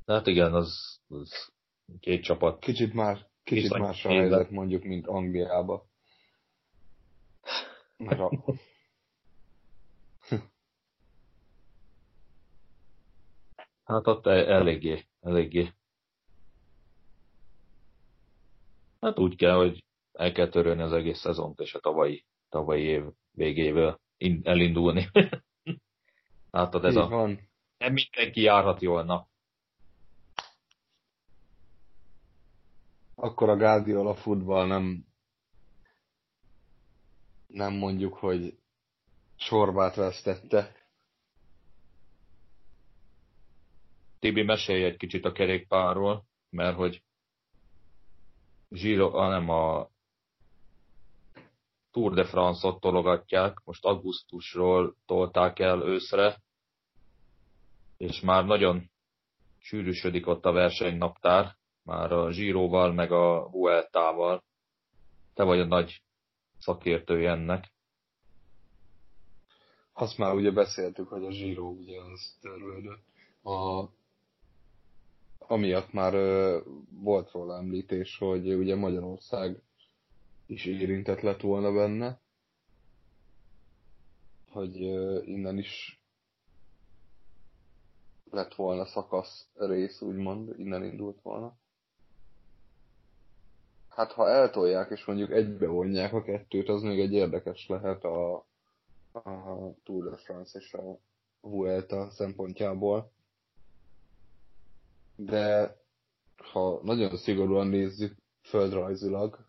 Hát 0.06 0.26
igen, 0.26 0.54
az, 0.54 1.00
az 1.08 1.52
két 2.00 2.22
csapat. 2.22 2.58
Kicsit 2.58 2.92
más, 2.92 3.26
kicsit 3.42 3.78
más 3.78 4.04
a 4.04 4.08
helyzet 4.08 4.50
mondjuk, 4.50 4.82
mint 4.82 5.06
Angliába. 5.06 5.86
Hát 13.86 14.06
ott 14.06 14.26
e- 14.26 14.52
eléggé, 14.52 15.06
eléggé. 15.20 15.72
Hát 19.00 19.18
úgy 19.18 19.36
kell, 19.36 19.56
hogy 19.56 19.84
el 20.12 20.32
kell 20.32 20.48
törölni 20.48 20.82
az 20.82 20.92
egész 20.92 21.18
szezont, 21.18 21.60
és 21.60 21.74
a 21.74 21.80
tavalyi, 21.80 22.24
tavalyi 22.48 22.82
év 22.82 23.04
végével 23.30 24.00
elindulni. 24.42 25.08
hát 26.52 26.74
ez 26.74 26.92
Így 26.92 26.98
a... 26.98 27.08
Van. 27.08 27.48
Nem 27.78 27.92
mindenki 27.92 28.40
járhat 28.40 28.80
jól, 28.80 29.04
na. 29.04 29.28
Akkor 33.14 33.48
a 33.48 33.56
Guardiola 33.56 34.14
futball 34.14 34.66
nem 34.66 35.06
nem 37.46 37.72
mondjuk, 37.72 38.14
hogy 38.14 38.58
sorbát 39.36 39.94
vesztette, 39.94 40.74
Tibi, 44.26 44.42
mesélj 44.42 44.84
egy 44.84 44.96
kicsit 44.96 45.24
a 45.24 45.32
kerékpárról, 45.32 46.24
mert 46.50 46.76
hogy 46.76 47.02
Giro, 48.68 49.10
hanem 49.10 49.48
a 49.48 49.88
Tour 51.90 52.14
de 52.14 52.24
France-ot 52.24 52.80
tologatják, 52.80 53.60
most 53.64 53.84
augusztusról 53.84 54.96
tolták 55.04 55.58
el 55.58 55.82
őszre, 55.82 56.42
és 57.96 58.20
már 58.20 58.44
nagyon 58.44 58.90
sűrűsödik 59.58 60.26
ott 60.26 60.44
a 60.44 60.52
versenynaptár, 60.52 61.56
már 61.82 62.12
a 62.12 62.28
Giroval, 62.28 62.92
meg 62.92 63.12
a 63.12 63.48
Vueltával. 63.50 64.42
Te 65.34 65.42
vagy 65.42 65.60
a 65.60 65.66
nagy 65.66 66.02
szakértője 66.58 67.30
ennek. 67.30 67.72
Azt 69.92 70.18
már 70.18 70.34
ugye 70.34 70.50
beszéltük, 70.50 71.08
hogy 71.08 71.24
a 71.24 71.28
Giro 71.28 71.66
ugye 71.66 72.00
az 72.00 72.36
törvődött. 72.40 73.04
A 73.42 73.88
amiatt 75.48 75.92
már 75.92 76.12
volt 76.90 77.30
róla 77.30 77.56
említés, 77.56 78.18
hogy 78.18 78.54
ugye 78.54 78.76
Magyarország 78.76 79.62
is 80.46 80.64
érintett 80.64 81.20
lett 81.20 81.40
volna 81.40 81.72
benne, 81.72 82.20
hogy 84.50 84.80
innen 85.28 85.58
is 85.58 86.00
lett 88.30 88.54
volna 88.54 88.84
szakasz 88.84 89.48
rész, 89.54 90.00
úgymond, 90.00 90.58
innen 90.58 90.84
indult 90.84 91.22
volna. 91.22 91.56
Hát 93.88 94.12
ha 94.12 94.28
eltolják 94.28 94.90
és 94.90 95.04
mondjuk 95.04 95.30
egybe 95.30 95.66
vonják 95.66 96.12
a 96.12 96.22
kettőt, 96.22 96.68
az 96.68 96.82
még 96.82 97.00
egy 97.00 97.12
érdekes 97.12 97.66
lehet 97.68 98.04
a, 98.04 98.34
a 99.12 99.74
Tour 99.84 100.10
de 100.10 100.16
France 100.16 100.58
és 100.58 100.72
a 100.72 100.98
Vuelta 101.40 102.10
szempontjából 102.10 103.10
de 105.16 105.76
ha 106.36 106.80
nagyon 106.82 107.16
szigorúan 107.16 107.66
nézzük 107.66 108.16
földrajzilag, 108.42 109.46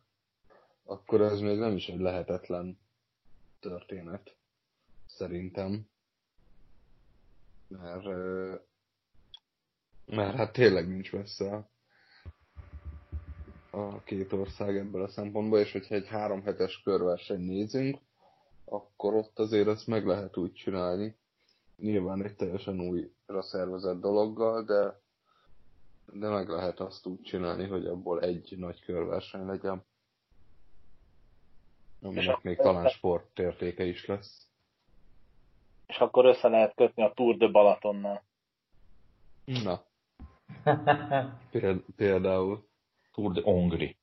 akkor 0.83 1.21
ez 1.21 1.39
még 1.39 1.57
nem 1.57 1.75
is 1.75 1.87
egy 1.87 1.99
lehetetlen 1.99 2.79
történet, 3.59 4.35
szerintem. 5.05 5.87
Mert, 7.67 8.05
mert 10.05 10.35
hát 10.35 10.51
tényleg 10.53 10.87
nincs 10.87 11.11
messze 11.11 11.69
a 13.69 14.03
két 14.03 14.33
ország 14.33 14.77
ebből 14.77 15.03
a 15.03 15.09
szempontból, 15.09 15.59
és 15.59 15.71
hogyha 15.71 15.95
egy 15.95 16.07
három 16.07 16.41
hetes 16.41 16.81
körverseny 16.81 17.41
nézünk, 17.41 17.97
akkor 18.65 19.13
ott 19.13 19.39
azért 19.39 19.67
ezt 19.67 19.87
meg 19.87 20.05
lehet 20.05 20.37
úgy 20.37 20.53
csinálni. 20.53 21.15
Nyilván 21.75 22.23
egy 22.23 22.35
teljesen 22.35 22.79
újra 22.79 23.41
szervezett 23.41 23.99
dologgal, 23.99 24.63
de 24.63 25.01
de 26.13 26.29
meg 26.29 26.49
lehet 26.49 26.79
azt 26.79 27.05
úgy 27.05 27.21
csinálni, 27.21 27.67
hogy 27.67 27.85
abból 27.85 28.21
egy 28.21 28.57
nagy 28.57 28.81
körverseny 28.81 29.45
legyen. 29.45 29.85
Aminek 32.01 32.41
még 32.41 32.57
talán 32.57 32.89
sportértéke 32.89 33.83
is 33.83 34.05
lesz. 34.05 34.47
És 35.87 35.97
akkor 35.97 36.25
össze 36.25 36.47
lehet 36.47 36.75
kötni 36.75 37.03
a 37.03 37.13
Tour 37.13 37.37
de 37.37 37.47
Balatonnal. 37.47 38.23
Na. 39.45 39.85
Például. 41.95 42.67
Tour 43.11 43.31
de 43.31 43.41
Hongri. 43.41 43.97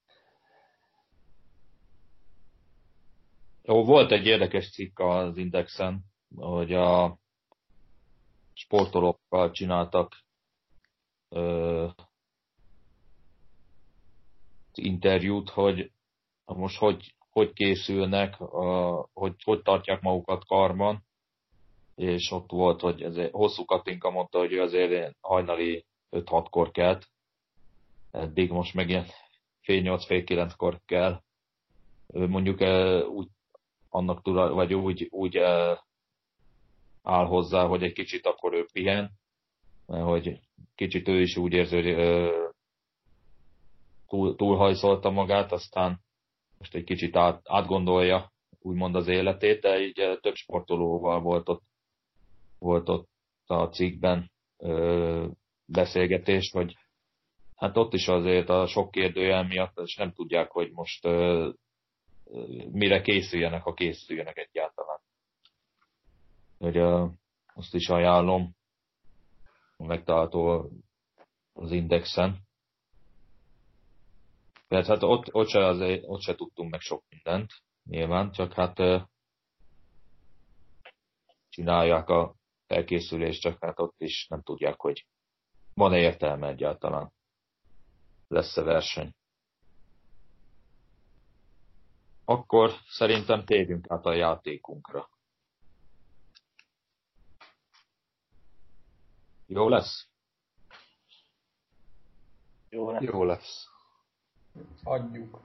Jó, 3.63 3.85
volt 3.85 4.11
egy 4.11 4.27
érdekes 4.27 4.71
cikk 4.71 4.99
az 4.99 5.37
Indexen, 5.37 6.05
hogy 6.37 6.73
a 6.73 7.19
sportolókkal 8.53 9.51
csináltak 9.51 10.24
ö, 11.35 11.87
interjút, 14.75 15.51
hogy 15.51 15.91
most 16.45 16.79
hogy, 16.79 17.15
hogy 17.31 17.53
készülnek, 17.53 18.41
a, 18.41 19.09
hogy 19.13 19.35
hogy 19.45 19.63
tartják 19.63 20.01
magukat 20.01 20.45
karban, 20.47 21.05
és 21.95 22.31
ott 22.31 22.51
volt, 22.51 22.81
hogy 22.81 23.03
ez 23.03 23.31
hosszú 23.31 23.65
Katinka 23.65 24.11
mondta, 24.11 24.39
hogy 24.39 24.53
ő 24.53 24.63
azért 24.63 25.17
hajnali 25.21 25.85
5-6-kor 26.11 26.71
kelt, 26.71 27.07
eddig 28.11 28.51
most 28.51 28.75
meg 28.75 28.89
ilyen 28.89 29.07
fél 29.61 29.81
8 29.81 30.07
fél 30.07 30.23
9-kor 30.27 30.81
kell. 30.87 31.23
Mondjuk 32.07 32.61
úgy 33.09 33.29
annak 33.89 34.23
tulaj, 34.23 34.51
vagy 34.51 34.75
úgy, 34.75 35.09
úgy 35.11 35.37
áll 37.03 37.27
hozzá, 37.27 37.67
hogy 37.67 37.83
egy 37.83 37.93
kicsit 37.93 38.27
akkor 38.27 38.53
ő 38.53 38.67
pihen, 38.73 39.11
hogy 39.87 40.41
kicsit 40.75 41.09
ő 41.09 41.21
is 41.21 41.37
úgy 41.37 41.53
érzi, 41.53 41.75
hogy 41.83 41.95
túl, 44.07 44.37
túlhajszolta 44.37 45.11
magát, 45.11 45.53
aztán 45.53 46.01
most 46.59 46.75
egy 46.75 46.85
kicsit 46.85 47.17
át, 47.17 47.41
átgondolja 47.45 48.33
úgymond 48.59 48.95
az 48.95 49.09
életét, 49.09 49.61
de 49.61 49.81
így 49.81 50.19
több 50.21 50.35
sportolóval 50.35 51.21
volt 51.21 51.49
ott, 51.49 51.63
volt 52.59 52.89
ott 52.89 53.09
a 53.47 53.65
cikkben 53.65 54.31
ö, 54.59 55.27
beszélgetés, 55.67 56.51
hogy 56.51 56.77
hát 57.57 57.77
ott 57.77 57.93
is 57.93 58.09
azért 58.09 58.49
a 58.49 58.67
sok 58.67 58.91
kérdőjel 58.91 59.45
miatt 59.45 59.79
és 59.79 59.97
nem 59.97 60.13
tudják, 60.13 60.51
hogy 60.51 60.71
most 60.73 61.05
ö, 61.05 61.51
mire 62.71 63.01
készüljenek, 63.01 63.63
ha 63.63 63.75
készüljenek 63.75 64.37
egyáltalán. 64.37 64.99
Hogy 66.59 66.77
ö, 66.77 67.07
azt 67.55 67.75
is 67.75 67.89
ajánlom, 67.89 68.55
megtalálható 69.87 70.71
az 71.53 71.71
Indexen. 71.71 72.43
Mert 74.69 74.87
hát 74.87 75.03
ott, 75.03 75.35
ott, 75.35 75.49
se 75.49 75.67
azért, 75.67 76.03
ott 76.07 76.21
se 76.21 76.35
tudtunk 76.35 76.71
meg 76.71 76.81
sok 76.81 77.05
mindent, 77.09 77.53
nyilván, 77.85 78.33
csak 78.33 78.53
hát 78.53 78.81
csinálják 81.49 82.09
a 82.09 82.35
felkészülést, 82.67 83.41
csak 83.41 83.59
hát 83.61 83.81
ott 83.81 84.01
is 84.01 84.27
nem 84.29 84.43
tudják, 84.43 84.81
hogy 84.81 85.07
van-e 85.75 85.99
értelme 85.99 86.49
egyáltalán. 86.49 87.13
Lesz-e 88.29 88.63
verseny. 88.63 89.15
Akkor 92.25 92.71
szerintem 92.87 93.45
térjünk 93.45 93.91
át 93.91 94.05
a 94.05 94.13
játékunkra. 94.13 95.09
Jó 99.55 99.69
lesz? 99.69 100.09
Jó 102.71 102.91
lesz. 102.91 103.03
Jó 103.03 103.25
lesz. 103.25 103.67
Adjuk. 104.83 105.41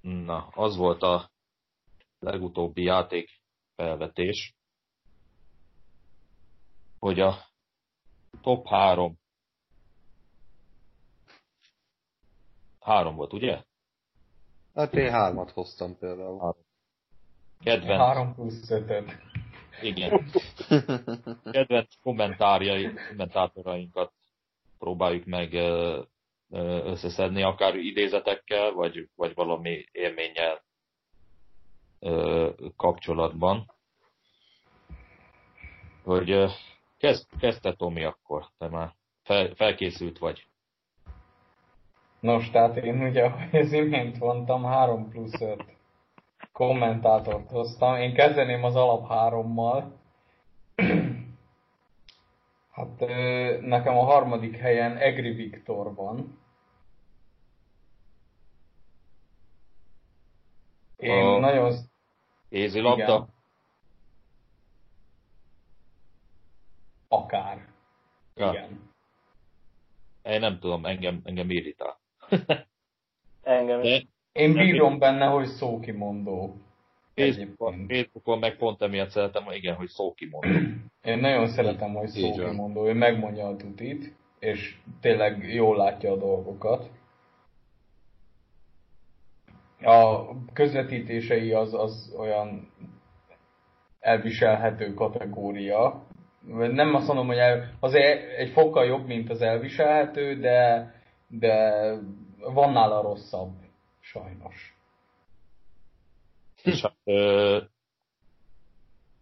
Na, 0.00 0.46
az 0.46 0.76
volt 0.76 1.02
a 1.02 1.30
legutóbbi 2.18 2.82
játék 2.82 3.40
felvetés, 3.76 4.54
hogy 6.98 7.20
a 7.20 7.36
top 8.40 8.66
3 8.66 9.18
három 12.80 13.16
volt, 13.16 13.32
ugye? 13.32 13.64
Hát 14.74 14.94
én 14.94 15.10
hármat 15.10 15.50
hoztam 15.50 15.98
például. 15.98 16.56
Kedvenc. 17.60 18.00
Három 18.00 18.34
plusz 18.34 18.70
ötöt. 18.70 19.33
Igen. 19.80 20.30
Kedvenc 21.52 21.94
kommentárjai, 22.02 22.90
kommentátorainkat 23.08 24.12
próbáljuk 24.78 25.24
meg 25.24 25.54
összeszedni, 26.84 27.42
akár 27.42 27.76
idézetekkel, 27.76 28.72
vagy, 28.72 29.08
vagy 29.16 29.34
valami 29.34 29.84
élménnyel 29.92 30.62
kapcsolatban. 32.76 33.72
Hogy 36.02 36.44
kezd, 36.98 37.26
kezdte 37.40 37.72
Tomi 37.72 38.04
akkor, 38.04 38.46
te 38.58 38.68
már 38.68 38.94
fel, 39.22 39.54
felkészült 39.54 40.18
vagy. 40.18 40.46
Nos, 42.20 42.50
tehát 42.50 42.76
én 42.76 43.02
ugye, 43.02 43.24
ahogy 43.24 43.56
az 43.60 43.72
imént 43.72 44.18
mondtam, 44.18 44.64
3 44.64 45.08
plusz 45.08 45.40
5 45.40 45.73
kommentátort 46.54 47.50
hoztam. 47.50 47.94
Én 47.96 48.14
kezdeném 48.14 48.64
az 48.64 48.76
alap 48.76 49.08
hárommal. 49.08 49.98
Hát 52.70 52.98
nekem 53.60 53.96
a 53.98 54.04
harmadik 54.04 54.56
helyen 54.56 54.96
Egri 54.96 55.32
Viktor 55.32 55.94
van. 55.94 56.38
Én 60.96 61.26
A- 61.26 61.38
nagyon... 61.38 61.74
Kézilabda? 62.48 63.02
Igen. 63.02 63.28
Akár. 67.08 67.68
Ja. 68.34 68.50
Igen. 68.50 68.90
Én 70.22 70.40
nem 70.40 70.58
tudom, 70.58 70.86
engem, 70.86 71.20
engem 71.24 71.50
irritál. 71.50 71.98
Engem 73.42 73.82
is. 73.82 74.06
Én 74.34 74.52
bírom 74.52 74.98
benne, 74.98 75.26
hogy 75.26 75.46
szókimondó. 75.46 76.56
Facebookon. 77.14 77.86
Facebookon 77.88 78.38
meg 78.38 78.56
pont 78.56 78.82
emiatt 78.82 79.10
szeretem, 79.10 79.42
igen, 79.50 79.74
hogy 79.74 79.88
szókimondó. 79.88 80.48
Én 81.02 81.18
nagyon 81.18 81.48
szeretem, 81.48 81.94
hogy 81.94 82.08
szókimondó. 82.08 82.88
Ő 82.88 82.92
megmondja 82.92 83.46
a 83.46 83.56
tutit, 83.56 84.14
és 84.38 84.76
tényleg 85.00 85.52
jól 85.52 85.76
látja 85.76 86.12
a 86.12 86.16
dolgokat. 86.16 86.90
A 89.82 90.26
közvetítései 90.52 91.52
az, 91.52 91.74
az 91.74 92.14
olyan 92.18 92.70
elviselhető 94.00 94.94
kategória. 94.94 96.02
Nem 96.72 96.94
azt 96.94 97.06
mondom, 97.06 97.26
hogy 97.26 97.36
el, 97.36 97.70
azért 97.80 98.36
egy 98.36 98.50
fokkal 98.50 98.84
jobb, 98.84 99.06
mint 99.06 99.30
az 99.30 99.42
elviselhető, 99.42 100.38
de, 100.38 100.90
de 101.28 101.82
van 102.38 102.72
nála 102.72 103.02
rosszabb, 103.02 103.63
sajnos. 104.14 104.74
És 106.62 106.80
hát, 106.80 106.96
ö, 107.04 107.60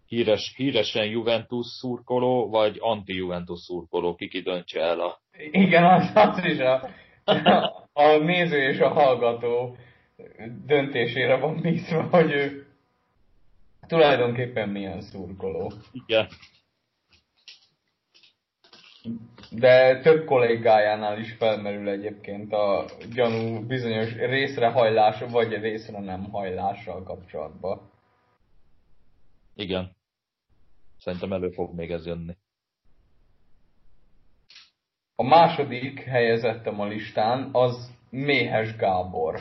híres, 0.06 0.52
híresen 0.56 1.04
Juventus 1.04 1.66
szurkoló, 1.66 2.48
vagy 2.48 2.76
anti-Juventus 2.80 3.60
szurkoló, 3.60 4.14
ki 4.14 4.40
döntse 4.40 4.80
el 4.80 5.00
a... 5.00 5.20
Igen, 5.50 5.84
az, 5.84 6.10
az 6.14 6.44
is 6.44 6.58
a, 6.58 6.88
a 7.92 8.16
néző 8.16 8.68
és 8.68 8.78
a 8.78 8.88
hallgató 8.88 9.76
döntésére 10.66 11.36
van 11.36 11.60
bízva, 11.60 12.02
hogy 12.02 12.30
ő 12.30 12.66
tulajdonképpen 13.86 14.68
milyen 14.68 15.00
szurkoló. 15.00 15.72
Igen, 15.92 16.28
De 19.50 20.00
több 20.00 20.24
kollégájánál 20.24 21.18
is 21.18 21.32
felmerül 21.32 21.88
egyébként 21.88 22.52
a 22.52 22.84
gyanú 23.14 23.66
bizonyos 23.66 24.14
részre 24.14 24.68
hajlás, 24.70 25.20
vagy 25.30 25.52
részre 25.52 26.00
nem 26.00 26.30
hajlással 26.30 27.02
kapcsolatban. 27.02 27.90
igen. 29.54 29.90
Szerintem 30.98 31.32
elő 31.32 31.50
fog 31.50 31.74
még 31.74 31.90
ez 31.90 32.06
jönni. 32.06 32.36
A 35.14 35.22
második 35.22 36.00
helyezettem 36.00 36.80
a 36.80 36.86
listán 36.86 37.48
az 37.52 37.90
Méhes 38.10 38.76
Gábor. 38.76 39.40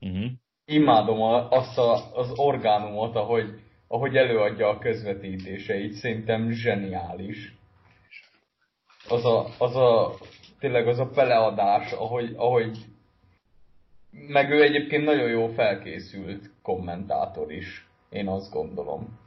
Uh-huh. 0.00 0.30
imádom 0.64 1.22
a, 1.22 1.50
azt 1.50 1.78
a, 1.78 2.16
az 2.16 2.38
orgánumot, 2.38 3.16
ahogy, 3.16 3.60
ahogy 3.86 4.16
előadja 4.16 4.68
a 4.68 4.78
közvetítéseit. 4.78 5.92
Szerintem 5.92 6.50
zseniális. 6.50 7.59
Az 9.10 9.24
a, 9.24 9.46
az 9.58 9.76
a 9.76 10.14
tényleg 10.58 10.88
az 10.88 10.98
a 10.98 11.10
beleadás, 11.10 11.92
ahogy, 11.92 12.34
ahogy 12.36 12.78
meg 14.10 14.50
ő 14.50 14.62
egyébként 14.62 15.04
nagyon 15.04 15.28
jó 15.28 15.48
felkészült 15.48 16.50
kommentátor 16.62 17.52
is, 17.52 17.88
én 18.08 18.28
azt 18.28 18.52
gondolom. 18.52 19.18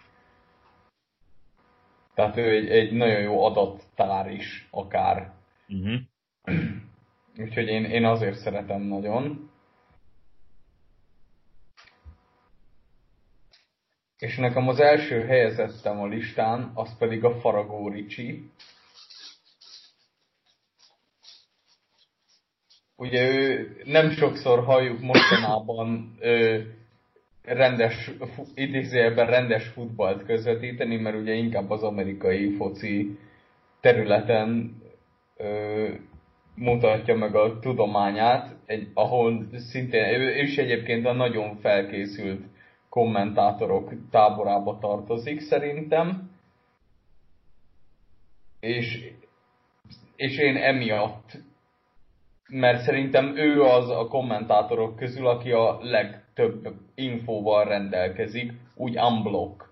Tehát 2.14 2.38
ő 2.38 2.50
egy, 2.50 2.70
egy 2.70 2.92
nagyon 2.92 3.22
jó 3.22 3.46
adattár 3.46 4.32
is, 4.32 4.68
akár. 4.72 5.34
Uh-huh. 5.68 6.00
Úgyhogy 7.38 7.68
én, 7.68 7.86
én 7.86 8.06
azért 8.06 8.38
szeretem 8.38 8.82
nagyon. 8.82 9.52
És 14.18 14.38
nekem 14.38 14.68
az 14.68 14.80
első 14.80 15.26
helyezettem 15.26 16.00
a 16.00 16.08
listán, 16.08 16.72
az 16.74 16.98
pedig 16.98 17.24
a 17.24 17.40
Faragó 17.40 17.90
Ricsi. 17.90 18.52
Ugye 23.04 23.30
ő 23.30 23.76
nem 23.84 24.10
sokszor 24.10 24.64
halljuk 24.64 24.99
mostanában 24.99 26.16
ö, 26.20 26.60
rendes, 27.43 28.12
idézőjelben 28.56 29.28
rendes 29.28 29.68
futballt 29.68 30.26
közvetíteni, 30.26 30.95
mert 30.97 31.16
ugye 31.18 31.34
inkább 31.34 31.70
az 31.70 31.84
amerikai 31.84 32.56
foci 32.56 33.18
területen 33.82 34.76
ö, 35.38 35.88
mutatja 36.56 37.16
meg 37.16 37.36
a 37.36 37.60
tudományát, 37.60 38.56
egy, 38.66 38.88
ahol 38.93 39.45
szintén 39.54 40.38
is 40.38 40.58
egyébként 40.58 41.06
a 41.06 41.14
nagyon 41.14 41.56
felkészült 41.56 42.41
kommentátorok 42.89 43.91
táborába 44.12 44.78
tartozik 44.82 45.39
szerintem. 45.39 46.32
És, 48.60 49.12
és 50.16 50.38
én 50.38 50.56
emiatt, 50.56 51.38
mert 52.54 52.82
szerintem 52.82 53.38
ő 53.38 53.62
az 53.64 53.89
a 53.89 54.08
kommentátorok 54.08 54.95
közül, 54.95 55.28
aki 55.28 55.51
a 55.51 55.80
legtöbb 55.82 56.68
infóval 56.95 57.64
rendelkezik, 57.64 58.54
úgy 58.76 58.97
unblock. 58.97 59.72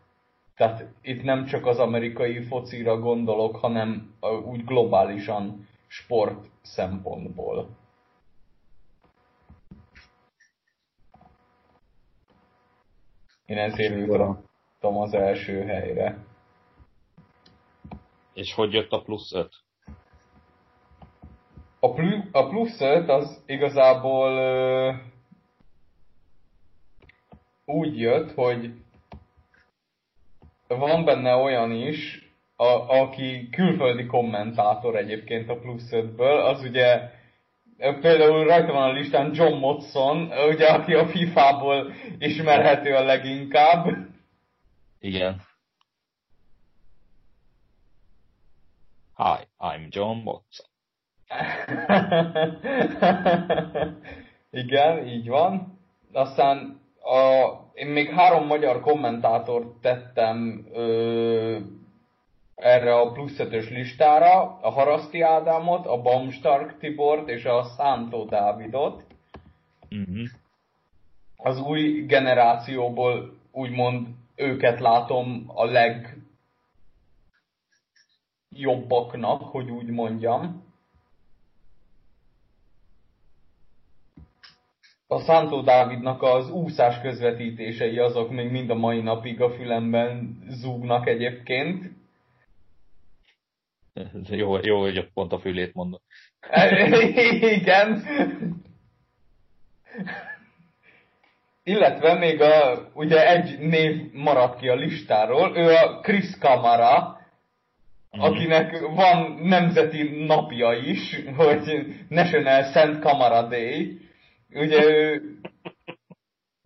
Tehát 0.55 0.85
itt 1.01 1.23
nem 1.23 1.45
csak 1.45 1.65
az 1.65 1.79
amerikai 1.79 2.41
focira 2.41 2.99
gondolok, 2.99 3.55
hanem 3.55 4.13
úgy 4.45 4.65
globálisan 4.65 5.67
sport 5.87 6.45
szempontból. 6.61 7.69
Én 13.45 13.57
ezért 13.57 13.99
jutottam 13.99 14.97
az 14.97 15.13
első 15.13 15.63
helyre. 15.63 16.17
És 18.33 18.53
hogy 18.53 18.73
jött 18.73 18.91
a 18.91 19.01
plusz 19.01 19.33
5? 19.33 19.49
A, 21.83 21.93
pl- 21.93 22.27
a 22.31 22.47
plusz 22.47 22.81
5 22.81 23.09
az 23.09 23.43
igazából 23.45 24.31
ö, 24.37 24.91
úgy 27.65 27.99
jött, 27.99 28.33
hogy 28.33 28.73
van 30.67 31.05
benne 31.05 31.35
olyan 31.35 31.71
is, 31.71 32.29
a, 32.55 32.99
aki 32.99 33.49
külföldi 33.49 34.05
kommentátor 34.05 34.95
egyébként 34.95 35.49
a 35.49 35.59
plusz 35.59 35.89
5-ből, 35.91 36.45
az 36.45 36.63
ugye 36.63 37.09
például 37.77 38.43
rajta 38.43 38.73
van 38.73 38.89
a 38.89 38.93
listán 38.93 39.31
John 39.33 39.53
Motson, 39.53 40.31
ugye, 40.31 40.67
aki 40.67 40.93
a 40.93 41.07
FIFA-ból 41.07 41.93
ismerhető 42.17 42.95
a 42.95 43.03
leginkább. 43.03 43.87
Igen. 44.99 45.41
Hi, 49.15 49.47
I'm 49.59 49.89
John 49.89 50.17
Motson. 50.17 50.70
Igen, 54.51 55.07
így 55.07 55.27
van. 55.27 55.79
Aztán 56.13 56.79
a, 57.03 57.47
én 57.73 57.87
még 57.87 58.09
három 58.09 58.45
magyar 58.45 58.81
kommentátort 58.81 59.81
tettem 59.81 60.67
ö, 60.73 61.57
erre 62.55 62.95
a 62.95 63.11
plusz 63.11 63.39
ötös 63.39 63.69
listára 63.69 64.57
a 64.61 64.69
Haraszti 64.69 65.21
Ádámot, 65.21 65.85
a 65.85 66.01
Bamstark 66.01 66.77
Tibort 66.77 67.29
és 67.29 67.45
a 67.45 67.63
Szántó 67.63 68.25
Dávidot. 68.25 69.05
Uh-huh. 69.89 70.27
Az 71.37 71.59
új 71.59 72.05
generációból 72.05 73.33
úgymond 73.51 74.07
őket 74.35 74.79
látom 74.79 75.43
a 75.47 75.65
legjobbaknak, 78.51 79.41
hogy 79.41 79.69
úgy 79.69 79.87
mondjam. 79.87 80.70
A 85.11 85.19
Szántó 85.19 85.61
Dávidnak 85.61 86.21
az 86.21 86.49
úszás 86.49 87.01
közvetítései 87.01 87.97
azok 87.97 88.31
még 88.31 88.51
mind 88.51 88.69
a 88.69 88.75
mai 88.75 89.01
napig 89.01 89.41
a 89.41 89.49
fülemben 89.49 90.43
zúgnak 90.49 91.07
egyébként. 91.07 91.91
Jó, 94.29 94.57
jó, 94.61 94.79
hogy 94.79 95.11
pont 95.13 95.31
a 95.31 95.39
fülét 95.39 95.73
mondod. 95.73 96.01
Igen. 97.59 98.03
Illetve 101.63 102.13
még 102.13 102.41
a, 102.41 102.87
ugye 102.93 103.29
egy 103.29 103.59
név 103.59 104.11
maradt 104.13 104.59
ki 104.59 104.67
a 104.67 104.75
listáról, 104.75 105.57
ő 105.57 105.73
a 105.73 105.99
Chris 105.99 106.37
Kamara, 106.39 107.19
mm. 108.17 108.19
akinek 108.19 108.79
van 108.79 109.39
nemzeti 109.41 110.25
napja 110.25 110.73
is, 110.73 111.21
hogy 111.35 111.95
National 112.07 112.63
Szent 112.63 112.99
Kamara 112.99 113.47
Day. 113.47 114.00
Ugye 114.53 114.83
ő, 114.83 115.21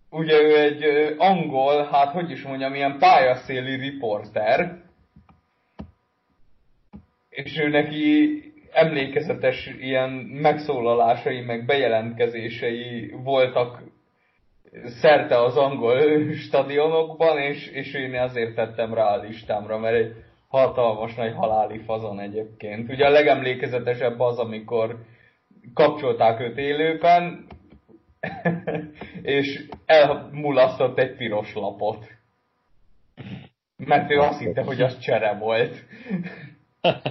ugye 0.09 0.41
ő 0.41 0.59
egy 0.59 1.15
angol, 1.17 1.83
hát 1.91 2.11
hogy 2.11 2.31
is 2.31 2.43
mondjam, 2.43 2.73
ilyen 2.73 2.97
pályaszéli 2.99 3.75
riporter, 3.75 4.83
és 7.29 7.59
ő 7.59 7.69
neki 7.69 8.39
emlékezetes 8.71 9.69
ilyen 9.79 10.09
megszólalásai, 10.41 11.41
meg 11.41 11.65
bejelentkezései 11.65 13.13
voltak 13.23 13.81
szerte 14.86 15.41
az 15.41 15.57
angol 15.57 16.33
stadionokban, 16.33 17.38
és, 17.38 17.67
és 17.67 17.93
én 17.93 18.15
azért 18.15 18.55
tettem 18.55 18.93
rá 18.93 19.03
a 19.03 19.21
listámra, 19.21 19.77
mert 19.77 19.95
egy 19.95 20.13
hatalmas 20.47 21.15
nagy 21.15 21.33
haláli 21.33 21.77
fazon 21.77 22.19
egyébként. 22.19 22.89
Ugye 22.89 23.05
a 23.05 23.09
legemlékezetesebb 23.09 24.19
az, 24.19 24.39
amikor 24.39 24.95
kapcsolták 25.73 26.39
őt 26.39 26.57
élőben, 26.57 27.45
és 29.21 29.65
elmulasztott 29.86 30.97
egy 30.97 31.15
piros 31.15 31.53
lapot. 31.53 32.07
Mert 33.78 34.11
ő 34.11 34.19
azt 34.19 34.39
hitte, 34.39 34.63
hogy 34.63 34.82
az 34.82 34.99
csere 34.99 35.34
volt. 35.38 35.86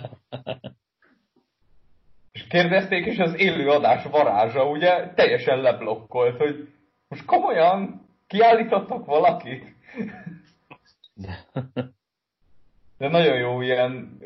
és 2.33 2.47
kérdezték, 2.49 3.07
és 3.07 3.19
az 3.19 3.39
élő 3.39 3.69
adás 3.69 4.05
varázsa 4.05 4.69
ugye 4.69 5.09
teljesen 5.15 5.59
leblokkolt, 5.59 6.37
hogy 6.37 6.69
most 7.09 7.25
komolyan 7.25 8.09
kiállítottak 8.27 9.05
valakit? 9.07 9.65
De 12.99 13.09
nagyon 13.09 13.39
jó 13.39 13.61
ilyen, 13.61 14.19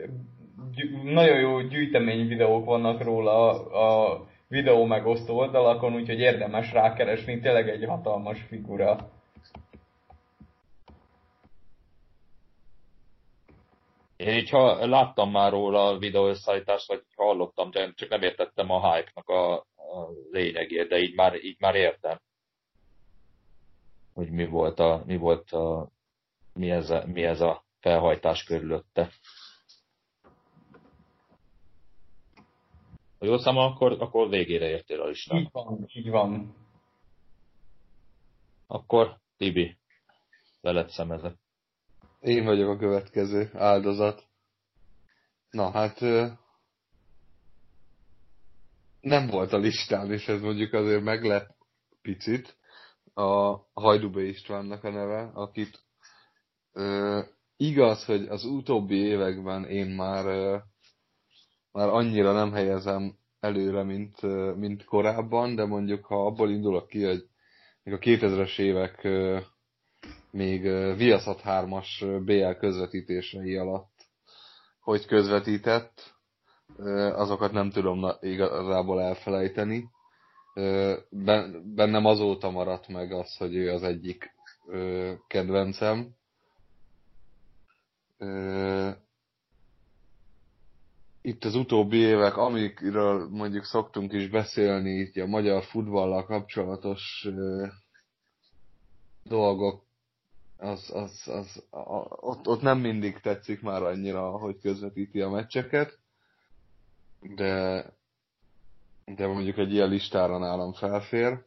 nagyon 1.04 1.38
jó 1.38 1.60
gyűjtemény 1.60 2.28
videók 2.28 2.64
vannak 2.64 3.02
róla 3.02 3.50
a, 3.50 4.12
a 4.12 4.27
videó 4.48 4.84
megosztó 4.84 5.36
oldalakon, 5.36 5.94
úgyhogy 5.94 6.18
érdemes 6.18 6.72
rákeresni, 6.72 7.40
tényleg 7.40 7.68
egy 7.68 7.84
hatalmas 7.84 8.42
figura. 8.42 9.10
Én 14.16 14.28
így 14.28 14.50
ha 14.50 14.86
láttam 14.86 15.30
már 15.30 15.52
róla 15.52 15.86
a 15.86 15.98
videó 15.98 16.26
összeállítást, 16.28 16.88
vagy 16.88 17.02
hallottam, 17.16 17.70
de 17.70 17.92
csak 17.94 18.08
nem 18.08 18.22
értettem 18.22 18.70
a 18.70 18.94
hype-nak 18.94 19.28
a, 19.28 19.54
a 19.76 20.08
lényegét, 20.30 20.88
de 20.88 20.98
így 20.98 21.14
már, 21.14 21.44
így 21.44 21.56
már 21.58 21.74
értem, 21.74 22.18
hogy 24.14 24.30
mi 24.30 24.46
volt 24.46 24.78
a, 24.78 25.02
mi 25.06 25.16
volt 25.16 25.50
a, 25.50 25.88
mi 26.54 26.70
ez 26.70 26.90
a, 26.90 27.04
mi 27.06 27.24
ez 27.24 27.40
a 27.40 27.64
felhajtás 27.80 28.44
körülötte. 28.44 29.10
Ha 33.18 33.26
jól 33.26 33.38
számol, 33.38 33.64
akkor, 33.64 33.92
akkor 33.92 34.28
végére 34.28 34.68
értél 34.68 35.00
a 35.00 35.06
listán. 35.06 35.38
Így 35.38 35.48
van, 35.52 35.86
így 35.94 36.10
van. 36.10 36.54
Akkor 38.66 39.16
Tibi, 39.36 39.76
veled 40.60 40.88
szemezek. 40.88 41.36
Én 42.20 42.44
vagyok 42.44 42.68
a 42.68 42.76
következő 42.76 43.50
áldozat. 43.54 44.26
Na 45.50 45.70
hát 45.70 46.00
nem 49.00 49.26
volt 49.26 49.52
a 49.52 49.58
listán, 49.58 50.12
és 50.12 50.28
ez 50.28 50.40
mondjuk 50.40 50.72
azért 50.72 51.02
meglep 51.02 51.50
picit. 52.02 52.56
A 53.14 53.56
Hajdubé 53.72 54.28
Istvánnak 54.28 54.84
a 54.84 54.90
neve, 54.90 55.30
akit 55.34 55.82
ö, 56.72 57.20
igaz, 57.56 58.04
hogy 58.04 58.26
az 58.26 58.44
utóbbi 58.44 58.96
években 58.96 59.64
én 59.64 59.86
már 59.86 60.26
ö, 60.26 60.56
már 61.78 61.88
annyira 61.88 62.32
nem 62.32 62.52
helyezem 62.52 63.14
előre, 63.40 63.82
mint, 63.82 64.20
mint 64.56 64.84
korábban, 64.84 65.54
de 65.54 65.64
mondjuk 65.64 66.04
ha 66.04 66.26
abból 66.26 66.50
indulok 66.50 66.88
ki, 66.88 67.04
hogy 67.04 67.26
még 67.82 67.94
a 67.94 67.98
2000-es 67.98 68.58
évek 68.58 69.08
még 70.30 70.62
Viaszat 70.96 71.40
3-as 71.44 72.20
BL 72.24 72.50
közvetítései 72.58 73.56
alatt 73.56 73.90
hogy 74.80 75.06
közvetített, 75.06 76.14
azokat 77.14 77.52
nem 77.52 77.70
tudom 77.70 78.06
igazából 78.20 79.02
elfelejteni. 79.02 79.88
Bennem 81.74 82.04
azóta 82.04 82.50
maradt 82.50 82.88
meg 82.88 83.12
az, 83.12 83.36
hogy 83.36 83.54
ő 83.56 83.72
az 83.72 83.82
egyik 83.82 84.30
kedvencem. 85.26 86.08
Itt 91.28 91.44
az 91.44 91.54
utóbbi 91.54 91.96
évek, 91.96 92.36
amikről 92.36 93.28
mondjuk 93.30 93.64
szoktunk 93.64 94.12
is 94.12 94.28
beszélni, 94.28 94.90
itt 94.90 95.16
a 95.16 95.26
magyar 95.26 95.62
futballal 95.62 96.24
kapcsolatos 96.24 97.28
dolgok, 99.22 99.82
az, 100.56 100.90
az, 100.94 101.28
az, 101.28 101.64
a, 101.70 101.80
ott, 102.20 102.46
ott 102.46 102.60
nem 102.62 102.78
mindig 102.78 103.20
tetszik 103.20 103.60
már 103.62 103.82
annyira, 103.82 104.30
hogy 104.30 104.58
közvetíti 104.60 105.20
a 105.20 105.28
meccseket, 105.28 105.98
de, 107.20 107.84
de 109.04 109.26
mondjuk 109.26 109.58
egy 109.58 109.72
ilyen 109.72 109.88
listára 109.88 110.38
nálam 110.38 110.72
felfér. 110.72 111.38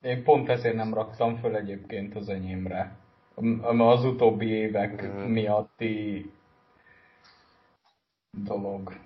Én 0.00 0.22
pont 0.22 0.48
ezért 0.48 0.74
nem 0.74 0.94
raktam 0.94 1.36
föl 1.36 1.56
egyébként 1.56 2.14
az 2.16 2.28
enyémre. 2.28 2.96
Az 3.78 4.04
utóbbi 4.04 4.46
évek 4.46 5.26
miatti 5.28 6.30
dolog. 8.30 9.04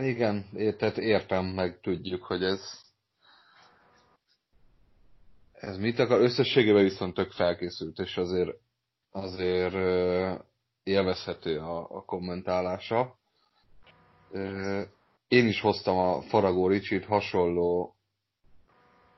Igen, 0.00 0.46
tehát 0.78 0.98
értem, 0.98 1.44
meg 1.44 1.80
tudjuk, 1.80 2.22
hogy 2.24 2.42
ez 2.42 2.84
ez 5.52 5.76
mit 5.78 5.98
akar? 5.98 6.20
Összességében 6.20 6.82
viszont 6.82 7.14
tök 7.14 7.32
felkészült, 7.32 7.98
és 7.98 8.16
azért 8.16 8.50
azért 9.10 9.74
élvezhető 10.82 11.58
a, 11.58 11.78
a 11.78 12.04
kommentálása. 12.04 13.18
Én 15.28 15.46
is 15.46 15.60
hoztam 15.60 15.96
a 15.96 16.22
Faragó 16.22 16.68
Ricsit 16.68 17.04
hasonló 17.04 17.96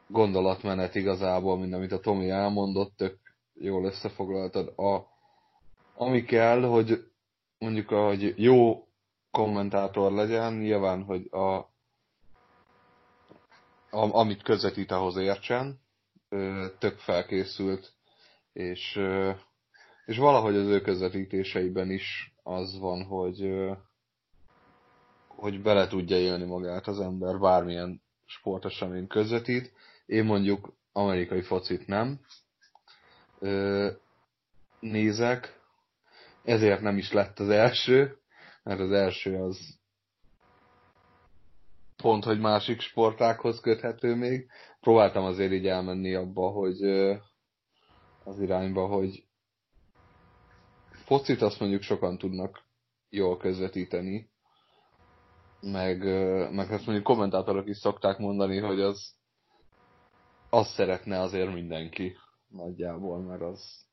gondolatmenet 0.07 0.95
igazából, 0.95 1.59
mint 1.59 1.75
amit 1.75 1.93
a 1.93 2.01
Tomi 2.01 2.31
elmondott, 2.31 2.97
tök 2.97 3.19
jól 3.55 3.85
összefoglaltad. 3.85 4.79
A, 4.79 5.07
ami 5.95 6.25
kell, 6.25 6.63
hogy 6.63 7.11
mondjuk, 7.59 7.89
hogy 7.89 8.35
jó 8.37 8.88
kommentátor 9.39 10.13
legyen, 10.13 10.53
nyilván, 10.53 11.03
hogy 11.03 11.29
a, 11.31 11.55
a 13.91 14.15
amit 14.15 14.43
közvetít, 14.43 14.91
ahhoz 14.91 15.17
értsen, 15.17 15.81
tök 16.79 16.99
felkészült, 16.99 17.93
és, 18.53 19.01
és 20.05 20.17
valahogy 20.17 20.57
az 20.57 20.67
ő 20.67 20.81
közvetítéseiben 20.81 21.91
is 21.91 22.35
az 22.43 22.79
van, 22.79 23.05
hogy, 23.05 23.69
hogy 25.29 25.63
bele 25.63 25.87
tudja 25.87 26.17
élni 26.17 26.45
magát 26.45 26.87
az 26.87 27.01
ember 27.01 27.39
bármilyen 27.39 28.03
sportesemény 28.25 29.07
közvetít. 29.07 29.73
Én 30.07 30.25
mondjuk 30.25 30.73
amerikai 30.93 31.43
focit 31.43 31.87
nem. 31.87 32.21
Nézek, 34.81 35.61
ezért 36.45 36.81
nem 36.81 36.97
is 36.97 37.13
lett 37.13 37.39
az 37.39 37.49
első, 37.49 38.19
mert 38.69 38.81
az 38.81 38.93
első 38.93 39.43
az 39.43 39.79
pont, 41.97 42.25
hogy 42.25 42.41
másik 42.41 42.81
sportákhoz 42.81 43.61
köthető 43.61 44.15
még. 44.15 44.51
Próbáltam 44.81 45.25
azért 45.25 45.53
így 45.53 45.67
elmenni 45.67 46.15
abba, 46.15 46.51
hogy 46.51 46.83
az 48.25 48.41
irányba, 48.41 48.87
hogy 48.87 49.27
focit 50.91 51.43
azt 51.43 51.61
mondjuk 51.61 51.83
sokan 51.83 52.19
tudnak 52.19 52.65
jól 53.09 53.37
közvetíteni, 53.37 54.31
meg, 55.61 55.99
meg 56.53 56.71
azt 56.71 56.85
mondjuk 56.87 57.07
kommentátorok 57.07 57.69
is 57.69 57.77
szokták 57.77 58.19
mondani, 58.19 58.59
hogy 58.59 58.81
az 58.81 59.15
azt 60.51 60.75
szeretne 60.75 61.21
azért 61.21 61.53
mindenki 61.53 62.17
nagyjából, 62.49 63.21
mert 63.21 63.43
az 63.43 63.87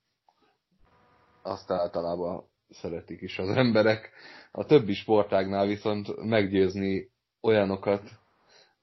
azt 1.42 1.72
általában 1.72 2.54
szeretik 2.70 3.22
is 3.22 3.40
az 3.40 3.50
emberek. 3.50 4.12
A 4.52 4.66
többi 4.66 4.94
sportágnál 4.94 5.66
viszont 5.68 6.24
meggyőzni 6.24 7.10
olyanokat 7.42 8.10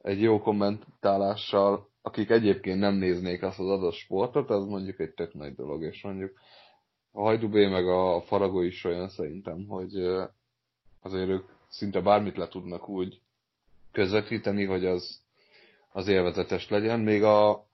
egy 0.02 0.20
jó 0.22 0.40
kommentálással, 0.40 1.88
akik 2.02 2.30
egyébként 2.30 2.78
nem 2.78 2.94
néznék 2.94 3.42
azt 3.42 3.58
az 3.58 3.68
adott 3.68 3.94
sportot, 3.94 4.50
az 4.50 4.64
mondjuk 4.66 5.00
egy 5.00 5.10
tök 5.12 5.34
nagy 5.34 5.54
dolog, 5.54 5.82
és 5.82 6.02
mondjuk 6.02 6.32
a 7.12 7.20
Hajdubé 7.20 7.66
meg 7.66 7.88
a 7.88 8.22
Faragó 8.26 8.60
is 8.60 8.84
olyan 8.84 9.08
szerintem, 9.08 9.66
hogy 9.66 9.96
azért 11.00 11.28
ők 11.28 11.48
szinte 11.68 12.00
bármit 12.00 12.36
le 12.36 12.48
tudnak 12.48 12.88
úgy 12.88 13.20
közvetíteni, 13.92 14.64
hogy 14.64 14.84
az, 14.86 15.20
az 15.92 16.08
élvezetes 16.08 16.68
legyen. 16.68 17.00
Még 17.00 17.22
a 17.22 17.66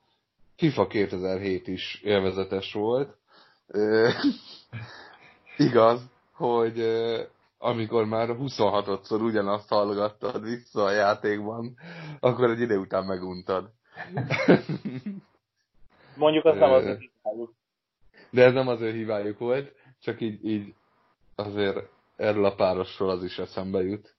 FIFA 0.56 0.86
2007 0.86 1.66
is 1.68 2.00
élvezetes 2.04 2.72
volt. 2.72 3.16
Igaz, 5.58 6.00
hogy 6.32 6.80
amikor 7.58 8.04
már 8.04 8.28
26-szor 8.30 9.20
ugyanazt 9.20 9.68
hallgattad 9.68 10.42
vissza 10.42 10.84
a 10.84 10.90
játékban, 10.90 11.76
akkor 12.20 12.50
egy 12.50 12.60
idő 12.60 12.78
után 12.78 13.04
meguntad. 13.04 13.70
Mondjuk 16.16 16.44
az 16.44 16.56
nem 16.56 16.72
az 16.72 16.84
ő 16.84 16.98
hibájuk. 16.98 17.54
De 18.30 18.44
ez 18.44 18.52
nem 18.52 18.68
az 18.68 18.80
ő 18.80 18.92
hibájuk 18.92 19.38
volt, 19.38 19.72
csak 20.00 20.20
így, 20.20 20.44
így 20.44 20.74
azért 21.34 21.88
erről 22.16 22.44
a 22.44 22.54
párosról 22.54 23.10
az 23.10 23.24
is 23.24 23.38
eszembe 23.38 23.82
jut. 23.82 24.16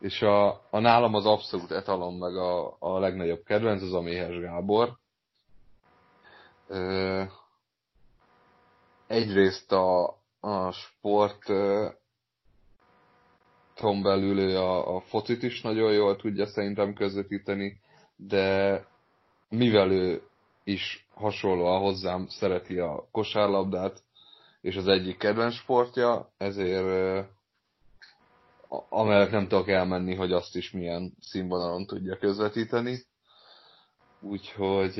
És 0.00 0.22
a, 0.22 0.48
a 0.70 0.78
nálam 0.78 1.14
az 1.14 1.26
abszolút 1.26 1.70
etalon, 1.70 2.14
meg 2.14 2.36
a, 2.36 2.76
a 2.78 2.98
legnagyobb 2.98 3.42
kedvenc, 3.44 3.82
az 3.82 3.92
a 3.92 4.00
Méhes 4.00 4.40
Gábor. 4.40 4.96
Ö, 6.68 7.22
egyrészt 9.06 9.72
a, 9.72 10.17
a 10.40 10.72
sport 10.72 11.44
ton 13.74 14.02
belül 14.02 14.56
a, 14.56 14.96
a 14.96 15.00
focit 15.00 15.42
is 15.42 15.60
nagyon 15.60 15.92
jól 15.92 16.16
tudja 16.16 16.46
szerintem 16.46 16.94
közvetíteni, 16.94 17.80
de 18.16 18.84
mivel 19.48 19.90
ő 19.90 20.22
is 20.64 21.06
hasonlóan 21.14 21.80
hozzám 21.80 22.26
szereti 22.28 22.78
a 22.78 23.08
kosárlabdát, 23.10 24.02
és 24.60 24.76
az 24.76 24.86
egyik 24.86 25.16
kedvenc 25.18 25.54
sportja, 25.54 26.32
ezért 26.36 27.26
amellett 28.88 29.30
nem 29.30 29.48
tudok 29.48 29.68
elmenni, 29.68 30.14
hogy 30.14 30.32
azt 30.32 30.56
is 30.56 30.70
milyen 30.70 31.12
színvonalon 31.20 31.86
tudja 31.86 32.16
közvetíteni. 32.18 32.98
Úgyhogy 34.20 34.98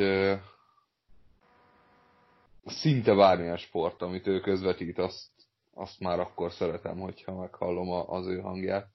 szinte 2.68 3.14
bármilyen 3.14 3.56
sport, 3.56 4.02
amit 4.02 4.26
ő 4.26 4.40
közvetít, 4.40 4.98
azt 4.98 5.30
azt 5.78 6.00
már 6.00 6.20
akkor 6.20 6.52
szeretem, 6.52 6.98
hogyha 6.98 7.34
meghallom 7.34 7.90
a, 7.90 8.08
az 8.08 8.26
ő 8.26 8.40
hangját. 8.40 8.88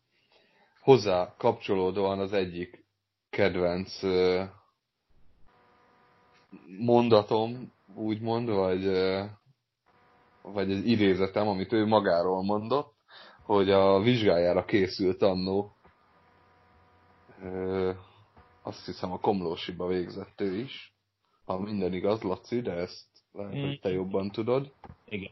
Hozzá 0.82 1.36
kapcsolódóan 1.38 2.20
az 2.20 2.34
egyik 2.34 2.86
kedvenc 3.30 4.00
mondatom, 6.80 7.72
úgymond, 7.96 8.50
vagy, 8.50 8.86
vagy 10.42 10.72
egy 10.72 10.88
idézetem, 10.88 11.48
amit 11.48 11.72
ő 11.72 11.86
magáról 11.86 12.44
mondott, 12.44 12.94
hogy 13.44 13.70
a 13.70 14.00
vizsgájára 14.00 14.66
készült 14.66 15.22
annó, 15.22 15.76
azt 18.62 18.86
hiszem 18.86 19.12
a 19.12 19.20
Komlósiba 19.20 19.88
végzett 19.88 20.42
ő 20.42 20.56
is, 20.56 20.96
ha 21.46 21.60
minden 21.60 21.94
igaz, 21.94 22.22
Laci, 22.22 22.62
de 22.62 22.72
ezt 22.72 23.13
lehet, 23.34 23.54
hogy 23.54 23.80
te 23.80 23.90
jobban 23.90 24.32
tudod. 24.32 24.72
Igen 25.06 25.32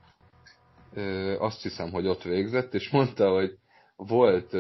azt 1.40 1.62
hiszem, 1.62 1.92
hogy 1.92 2.08
ott 2.08 2.24
végzett, 2.24 2.74
és 2.74 2.90
mondta, 2.90 3.30
hogy 3.30 3.58
volt 3.96 4.54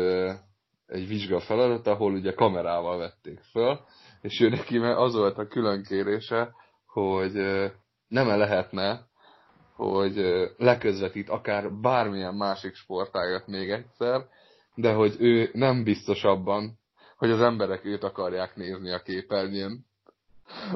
egy 0.88 1.08
vizsga 1.08 1.40
feladat, 1.40 1.88
ahol 1.88 2.14
ugye 2.14 2.34
kamerával 2.34 2.98
vették 2.98 3.40
föl, 3.40 3.80
és 4.22 4.40
ő 4.40 4.50
neki 4.50 4.78
az 4.78 5.16
volt 5.16 5.38
a 5.38 5.48
külön 5.48 5.84
kérése, 5.84 6.54
hogy 6.86 7.34
nem 8.08 8.30
-e 8.30 8.36
lehetne, 8.36 9.08
hogy 9.76 10.16
leközvetít 10.58 11.30
akár 11.30 11.72
bármilyen 11.74 12.36
másik 12.36 12.76
sportágat 12.76 13.48
még 13.48 13.70
egyszer, 13.70 14.26
de 14.76 14.94
hogy 14.94 15.16
ő 15.20 15.50
nem 15.54 15.84
biztos 15.84 16.24
abban, 16.24 16.80
hogy 17.18 17.30
az 17.30 17.42
emberek 17.42 17.86
őt 17.86 18.04
akarják 18.04 18.56
nézni 18.56 18.92
a 18.92 19.02
képernyőn. 19.02 19.86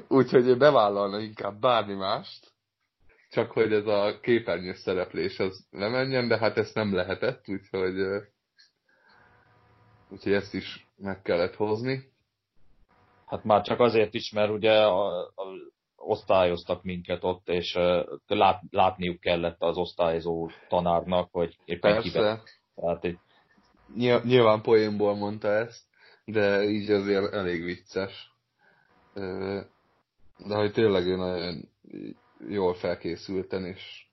Úgyhogy 0.07 0.47
ő 0.47 0.57
bevállalna 0.57 1.19
inkább 1.19 1.59
bármi 1.59 1.93
mást, 1.93 2.54
csak 3.35 3.51
hogy 3.51 3.73
ez 3.73 3.85
a 3.85 4.19
képernyős 4.21 4.77
szereplés 4.77 5.39
az 5.39 5.67
nem 5.69 5.91
menjen, 5.91 6.27
de 6.27 6.37
hát 6.37 6.57
ezt 6.57 6.73
nem 6.73 6.93
lehetett, 6.93 7.49
úgyhogy, 7.49 7.95
úgyhogy 10.09 10.33
ezt 10.33 10.53
is 10.53 10.87
meg 10.95 11.21
kellett 11.21 11.55
hozni. 11.55 12.11
Hát 13.25 13.43
már 13.43 13.61
csak 13.61 13.79
azért 13.79 14.13
is, 14.13 14.31
mert 14.31 14.51
ugye 14.51 14.81
a, 14.81 15.19
a, 15.19 15.31
osztályoztak 15.95 16.83
minket 16.83 17.23
ott, 17.23 17.49
és 17.49 17.73
lát, 18.27 18.61
látniuk 18.69 19.19
kellett 19.19 19.61
az 19.61 19.77
osztályozó 19.77 20.49
tanárnak, 20.67 21.29
hogy 21.31 21.57
éppen 21.65 21.93
Persze. 21.93 22.09
Kivet. 22.09 22.59
Tehát 22.75 23.03
egy... 23.03 23.17
Nyilván 24.23 24.61
poénból 24.61 25.15
mondta 25.15 25.47
ezt, 25.47 25.83
de 26.25 26.63
így 26.63 26.91
azért 26.91 27.33
elég 27.33 27.63
vicces. 27.63 28.33
De 30.37 30.55
hogy 30.55 30.71
tényleg 30.71 31.05
ő 31.05 31.15
nagyon 31.15 31.69
jól 32.39 32.73
felkészülten, 32.73 33.65
és, 33.65 34.07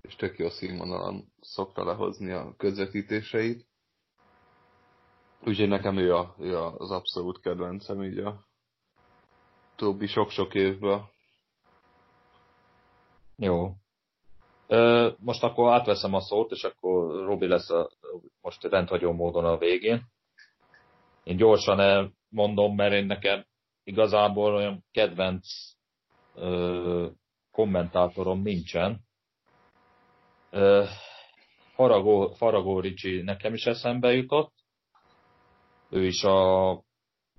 és 0.00 0.16
tök 0.16 0.38
jó 0.38 0.48
színvonalon 0.48 1.24
szokta 1.40 1.84
lehozni 1.84 2.30
a 2.30 2.54
közvetítéseit. 2.56 3.66
Úgyhogy 5.44 5.68
nekem 5.68 5.96
ő, 5.96 6.14
a, 6.14 6.34
ő 6.38 6.58
az 6.58 6.90
abszolút 6.90 7.40
kedvencem 7.40 8.02
így 8.02 8.18
a 8.18 8.46
utóbbi 9.72 10.06
sok-sok 10.06 10.54
évből. 10.54 11.10
Jó. 13.36 13.72
Most 15.18 15.42
akkor 15.42 15.72
átveszem 15.72 16.14
a 16.14 16.20
szót, 16.20 16.50
és 16.50 16.64
akkor 16.64 17.24
Robi 17.24 17.46
lesz 17.46 17.70
a, 17.70 17.90
most 18.40 18.62
rendhagyó 18.62 19.12
módon 19.12 19.44
a 19.44 19.58
végén. 19.58 20.02
Én 21.24 21.36
gyorsan 21.36 21.80
elmondom, 21.80 22.74
mert 22.74 22.92
én 22.92 23.06
nekem 23.06 23.44
igazából 23.84 24.54
olyan 24.54 24.84
kedvenc 24.90 25.46
kommentátorom 27.52 28.42
nincsen. 28.42 29.00
Ö, 30.50 30.84
Faragó, 31.74 32.28
Faragó 32.28 32.80
Ricsi 32.80 33.22
nekem 33.22 33.54
is 33.54 33.64
eszembe 33.64 34.12
jutott. 34.12 34.52
Ő 35.90 36.06
is 36.06 36.22
a 36.22 36.82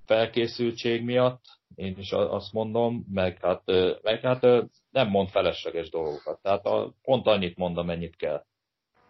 felkészültség 0.06 1.04
miatt, 1.04 1.42
én 1.76 1.98
is 1.98 2.12
azt 2.12 2.54
mondom, 2.54 3.06
meg 3.10 3.40
hát, 3.42 3.64
meg 4.02 4.22
hát 4.22 4.42
nem 4.90 5.08
mond 5.08 5.30
felesleges 5.30 5.90
dolgokat. 5.90 6.42
Tehát 6.42 6.66
a, 6.66 6.94
pont 7.02 7.28
annyit 7.28 7.58
mond, 7.58 7.78
amennyit 7.78 8.16
kell. 8.16 8.44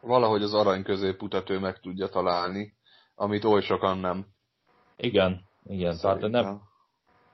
Valahogy 0.01 0.41
az 0.41 0.53
arany 0.53 0.83
középutat 0.83 1.49
ő 1.49 1.59
meg 1.59 1.79
tudja 1.79 2.07
találni, 2.07 2.73
amit 3.15 3.43
oly 3.43 3.61
sokan 3.61 3.97
nem. 3.97 4.25
Igen, 4.97 5.41
igen. 5.63 5.93
Szerintem. 5.93 6.31
Tehát 6.31 6.45
nem 6.45 6.61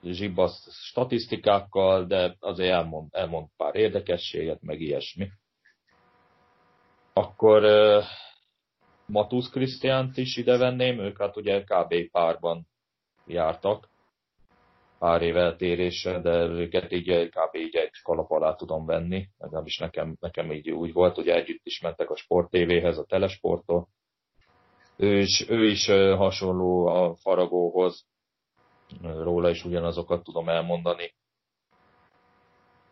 zsibasz 0.03 0.67
statisztikákkal, 0.71 2.05
de 2.05 2.35
azért 2.39 2.71
elmond, 2.71 3.07
elmond 3.11 3.47
pár 3.57 3.75
érdekességet, 3.75 4.61
meg 4.61 4.81
ilyesmi. 4.81 5.29
Akkor 7.13 7.63
uh, 7.63 8.03
Matusz 9.05 9.49
Krisztiánt 9.49 10.17
is 10.17 10.37
ide 10.37 10.57
venném, 10.57 10.99
ők 10.99 11.17
hát 11.17 11.37
ugye 11.37 11.63
kb. 11.63 12.11
párban 12.11 12.67
jártak 13.25 13.89
pár 14.99 15.21
év 15.21 15.37
eltérése, 15.37 16.19
de 16.19 16.45
őket 16.45 16.91
így 16.91 17.29
kb. 17.29 17.55
így 17.55 17.75
egy 17.75 18.01
kalap 18.03 18.31
alá 18.31 18.55
tudom 18.55 18.85
venni, 18.85 19.27
legalábbis 19.37 19.77
nekem, 19.77 20.15
nekem 20.19 20.51
így 20.51 20.69
úgy 20.69 20.93
volt, 20.93 21.15
hogy 21.15 21.27
együtt 21.27 21.65
is 21.65 21.81
mentek 21.81 22.09
a 22.09 22.15
Sport 22.15 22.49
TV-hez, 22.49 22.97
a 22.97 23.05
Telesporttól. 23.05 23.87
Ő 24.97 25.17
is, 25.17 25.49
ő 25.49 25.65
is 25.65 25.85
hasonló 26.15 26.85
a 26.85 27.15
Faragóhoz, 27.15 28.05
róla 29.01 29.49
is 29.49 29.63
ugyanazokat 29.65 30.23
tudom 30.23 30.49
elmondani. 30.49 31.13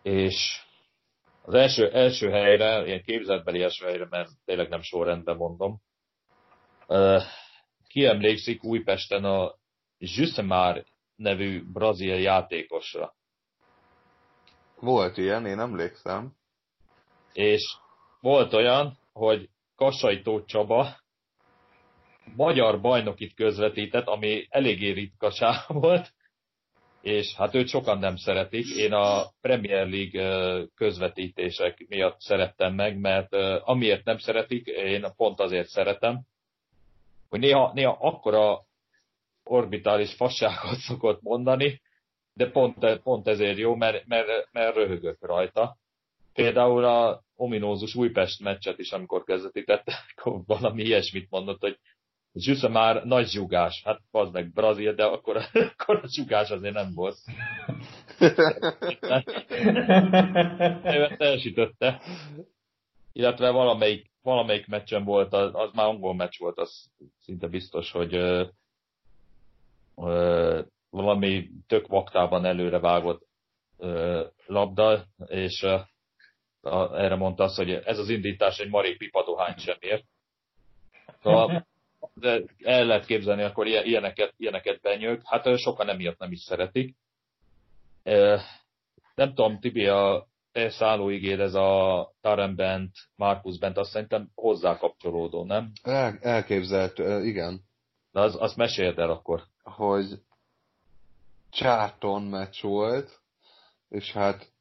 És 0.01 0.61
az 1.41 1.53
első, 1.53 1.91
első 1.91 2.29
helyre, 2.29 2.85
ilyen 2.85 3.03
képzetbeli 3.03 3.61
első 3.61 3.85
helyre, 3.85 4.07
mert 4.09 4.29
tényleg 4.45 4.69
nem 4.69 4.81
sorrendben 4.81 5.35
mondom, 5.35 5.81
kiemlékszik 7.87 8.63
Újpesten 8.63 9.23
a 9.23 9.55
Zsüsszemár 9.99 10.85
nevű 11.15 11.63
brazil 11.71 12.19
játékosra. 12.19 13.15
Volt 14.79 15.17
ilyen, 15.17 15.45
én 15.45 15.59
emlékszem. 15.59 16.33
És 17.33 17.77
volt 18.19 18.53
olyan, 18.53 18.97
hogy 19.13 19.49
Kassai 19.75 20.21
Tóth 20.21 20.45
Csaba 20.45 20.97
magyar 22.35 22.81
bajnokit 22.81 23.33
közvetített, 23.33 24.05
ami 24.05 24.45
eléggé 24.49 24.91
ritkaság 24.91 25.55
volt, 25.67 26.13
és 27.01 27.35
hát 27.35 27.55
őt 27.55 27.67
sokan 27.67 27.97
nem 27.97 28.15
szeretik. 28.15 28.65
Én 28.75 28.93
a 28.93 29.25
Premier 29.41 29.87
League 29.87 30.65
közvetítések 30.75 31.85
miatt 31.89 32.19
szerettem 32.19 32.73
meg, 32.73 32.99
mert 32.99 33.33
amiért 33.63 34.05
nem 34.05 34.17
szeretik, 34.17 34.67
én 34.67 35.05
pont 35.15 35.39
azért 35.39 35.67
szeretem, 35.67 36.21
hogy 37.29 37.39
néha, 37.39 37.71
néha 37.73 37.97
akkora 37.99 38.65
orbitális 39.43 40.13
fasságot 40.13 40.77
szokott 40.87 41.21
mondani, 41.21 41.81
de 42.33 42.49
pont, 42.49 43.01
pont 43.03 43.27
ezért 43.27 43.57
jó, 43.57 43.75
mert, 43.75 44.05
mert, 44.05 44.27
mert 44.51 44.75
röhögök 44.75 45.25
rajta. 45.25 45.77
Például 46.33 46.85
a 46.85 47.23
ominózus 47.35 47.95
Újpest 47.95 48.39
meccset 48.39 48.79
is, 48.79 48.91
amikor 48.91 49.23
közvetítette, 49.23 49.93
akkor 50.15 50.41
valami 50.45 50.83
ilyesmit 50.83 51.29
mondott, 51.29 51.59
hogy 51.59 51.79
Zsüsza 52.33 52.69
már 52.69 53.03
nagy 53.05 53.27
zsugás. 53.27 53.81
Hát 53.83 53.99
az 54.11 54.29
meg 54.31 54.51
Brazil, 54.53 54.93
de 54.93 55.05
akkor, 55.05 55.37
akkor 55.77 55.99
a 56.03 56.07
zsugás 56.07 56.49
azért 56.49 56.73
nem 56.73 56.93
volt. 56.93 57.17
Teljesítette. 61.17 62.01
Illetve 63.11 63.49
valamelyik, 63.49 64.11
valamelyik 64.21 64.67
meccsen 64.67 65.03
volt, 65.03 65.33
az, 65.33 65.51
az 65.53 65.69
már 65.73 65.85
angol 65.85 66.15
meccs 66.15 66.37
volt, 66.37 66.57
az 66.57 66.91
szinte 67.19 67.47
biztos, 67.47 67.91
hogy 67.91 68.15
ö, 68.15 68.45
ö, 69.95 70.61
valami 70.89 71.49
tök 71.67 71.87
vaktában 71.87 72.45
előre 72.45 72.79
vágott 72.79 73.27
ö, 73.77 74.25
labda, 74.45 75.05
és 75.25 75.63
ö, 75.63 75.77
a, 76.61 76.99
erre 76.99 77.15
mondta 77.15 77.43
azt, 77.43 77.55
hogy 77.55 77.71
ez 77.71 77.99
az 77.99 78.09
indítás 78.09 78.59
egy 78.59 78.69
marék 78.69 78.97
pipadohány 78.97 79.57
sem 79.57 79.77
ért. 79.79 80.05
Szóval 81.21 81.67
de 82.13 82.43
el 82.63 82.85
lehet 82.85 83.05
képzelni, 83.05 83.43
akkor 83.43 83.67
ilyeneket, 83.67 84.33
ilyeneket 84.37 84.81
benyög. 84.81 85.21
Hát 85.23 85.57
sokan 85.57 85.89
emiatt 85.89 86.19
nem 86.19 86.31
is 86.31 86.39
szeretik. 86.39 86.95
Nem 89.15 89.33
tudom, 89.33 89.59
Tibi, 89.59 89.85
a 89.85 90.27
te 90.51 90.69
szállóigéd, 90.69 91.39
ez 91.39 91.53
a 91.53 92.11
Taren 92.21 92.55
Bent, 92.55 92.91
Marcus 93.15 93.57
Bent, 93.57 93.77
azt 93.77 93.91
szerintem 93.91 94.29
hozzá 94.35 94.77
kapcsolódó, 94.77 95.43
nem? 95.43 95.71
El, 95.83 96.17
elképzelhető, 96.21 97.25
igen. 97.25 97.61
De 98.11 98.19
az, 98.19 98.35
azt 98.39 98.55
meséld 98.55 98.99
el 98.99 99.09
akkor. 99.09 99.43
Hogy 99.63 100.05
Charton 101.49 102.23
meccs 102.23 102.61
volt, 102.61 103.21
és 103.89 104.11
hát 104.11 104.51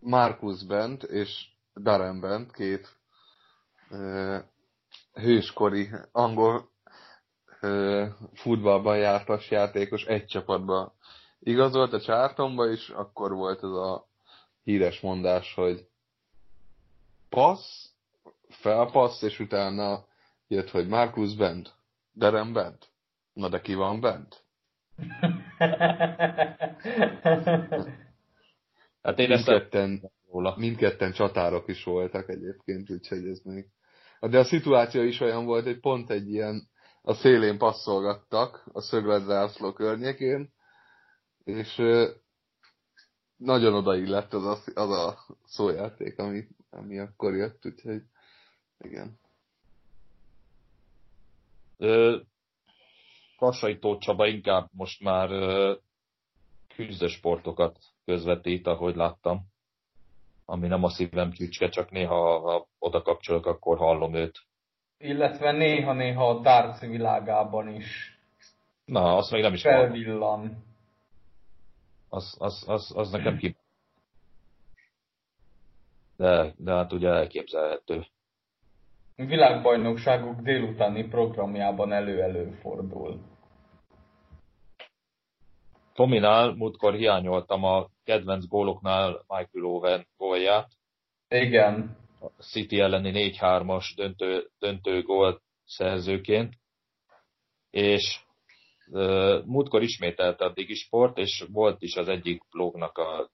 Marcus 0.00 0.64
Bent 0.64 1.02
és 1.02 1.46
Darren 1.74 2.20
Bent, 2.20 2.52
két 2.52 2.98
hőskori 5.12 5.88
angol 6.12 6.70
ö, 7.60 8.06
futballban 8.34 8.98
jártas 8.98 9.50
játékos 9.50 10.04
egy 10.04 10.26
csapatba 10.26 10.94
igazolt 11.38 11.92
a 11.92 12.00
csártomba, 12.00 12.70
és 12.70 12.88
akkor 12.88 13.32
volt 13.32 13.62
ez 13.62 13.70
a 13.70 14.08
híres 14.62 15.00
mondás, 15.00 15.54
hogy 15.54 15.86
passz, 17.28 17.90
felpassz, 18.48 19.22
és 19.22 19.40
utána 19.40 20.04
jött, 20.48 20.70
hogy 20.70 20.88
Markus 20.88 21.34
bent, 21.34 21.74
Derem 22.12 22.52
bent. 22.52 22.88
Na 23.32 23.48
de 23.48 23.60
ki 23.60 23.74
van 23.74 24.00
bent? 24.00 24.44
hát 29.02 29.18
én 29.18 29.28
mindketten, 29.28 30.10
mindketten 30.56 31.12
csatárok 31.12 31.68
is 31.68 31.84
voltak 31.84 32.28
egyébként, 32.28 32.90
úgyhogy 32.90 33.26
ez 33.26 33.40
még 33.44 33.66
de 34.20 34.38
a 34.38 34.44
szituáció 34.44 35.02
is 35.02 35.20
olyan 35.20 35.44
volt, 35.44 35.64
hogy 35.64 35.80
pont 35.80 36.10
egy 36.10 36.30
ilyen 36.30 36.68
a 37.02 37.14
szélén 37.14 37.58
passzolgattak 37.58 38.64
a 38.72 38.80
szögletzászló 38.80 39.72
környékén, 39.72 40.52
és 41.44 41.82
nagyon 43.36 43.74
odaillett 43.74 44.32
az 44.32 44.44
a, 44.44 44.80
az 44.80 44.90
a 44.90 45.18
szójáték, 45.44 46.18
ami, 46.18 46.48
ami 46.70 46.98
akkor 46.98 47.34
jött, 47.34 47.66
úgyhogy 47.66 48.02
igen. 48.78 49.18
Kassai 53.36 53.78
Tóth 53.78 54.04
Csaba 54.04 54.26
inkább 54.26 54.68
most 54.72 55.02
már 55.02 55.28
küzdősportokat 56.74 57.78
közvetít, 58.04 58.66
ahogy 58.66 58.96
láttam 58.96 59.48
ami 60.50 60.66
nem 60.66 60.84
a 60.84 60.88
szívem 60.88 61.32
csücske, 61.32 61.68
csak 61.68 61.90
néha, 61.90 62.38
ha 62.38 62.68
oda 62.78 63.02
kapcsolok, 63.02 63.46
akkor 63.46 63.78
hallom 63.78 64.14
őt. 64.14 64.38
Illetve 64.98 65.52
néha-néha 65.52 66.28
a 66.28 66.40
darts 66.40 66.80
világában 66.80 67.68
is. 67.68 68.18
Na, 68.84 69.16
azt 69.16 69.30
még 69.30 69.42
nem 69.42 69.52
is 69.52 69.62
Felvillan. 69.62 70.64
Az, 72.08 72.36
az, 72.38 72.64
az, 72.66 72.92
az 72.96 73.10
nekem 73.10 73.36
ki... 73.36 73.56
De, 76.16 76.54
de 76.56 76.72
hát 76.72 76.92
ugye 76.92 77.08
elképzelhető. 77.08 78.06
Világbajnokságuk 79.16 80.40
délutáni 80.40 81.04
programjában 81.08 81.92
elő-elő 81.92 82.50
fordul. 82.50 83.20
Tominál 86.00 86.54
múltkor 86.54 86.94
hiányoltam 86.94 87.64
a 87.64 87.88
kedvenc 88.04 88.46
góloknál 88.46 89.24
Michael 89.28 89.64
Owen 89.64 90.06
gólját. 90.16 90.68
Igen. 91.28 91.96
A 92.20 92.42
City 92.42 92.80
elleni 92.80 93.32
4-3-as 93.40 93.84
döntő, 93.96 94.50
döntő 94.58 95.02
gól 95.02 95.42
szerzőként. 95.64 96.54
És 97.70 98.20
uh, 98.86 99.44
múltkor 99.44 99.82
ismételte 99.82 100.44
a 100.44 100.52
Digisport, 100.52 101.18
és 101.18 101.44
volt 101.52 101.82
is 101.82 101.96
az 101.96 102.08
egyik 102.08 102.42
blognak 102.50 102.98
a 102.98 103.30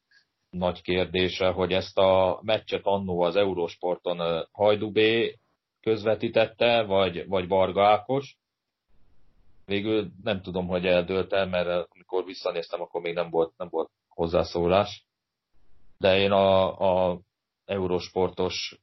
nagy 0.50 0.82
kérdése, 0.82 1.48
hogy 1.48 1.72
ezt 1.72 1.98
a 1.98 2.40
meccset 2.42 2.84
annó 2.84 3.20
az 3.20 3.36
Eurósporton 3.36 4.48
Hajdubé 4.52 5.38
közvetítette, 5.80 6.82
vagy, 6.82 7.26
vagy 7.26 7.48
Varga 7.48 7.86
Ákos 7.86 8.36
végül 9.66 10.10
nem 10.22 10.42
tudom, 10.42 10.66
hogy 10.66 10.86
eldőlt 10.86 11.32
el, 11.32 11.46
mert 11.46 11.88
amikor 11.90 12.24
visszanéztem, 12.24 12.80
akkor 12.80 13.00
még 13.00 13.14
nem 13.14 13.30
volt, 13.30 13.52
nem 13.56 13.68
volt 13.68 13.90
hozzászólás. 14.08 15.06
De 15.98 16.18
én 16.18 16.30
a, 16.30 16.78
a 17.10 17.20
eurosportos 17.64 18.80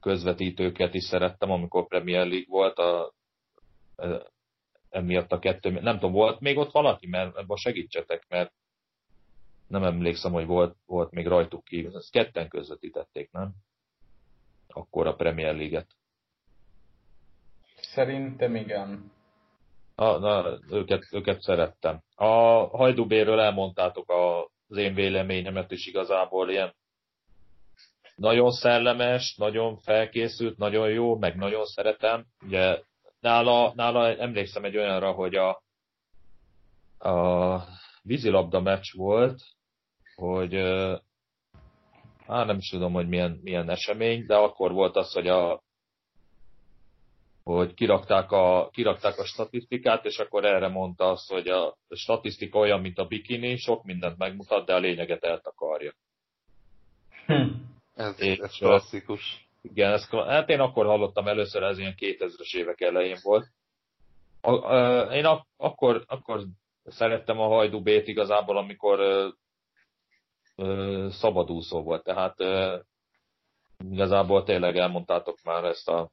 közvetítőket 0.00 0.94
is 0.94 1.04
szerettem, 1.04 1.50
amikor 1.50 1.86
Premier 1.86 2.26
League 2.26 2.46
volt, 2.48 2.78
a, 2.78 3.12
e, 3.96 4.30
emiatt 4.88 5.32
a 5.32 5.38
kettő, 5.38 5.70
nem 5.70 5.94
tudom, 5.94 6.12
volt 6.12 6.40
még 6.40 6.56
ott 6.56 6.72
valaki, 6.72 7.06
mert 7.06 7.36
ebben 7.36 7.56
segítsetek, 7.56 8.24
mert 8.28 8.52
nem 9.68 9.84
emlékszem, 9.84 10.32
hogy 10.32 10.46
volt, 10.46 10.76
volt 10.86 11.10
még 11.10 11.26
rajtuk 11.26 11.64
kívül. 11.64 11.96
Ezt 11.96 12.10
ketten 12.10 12.48
közvetítették, 12.48 13.30
nem? 13.30 13.52
Akkor 14.68 15.06
a 15.06 15.14
Premier 15.14 15.54
League-et. 15.54 15.86
Szerintem 17.76 18.54
igen. 18.54 19.12
A, 20.02 20.18
na, 20.18 20.58
őket, 20.70 21.08
őket 21.10 21.40
szerettem. 21.40 22.02
A 22.14 22.26
Hajdubéről 22.76 23.40
elmondtátok 23.40 24.12
az 24.68 24.76
én 24.76 24.94
véleményemet 24.94 25.70
is 25.70 25.86
igazából 25.86 26.50
ilyen 26.50 26.74
nagyon 28.14 28.50
szellemes, 28.50 29.34
nagyon 29.36 29.76
felkészült, 29.76 30.58
nagyon 30.58 30.88
jó, 30.88 31.18
meg 31.18 31.36
nagyon 31.36 31.64
szeretem. 31.64 32.24
Ugye 32.46 32.80
nála, 33.20 33.72
nála 33.74 34.16
emlékszem 34.16 34.64
egy 34.64 34.76
olyanra, 34.76 35.12
hogy 35.12 35.34
a, 35.34 35.62
a 37.08 37.60
vízilabda 38.02 38.60
meccs 38.60 38.92
volt, 38.96 39.40
hogy 40.14 40.54
hát 42.26 42.46
nem 42.46 42.56
is 42.56 42.68
tudom, 42.68 42.92
hogy 42.92 43.08
milyen, 43.08 43.40
milyen 43.42 43.70
esemény, 43.70 44.26
de 44.26 44.34
akkor 44.36 44.72
volt 44.72 44.96
az, 44.96 45.12
hogy 45.12 45.28
a 45.28 45.62
hogy 47.44 47.74
kirakták 47.74 48.30
a, 48.30 48.68
kirakták 48.72 49.18
a 49.18 49.24
statisztikát, 49.24 50.04
és 50.04 50.18
akkor 50.18 50.44
erre 50.44 50.68
mondta 50.68 51.10
azt, 51.10 51.30
hogy 51.30 51.48
a 51.48 51.76
statisztika 51.88 52.58
olyan, 52.58 52.80
mint 52.80 52.98
a 52.98 53.06
bikini, 53.06 53.56
sok 53.56 53.84
mindent 53.84 54.18
megmutat, 54.18 54.66
de 54.66 54.74
a 54.74 54.78
lényeget 54.78 55.24
eltakarja. 55.24 55.92
Hm. 57.26 57.48
Ez, 57.94 58.20
és, 58.20 58.38
ez 58.38 58.56
klasszikus. 58.56 59.48
Igen, 59.62 59.92
ez, 59.92 60.08
hát 60.08 60.48
én 60.48 60.60
akkor 60.60 60.86
hallottam 60.86 61.28
először, 61.28 61.62
ez 61.62 61.78
ilyen 61.78 61.94
2000-es 61.96 62.56
évek 62.56 62.80
elején 62.80 63.18
volt. 63.22 63.46
A, 64.40 64.50
a, 64.50 65.02
én 65.14 65.24
ak, 65.24 65.46
akkor, 65.56 66.04
akkor 66.06 66.44
szerettem 66.84 67.40
a 67.40 67.46
Hajdú 67.46 67.82
B-t 67.82 68.06
igazából, 68.06 68.56
amikor 68.56 69.00
ö, 69.00 69.28
ö, 70.56 71.06
szabadúszó 71.10 71.82
volt, 71.82 72.04
tehát 72.04 72.40
ö, 72.40 72.78
igazából 73.90 74.42
tényleg 74.42 74.76
elmondtátok 74.76 75.38
már 75.42 75.64
ezt 75.64 75.88
a 75.88 76.10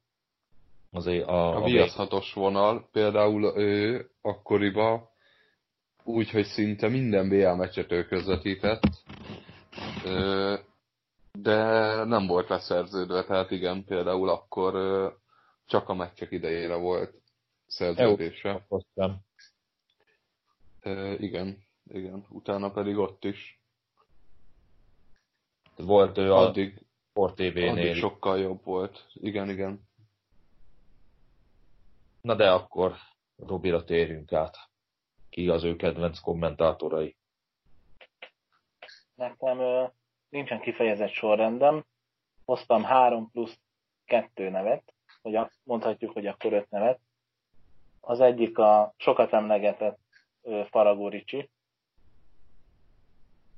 Azért 0.92 1.26
a, 1.28 1.48
a, 1.48 1.56
a 1.56 1.64
viaszhatos 1.64 2.32
vonal, 2.32 2.88
például 2.92 3.52
ő 3.56 4.10
akkoriban 4.20 5.08
úgy, 6.04 6.30
hogy 6.30 6.44
szinte 6.44 6.88
minden 6.88 7.28
BL 7.28 7.48
meccset 7.48 7.92
ő 7.92 8.04
közvetített, 8.04 8.82
de 11.32 11.56
nem 12.04 12.26
volt 12.26 12.48
leszerződve, 12.48 13.24
tehát 13.24 13.50
igen, 13.50 13.84
például 13.84 14.28
akkor 14.28 14.74
csak 15.66 15.88
a 15.88 15.94
meccsek 15.94 16.30
idejére 16.30 16.74
volt 16.74 17.14
szerződése. 17.66 18.66
Jó, 18.68 18.78
igen, 21.18 21.64
igen, 21.92 22.26
utána 22.28 22.70
pedig 22.70 22.96
ott 22.96 23.24
is. 23.24 23.60
Volt 25.76 26.18
ő 26.18 26.32
addig, 26.32 26.74
a 26.76 26.82
Sport 27.10 27.34
TV-nél. 27.34 27.70
Addig 27.70 27.94
sokkal 27.94 28.38
jobb 28.38 28.64
volt, 28.64 29.06
igen, 29.14 29.50
igen. 29.50 29.88
Na 32.20 32.34
de 32.34 32.50
akkor 32.50 32.96
Robira 33.36 33.84
térjünk 33.84 34.32
át. 34.32 34.56
Ki 35.30 35.48
az 35.48 35.64
ő 35.64 35.76
kedvenc 35.76 36.18
kommentátorai? 36.18 37.16
Nekem 39.14 39.90
nincsen 40.28 40.60
kifejezett 40.60 41.12
sorrendem. 41.12 41.84
Hoztam 42.44 42.82
három 42.82 43.30
plusz 43.30 43.58
kettő 44.04 44.48
nevet, 44.48 44.94
vagy 45.22 45.38
mondhatjuk, 45.62 46.12
hogy 46.12 46.26
akkor 46.26 46.52
öt 46.52 46.70
nevet. 46.70 47.00
Az 48.00 48.20
egyik 48.20 48.58
a 48.58 48.94
sokat 48.96 49.32
emlegetett 49.32 49.98
uh, 50.40 50.66
Faragó 50.66 51.08
Ricsi. 51.08 51.50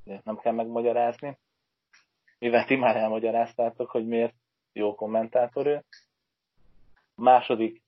Nem 0.04 0.38
kell 0.38 0.52
megmagyarázni. 0.52 1.38
Mivel 2.38 2.64
ti 2.64 2.76
már 2.76 2.96
elmagyaráztátok, 2.96 3.90
hogy 3.90 4.06
miért 4.06 4.34
jó 4.72 4.94
kommentátor 4.94 5.66
ő. 5.66 5.84
Második 7.14 7.82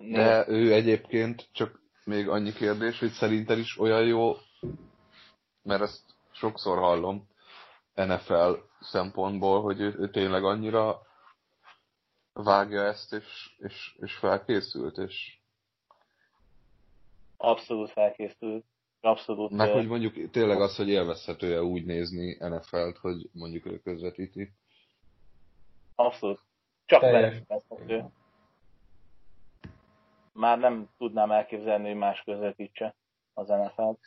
de 0.00 0.48
ő 0.48 0.72
egyébként 0.72 1.48
csak 1.52 1.80
még 2.04 2.28
annyi 2.28 2.52
kérdés, 2.52 2.98
hogy 2.98 3.10
szerinted 3.10 3.58
is 3.58 3.78
olyan 3.78 4.06
jó, 4.06 4.34
mert 5.62 5.82
ezt 5.82 6.02
sokszor 6.30 6.78
hallom 6.78 7.28
NFL 7.94 8.52
szempontból, 8.80 9.62
hogy 9.62 9.80
ő, 9.80 9.94
ő 9.98 10.10
tényleg 10.10 10.44
annyira 10.44 11.02
vágja 12.32 12.82
ezt, 12.82 13.12
és, 13.12 13.54
és, 13.58 13.96
és 14.00 14.14
felkészült, 14.14 14.98
és... 14.98 15.38
Abszolút 17.36 17.90
felkészült. 17.90 18.64
Abszolút. 19.00 19.50
Meg 19.50 19.72
hogy 19.72 19.86
mondjuk 19.86 20.30
tényleg 20.30 20.60
az, 20.60 20.76
hogy 20.76 20.88
élvezhető-e 20.88 21.62
úgy 21.62 21.84
nézni 21.84 22.36
NFL-t, 22.40 22.98
hogy 22.98 23.28
mondjuk 23.32 23.66
ő 23.66 23.78
közvetíti. 23.78 24.52
Abszolút. 25.94 26.40
Csak 26.86 27.02
élvezhető 27.02 28.04
már 30.40 30.58
nem 30.58 30.88
tudnám 30.98 31.30
elképzelni, 31.30 31.88
hogy 31.88 31.96
más 31.96 32.22
közvetítse 32.22 32.94
az 33.34 33.48
NFL-t. 33.48 33.98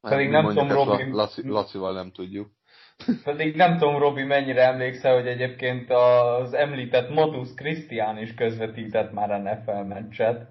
Pedig 0.00 0.30
nem 0.30 0.46
tudom, 0.46 0.68
Robi... 0.68 1.10
Laci, 1.10 1.48
Lacival 1.48 1.92
nem 1.92 2.10
tudjuk. 2.12 2.50
Pedig 3.24 3.56
nem 3.56 3.78
tudom, 3.78 3.98
Robi, 3.98 4.22
mennyire 4.22 4.62
emlékszel, 4.62 5.14
hogy 5.14 5.26
egyébként 5.26 5.90
az 5.90 6.52
említett 6.52 7.10
Modus 7.10 7.54
Christian 7.54 8.18
is 8.18 8.34
közvetített 8.34 9.12
már 9.12 9.30
a 9.30 9.38
NFL 9.38 9.70
meccset. 9.70 10.46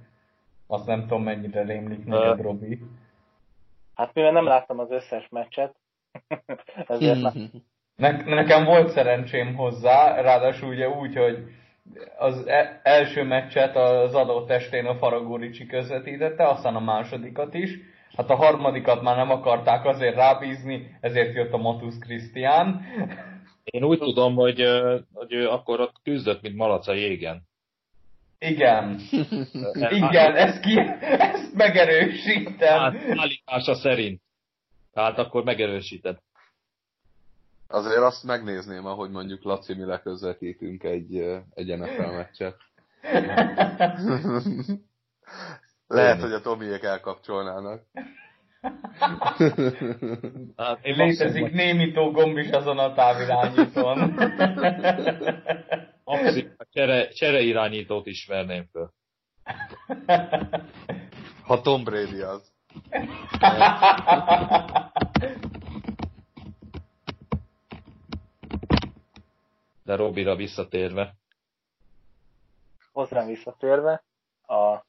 Azt 0.68 0.86
nem 0.86 1.02
tudom, 1.02 1.24
mennyire 1.24 1.64
rémlik 1.64 2.06
neked, 2.06 2.40
uh, 2.40 2.46
Robi. 2.46 2.80
Hát 3.96 4.14
mivel 4.14 4.32
nem 4.32 4.46
láttam 4.46 4.80
az 4.80 4.92
összes 4.92 5.30
meccset, 5.30 5.76
ezért 6.88 7.22
nem, 7.22 7.52
Ne, 8.02 8.12
nekem 8.26 8.66
volt 8.66 8.90
szerencsém 8.90 9.56
hozzá, 9.56 10.22
ráadásul 10.22 10.70
ugye 10.70 10.90
úgy, 10.90 11.16
hogy 11.16 11.38
az 12.18 12.48
e, 12.48 12.80
első 12.84 13.24
meccset 13.24 13.76
az 13.76 14.14
adott 14.14 14.50
estén 14.50 14.86
a 14.86 14.96
Faragó 14.96 15.36
Ricsi 15.36 15.66
közvetítette, 15.66 16.48
aztán 16.48 16.76
a 16.76 16.80
másodikat 16.80 17.54
is. 17.54 17.70
Hát 18.16 18.30
a 18.30 18.36
harmadikat 18.36 19.02
már 19.02 19.16
nem 19.16 19.30
akarták 19.30 19.86
azért 19.86 20.16
rábízni, 20.16 20.98
ezért 21.02 21.36
jött 21.36 21.54
a 21.54 21.58
Matusz 21.58 22.00
Krisztián. 22.00 22.82
Én 23.64 23.84
úgy 23.84 24.00
tudom, 24.00 24.36
hogy, 24.36 24.64
hogy 25.14 25.34
ő 25.34 25.48
akkor 25.48 25.80
ott 25.80 25.96
küzdött, 26.04 26.42
mint 26.42 26.56
malac 26.56 26.88
a 26.88 26.94
jégen. 26.94 27.42
Igen. 28.40 29.00
Igen, 30.02 30.36
ezt, 30.36 30.60
ki, 30.60 30.80
ezt 31.00 31.54
megerősítem. 31.54 32.80
Hát, 32.80 32.96
állítása 33.16 33.74
szerint. 33.74 34.22
Tehát 34.94 35.18
akkor 35.18 35.44
megerősített. 35.44 36.22
Azért 37.72 38.02
azt 38.02 38.24
megnézném, 38.24 38.86
ahogy 38.86 39.10
mondjuk 39.10 39.44
Laci 39.44 39.74
mi 39.74 39.86
leközvetítünk 39.86 40.84
egy, 40.84 41.18
egy 41.54 41.78
NFL 41.78 42.12
meccset. 42.12 42.56
Lehet, 45.88 46.22
hogy 46.22 46.34
a 46.34 46.42
Tomiék 46.42 46.84
elkapcsolnának. 46.84 47.82
Hát, 50.56 50.80
én 50.86 50.96
Létezik 50.96 51.52
némító 51.52 52.12
gomb 52.12 52.38
is 52.38 52.50
azon 52.50 52.78
a 52.78 52.94
távirányítón. 52.94 54.00
Abszolút, 56.04 56.54
a 56.58 56.66
csere, 56.72 57.08
csere 57.08 57.40
irányítót 57.40 58.06
ismerném 58.06 58.68
föl. 58.72 58.90
Ha 61.44 61.62
Tom 61.62 61.84
Brady 61.84 62.22
az. 62.22 62.54
De 69.84 69.96
Robira 69.96 70.36
visszatérve. 70.36 71.14
Hozzám 72.92 73.26
visszatérve, 73.26 74.04
a 74.48 74.86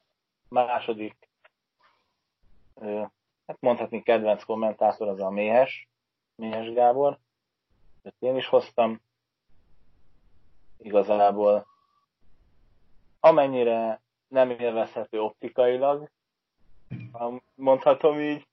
második, 0.48 1.28
hát 3.47 3.60
mondhatni 3.60 4.02
kedvenc 4.02 4.44
kommentátor 4.44 5.09
az 5.09 5.20
a 5.20 5.31
Méhes, 5.31 5.89
Méhes 6.35 6.73
Gábor. 6.73 7.19
Ezt 8.02 8.23
én 8.23 8.36
is 8.36 8.47
hoztam. 8.47 9.01
Igazából 10.78 11.66
amennyire 13.20 14.01
nem 14.28 14.51
élvezhető 14.51 15.20
optikailag, 15.20 16.10
mondhatom 17.55 18.20
így, 18.20 18.47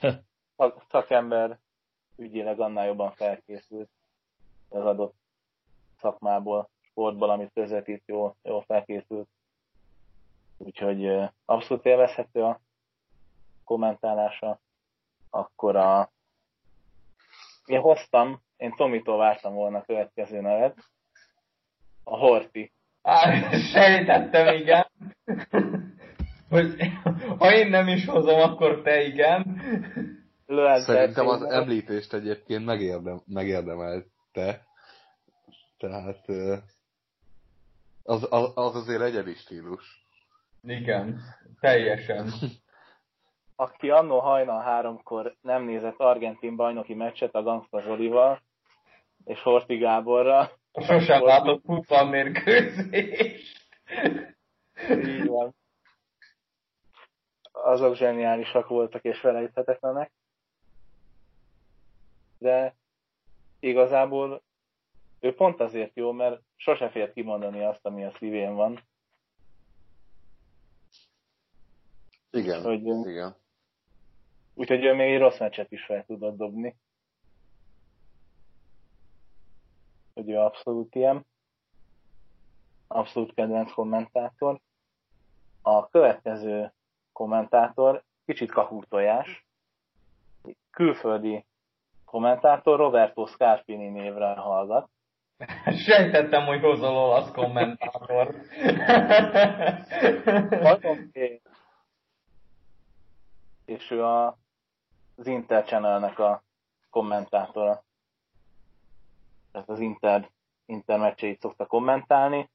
szakember 0.90 1.58
ügyileg 2.16 2.60
annál 2.60 2.86
jobban 2.86 3.12
felkészült 3.12 3.90
az 4.68 4.84
adott 4.84 5.14
szakmából 6.04 6.68
sportból, 6.80 7.30
amit 7.30 7.50
közvetít, 7.54 8.02
jól, 8.06 8.36
jól 8.42 8.62
felkészült. 8.62 9.28
Úgyhogy 10.58 11.30
abszolút 11.44 11.84
élvezhető 11.84 12.42
a 12.42 12.60
kommentálása. 13.64 14.60
Akkor 15.30 15.76
a... 15.76 16.10
Én 17.64 17.80
hoztam, 17.80 18.40
én 18.56 18.74
Tomitól 18.76 19.16
vártam 19.16 19.54
volna 19.54 19.78
a 19.78 19.84
következő 19.84 20.40
nevet. 20.40 20.76
A 22.04 22.16
Horti. 22.16 22.72
Á, 23.02 23.50
sejtettem, 23.72 24.54
igen. 24.54 24.86
hogy 26.48 26.76
ha 27.38 27.54
én 27.54 27.68
nem 27.68 27.88
is 27.88 28.06
hozom, 28.06 28.40
akkor 28.40 28.82
te 28.82 29.02
igen. 29.02 29.60
Szerintem 30.74 31.28
az 31.28 31.42
említést 31.42 32.12
egyébként 32.12 32.64
megérdem, 32.64 33.20
megérdemelte. 33.26 34.62
Tehát 35.88 36.28
az, 38.02 38.26
az, 38.30 38.52
az 38.54 38.74
azért 38.74 39.02
egyedi 39.02 39.34
stílus. 39.34 40.06
Igen, 40.62 41.20
teljesen. 41.60 42.32
Aki 43.56 43.90
annó 43.90 44.20
hajnal 44.20 44.62
háromkor 44.62 45.36
nem 45.40 45.64
nézett 45.64 45.98
argentin 45.98 46.56
bajnoki 46.56 46.94
meccset 46.94 47.34
a 47.34 47.42
Gangsta 47.42 47.80
Zolival 47.80 48.40
és 49.24 49.42
Horti 49.42 49.76
Gáborra. 49.76 50.50
Sosem 50.72 51.24
látott 51.24 51.64
futballmérkőzést. 51.64 53.62
Így 54.90 55.26
van. 55.26 55.54
Azok 57.52 57.96
zseniálisak 57.96 58.68
voltak 58.68 59.02
és 59.02 59.18
felejthetetlenek. 59.18 60.12
De 62.38 62.74
igazából 63.60 64.42
ő 65.24 65.34
pont 65.34 65.60
azért 65.60 65.96
jó, 65.96 66.12
mert 66.12 66.42
sose 66.56 66.90
fér 66.90 67.12
kimondani 67.12 67.62
azt, 67.62 67.86
ami 67.86 68.04
a 68.04 68.10
szívén 68.10 68.54
van. 68.54 68.80
Igen, 72.30 72.62
hogy, 72.62 72.80
igen. 72.80 73.36
Úgyhogy 74.54 74.84
ő 74.84 74.94
még 74.94 75.12
egy 75.12 75.20
rossz 75.20 75.38
meccset 75.38 75.72
is 75.72 75.84
fel 75.84 76.04
tudott 76.04 76.36
dobni. 76.36 76.76
Hogy 80.14 80.30
ő 80.30 80.38
abszolút 80.38 80.94
ilyen. 80.94 81.26
Abszolút 82.86 83.34
kedvenc 83.34 83.72
kommentátor. 83.72 84.60
A 85.62 85.88
következő 85.88 86.72
kommentátor 87.12 88.04
kicsit 88.24 88.50
kahúrtojás. 88.50 89.46
Külföldi 90.70 91.46
kommentátor 92.04 92.78
Roberto 92.78 93.26
Scarpini 93.26 93.88
névre 93.88 94.34
hallgat. 94.34 94.92
Sejtettem, 95.86 96.44
hogy 96.44 96.60
hozol 96.60 96.96
olasz 96.96 97.30
kommentátor. 97.30 98.34
És 103.64 103.90
ő 103.90 104.04
a, 104.04 104.38
az 105.16 105.26
Inter 105.26 105.64
Channelnek 105.64 106.18
a 106.18 106.42
kommentátora. 106.90 107.82
Tehát 109.52 109.68
az 109.68 109.80
Inter, 109.80 110.30
Inter 110.66 110.98
meccseit 110.98 111.40
szokta 111.40 111.66
kommentálni. 111.66 112.50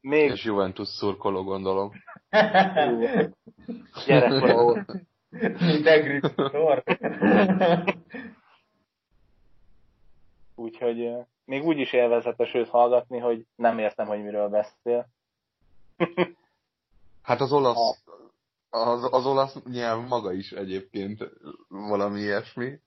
Még... 0.00 0.30
És 0.30 0.44
Juventus 0.44 0.88
szurkoló, 0.88 1.44
gondolom. 1.44 1.92
Gyerekkora 4.06 4.84
Mint 5.60 5.86
Egri 5.86 6.20
Úgyhogy 10.54 11.26
még 11.48 11.64
úgy 11.64 11.78
is 11.78 11.92
élvezetes 11.92 12.54
őt 12.54 12.68
hallgatni, 12.68 13.18
hogy 13.18 13.46
nem 13.54 13.78
értem, 13.78 14.06
hogy 14.06 14.22
miről 14.22 14.48
beszél. 14.48 15.08
hát 17.28 17.40
az 17.40 17.52
olasz, 17.52 18.04
az, 18.70 19.12
az 19.12 19.26
olasz 19.26 19.62
nyelv 19.64 20.08
maga 20.08 20.32
is 20.32 20.52
egyébként 20.52 21.24
valami 21.68 22.20
ilyesmi, 22.20 22.80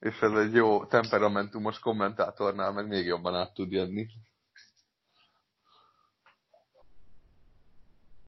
és 0.00 0.20
ez 0.20 0.32
egy 0.32 0.54
jó 0.54 0.84
temperamentumos 0.84 1.78
kommentátornál 1.78 2.72
meg 2.72 2.88
még 2.88 3.06
jobban 3.06 3.34
át 3.34 3.54
tud 3.54 3.72
jönni. 3.72 4.06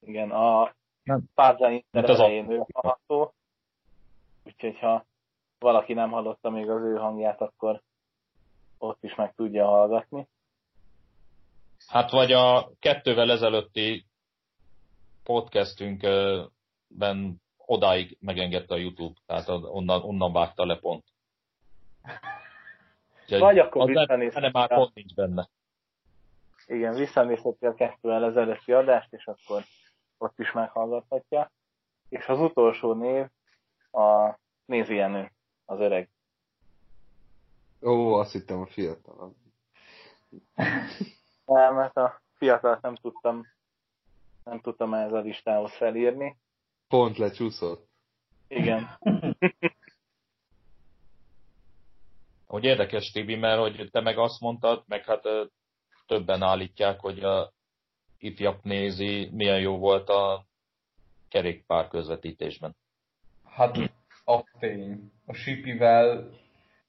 Igen, 0.01 0.31
a 0.31 0.75
Párza 1.35 1.71
Inter 1.71 2.11
elején 2.11 2.51
ő 2.51 2.65
hallható, 2.73 3.35
úgyhogy 4.45 4.79
ha 4.79 5.05
valaki 5.59 5.93
nem 5.93 6.11
hallotta 6.11 6.51
még 6.51 6.71
az 6.71 6.83
ő 6.83 6.97
hangját, 6.97 7.41
akkor 7.41 7.83
ott 8.79 9.05
is 9.05 9.15
meg 9.15 9.35
tudja 9.35 9.67
hallgatni. 9.67 10.29
Hát 11.87 12.11
vagy 12.11 12.33
a 12.33 12.71
kettővel 12.79 13.31
ezelőtti 13.31 14.07
podcastünkben 15.23 17.41
odáig 17.57 18.17
megengedte 18.21 18.75
a 18.75 18.79
YouTube, 18.79 19.15
tehát 19.27 19.49
onnan, 19.49 20.03
onnan 20.03 20.33
vágta 20.33 20.67
le 20.67 20.79
pont. 20.79 21.05
Úgyhogy 23.23 23.41
vagy 23.41 23.59
akkor 23.59 23.87
visszanézheti. 23.87 24.51
már 24.53 24.69
pont 24.69 24.95
nincs 24.95 25.15
benne. 25.15 25.49
Igen, 26.67 26.95
visszanézheti 26.95 27.67
a 27.67 27.75
kettővel 27.75 28.25
ezelőtti 28.25 28.73
adást, 28.73 29.13
és 29.13 29.27
akkor 29.27 29.63
ott 30.19 30.39
is 30.39 30.53
meghallgathatja. 30.53 31.51
És 32.09 32.27
az 32.27 32.41
utolsó 32.41 32.93
név 32.93 33.27
a 33.93 34.39
Nézi 34.65 34.95
Jenő, 34.95 35.33
az 35.65 35.81
öreg. 35.81 36.11
Ó, 37.83 38.15
azt 38.15 38.33
hittem 38.33 38.61
a 38.61 38.67
fiatal. 38.67 39.35
Nem, 41.47 41.75
mert 41.75 41.97
a 41.97 42.21
fiatalt 42.35 42.83
nem 42.83 42.95
tudtam, 42.95 43.47
nem 44.45 44.61
tudtam 44.61 44.95
ez 44.95 45.13
a 45.13 45.19
listához 45.19 45.73
felírni. 45.73 46.37
Pont 46.89 47.17
lecsúszott. 47.17 47.89
Igen. 48.49 48.99
hogy 52.47 52.65
érdekes, 52.65 53.11
Tibi, 53.11 53.37
mert 53.37 53.61
hogy 53.61 53.89
te 53.91 54.01
meg 54.01 54.19
azt 54.19 54.41
mondtad, 54.41 54.83
meg 54.87 55.05
hát 55.05 55.23
többen 56.07 56.43
állítják, 56.43 57.01
hogy 57.01 57.25
a 57.25 57.53
ifjabb 58.19 58.59
nézi, 58.63 59.31
milyen 59.33 59.61
jó 59.61 59.79
volt 59.79 60.09
a 60.09 60.47
kerékpár 61.29 61.89
közvetítésben. 61.89 62.77
Hát 63.45 63.77
a 64.25 64.43
tény. 64.59 65.13
A 65.27 65.33
Sipivel 65.33 66.31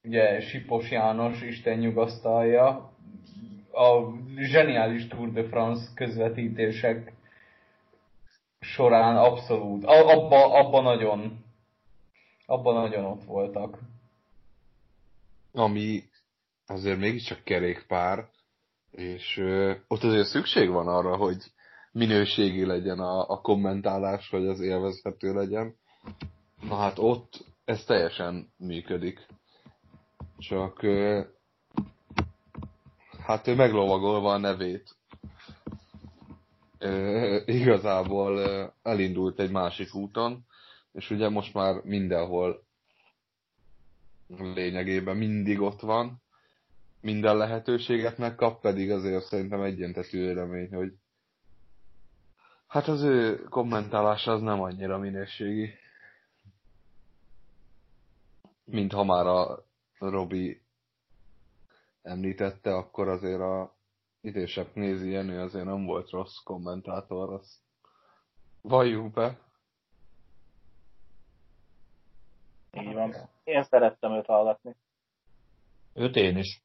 ugye 0.04 0.40
Sipos 0.40 0.90
János, 0.90 1.42
Isten 1.42 1.78
nyugasztalja, 1.78 2.92
a 3.72 4.12
zseniális 4.36 5.06
Tour 5.06 5.32
de 5.32 5.44
France 5.44 5.90
közvetítések 5.94 7.12
során 8.60 9.16
abszolút, 9.16 9.84
abban 9.84 10.50
abba 10.50 10.80
nagyon, 10.80 11.44
abban 12.46 12.74
nagyon 12.74 13.04
ott 13.04 13.24
voltak. 13.24 13.78
Ami 15.52 16.02
azért 16.66 16.98
mégiscsak 16.98 17.44
kerékpár, 17.44 18.28
és 18.90 19.36
ö, 19.36 19.74
ott 19.88 20.02
azért 20.02 20.26
szükség 20.26 20.68
van 20.70 20.88
arra, 20.88 21.16
hogy 21.16 21.36
minőségi 21.92 22.64
legyen 22.64 22.98
a, 22.98 23.30
a 23.30 23.40
kommentálás, 23.40 24.30
hogy 24.30 24.46
az 24.46 24.60
élvezhető 24.60 25.34
legyen. 25.34 25.74
Na 26.68 26.76
hát 26.76 26.98
ott 26.98 27.44
ez 27.64 27.84
teljesen 27.84 28.52
működik. 28.56 29.26
Csak 30.38 30.80
hát 33.20 33.46
ő 33.46 33.54
meglovagolva 33.54 34.32
a 34.32 34.38
nevét. 34.38 34.96
Igazából 37.44 38.40
elindult 38.82 39.40
egy 39.40 39.50
másik 39.50 39.94
úton, 39.94 40.46
és 40.92 41.10
ugye 41.10 41.28
most 41.28 41.54
már 41.54 41.74
mindenhol 41.84 42.64
lényegében 44.36 45.16
mindig 45.16 45.60
ott 45.60 45.80
van, 45.80 46.22
minden 47.00 47.36
lehetőséget 47.36 48.18
megkap, 48.18 48.60
pedig 48.60 48.90
azért 48.90 49.24
szerintem 49.24 49.62
egyentetű 49.62 50.32
remény, 50.32 50.74
hogy 50.74 50.92
hát 52.66 52.88
az 52.88 53.02
ő 53.02 53.44
kommentálása 53.44 54.32
az 54.32 54.40
nem 54.40 54.60
annyira 54.60 54.98
minőségi, 54.98 55.70
mint 58.64 58.92
ha 58.92 59.04
már 59.04 59.26
a 59.26 59.67
Robi 59.98 60.62
említette, 62.02 62.74
akkor 62.74 63.08
azért 63.08 63.40
a 63.40 63.76
idősebb 64.20 64.74
nézi 64.74 65.10
Jenő 65.10 65.40
azért 65.40 65.64
nem 65.64 65.84
volt 65.84 66.10
rossz 66.10 66.36
kommentátor, 66.44 67.32
azt 67.32 67.58
valljuk 68.60 69.12
be. 69.12 69.38
Így 72.72 72.94
van. 72.94 73.14
Én 73.44 73.62
szerettem 73.62 74.12
őt 74.12 74.26
hallgatni. 74.26 74.76
Őt 75.94 76.16
én 76.16 76.36
is. 76.36 76.62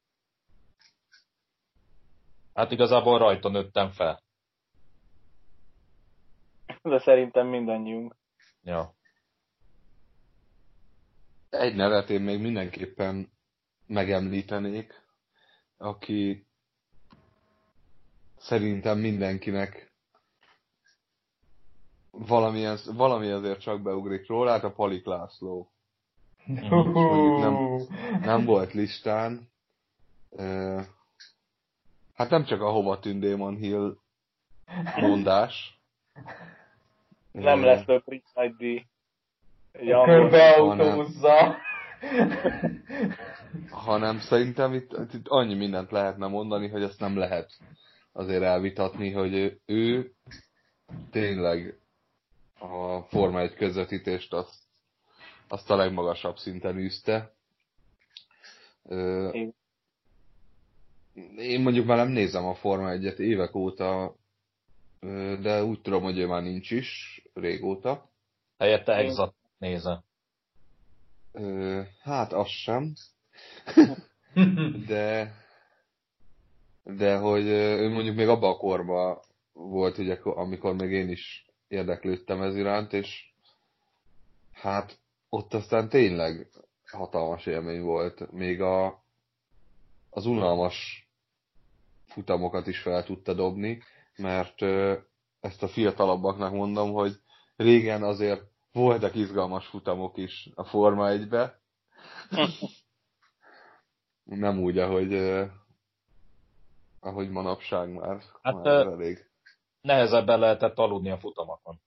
Hát 2.54 2.70
igazából 2.70 3.18
rajta 3.18 3.48
nőttem 3.48 3.90
fel. 3.90 4.22
De 6.82 6.98
szerintem 6.98 7.46
mindannyiunk. 7.46 8.16
Ja 8.62 8.94
egy 11.54 11.74
nevet 11.74 12.10
én 12.10 12.20
még 12.20 12.40
mindenképpen 12.40 13.32
megemlítenék, 13.86 15.02
aki 15.76 16.46
szerintem 18.38 18.98
mindenkinek 18.98 19.92
valami, 22.10 22.64
ez, 22.64 22.94
valami 22.96 23.30
azért 23.30 23.60
csak 23.60 23.82
beugrik 23.82 24.28
róla, 24.28 24.50
hát 24.50 24.64
a 24.64 24.72
Palik 24.72 25.04
László. 25.06 25.70
nem, 27.38 27.56
nem 28.20 28.44
volt 28.44 28.72
listán. 28.72 29.52
Hát 32.14 32.30
nem 32.30 32.44
csak 32.44 32.60
a 32.60 32.70
hova 32.70 32.98
tűn 32.98 33.56
Hill 33.56 33.96
mondás. 34.96 35.80
Nem 37.32 37.64
lesz 37.64 37.84
több 37.84 38.02
Richard 38.06 38.56
D. 38.56 38.86
Körbeautózza. 39.78 41.56
Hanem 43.70 44.18
szerintem 44.18 44.72
itt, 44.72 44.92
itt 45.12 45.28
annyi 45.28 45.54
mindent 45.54 45.90
lehetne 45.90 46.26
mondani, 46.26 46.68
hogy 46.68 46.82
ezt 46.82 47.00
nem 47.00 47.16
lehet 47.16 47.50
azért 48.12 48.42
elvitatni, 48.42 49.10
hogy 49.10 49.34
ő, 49.34 49.60
ő 49.66 50.12
tényleg 51.10 51.78
a 52.58 53.00
Forma 53.00 53.40
1 53.40 53.54
közvetítést 53.54 54.32
azt, 54.32 54.54
azt 55.48 55.70
a 55.70 55.76
legmagasabb 55.76 56.36
szinten 56.36 56.76
űzte. 56.76 57.32
Én. 59.32 59.54
én 61.36 61.60
mondjuk 61.60 61.86
már 61.86 61.96
nem 61.96 62.08
nézem 62.08 62.44
a 62.44 62.54
Forma 62.54 62.90
1-et 62.90 63.18
évek 63.18 63.54
óta, 63.54 64.14
de 65.40 65.64
úgy 65.64 65.80
tudom, 65.80 66.02
hogy 66.02 66.18
ő 66.18 66.26
már 66.26 66.42
nincs 66.42 66.70
is 66.70 67.22
régóta. 67.34 68.10
Helyette 68.58 68.92
exat 68.92 69.34
nézem. 69.58 70.02
Hát 72.02 72.32
az 72.32 72.48
sem. 72.48 72.94
de 74.86 75.34
de 76.84 77.16
hogy 77.16 77.46
ő 77.46 77.90
mondjuk 77.90 78.16
még 78.16 78.28
abban 78.28 78.52
a 78.52 78.56
korban 78.56 79.18
volt, 79.52 79.98
ugye, 79.98 80.18
amikor 80.22 80.74
még 80.74 80.90
én 80.90 81.08
is 81.08 81.46
érdeklődtem 81.68 82.42
ez 82.42 82.56
iránt, 82.56 82.92
és 82.92 83.32
hát 84.52 84.98
ott 85.28 85.54
aztán 85.54 85.88
tényleg 85.88 86.48
hatalmas 86.86 87.46
élmény 87.46 87.80
volt. 87.80 88.32
Még 88.32 88.60
a, 88.60 89.04
az 90.10 90.26
unalmas 90.26 91.08
futamokat 92.06 92.66
is 92.66 92.78
fel 92.78 93.04
tudta 93.04 93.34
dobni, 93.34 93.82
mert 94.16 94.62
ezt 95.40 95.62
a 95.62 95.68
fiatalabbaknak 95.68 96.52
mondom, 96.52 96.92
hogy 96.92 97.20
régen 97.56 98.02
azért 98.02 98.42
voltak 98.74 99.14
izgalmas 99.14 99.66
futamok 99.66 100.16
is 100.16 100.48
a 100.54 100.64
Forma 100.64 101.08
1-be. 101.10 101.60
Nem 104.24 104.58
úgy, 104.58 104.78
ahogy, 104.78 105.14
ahogy 107.00 107.30
manapság 107.30 107.92
már. 107.92 108.22
Hát 108.42 108.54
már 108.54 108.86
elég. 108.86 109.26
nehezebben 109.80 110.38
lehetett 110.38 110.78
aludni 110.78 111.10
a 111.10 111.18
futamokon. 111.18 111.80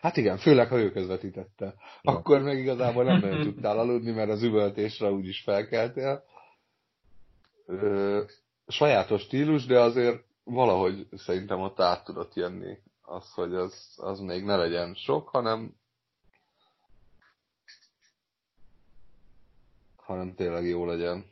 Hát 0.00 0.16
igen, 0.16 0.36
főleg 0.36 0.68
ha 0.68 0.78
ő 0.78 0.90
közvetítette. 0.90 1.74
Ja. 2.02 2.12
Akkor 2.12 2.42
meg 2.42 2.58
igazából 2.58 3.04
nem 3.04 3.20
nagyon 3.20 3.42
tudtál 3.42 3.78
aludni, 3.78 4.10
mert 4.10 4.30
az 4.30 4.42
üvöltésre 4.42 5.10
úgyis 5.10 5.42
felkeltél. 5.42 6.24
Ö, 7.66 8.22
sajátos 8.66 9.22
stílus, 9.22 9.66
de 9.66 9.80
azért 9.80 10.24
valahogy 10.44 11.06
szerintem 11.16 11.60
ott 11.60 11.80
át 11.80 12.04
tudott 12.04 12.34
jönni 12.34 12.78
az, 13.08 13.32
hogy 13.32 13.54
az, 13.54 13.94
az 13.96 14.20
még 14.20 14.44
ne 14.44 14.56
legyen 14.56 14.94
sok, 14.94 15.28
hanem 15.28 15.76
hanem 19.96 20.34
tényleg 20.34 20.66
jó 20.66 20.86
legyen. 20.86 21.24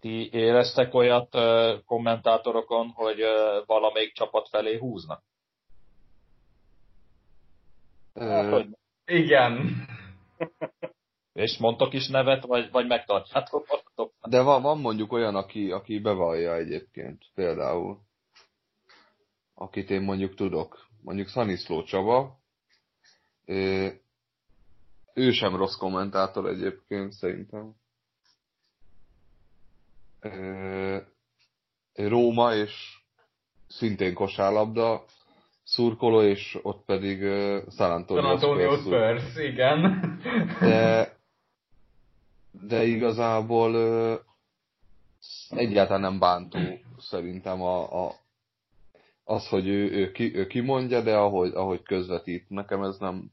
Ti 0.00 0.32
éreztek 0.32 0.94
olyat 0.94 1.36
kommentátorokon, 1.84 2.88
hogy 2.88 3.20
valamelyik 3.66 4.12
csapat 4.12 4.48
felé 4.48 4.78
húznak? 4.78 5.22
Hát, 8.14 8.66
Igen. 9.04 9.86
És 11.32 11.58
mondtok 11.58 11.92
is 11.92 12.08
nevet, 12.08 12.44
vagy, 12.44 12.70
vagy 12.70 12.86
megtartjátok 12.86 13.66
De 14.28 14.42
van, 14.42 14.62
van 14.62 14.80
mondjuk 14.80 15.12
olyan, 15.12 15.34
aki, 15.34 15.70
aki 15.70 15.98
bevallja 15.98 16.54
egyébként, 16.54 17.24
például. 17.34 17.98
Akit 19.54 19.90
én 19.90 20.02
mondjuk 20.02 20.34
tudok. 20.34 20.86
Mondjuk 21.02 21.28
Szaniszló 21.28 21.82
Csaba. 21.82 22.38
Ő, 23.44 24.00
ő 25.14 25.30
sem 25.30 25.56
rossz 25.56 25.76
kommentátor 25.76 26.48
egyébként, 26.48 27.12
szerintem. 27.12 27.74
Róma, 31.94 32.54
és 32.54 32.72
szintén 33.68 34.14
kosárlabda 34.14 35.04
szurkoló, 35.64 36.22
és 36.22 36.58
ott 36.62 36.84
pedig 36.84 37.20
San 37.76 37.90
Antonio, 37.90 38.22
San 38.22 38.30
Antonio 38.30 38.76
Spurs, 38.76 39.22
Spurs 39.22 39.44
igen. 39.44 40.02
De 40.60 41.20
de 42.52 42.84
igazából 42.84 43.74
ö, 43.74 44.14
egyáltalán 45.48 46.00
nem 46.00 46.18
bántó 46.18 46.58
szerintem 46.98 47.62
a, 47.62 48.06
a, 48.06 48.14
az, 49.24 49.48
hogy 49.48 49.66
ő, 49.66 49.90
ő, 49.90 50.10
ki, 50.10 50.36
ő 50.36 50.46
kimondja, 50.46 51.02
de 51.02 51.16
ahogy, 51.16 51.54
ahogy 51.54 51.82
közvetít. 51.82 52.48
Nekem 52.48 52.82
ez 52.82 52.98
nem, 52.98 53.30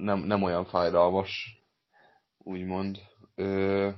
nem, 0.00 0.18
nem 0.18 0.42
olyan 0.42 0.64
fájdalmas, 0.64 1.62
úgymond. 2.38 2.98
Ö, 3.34 3.90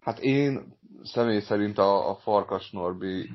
hát 0.00 0.18
én 0.18 0.76
személy 1.02 1.40
szerint 1.40 1.78
a, 1.78 2.10
a 2.10 2.16
Farkas 2.16 2.70
Norbi 2.70 3.30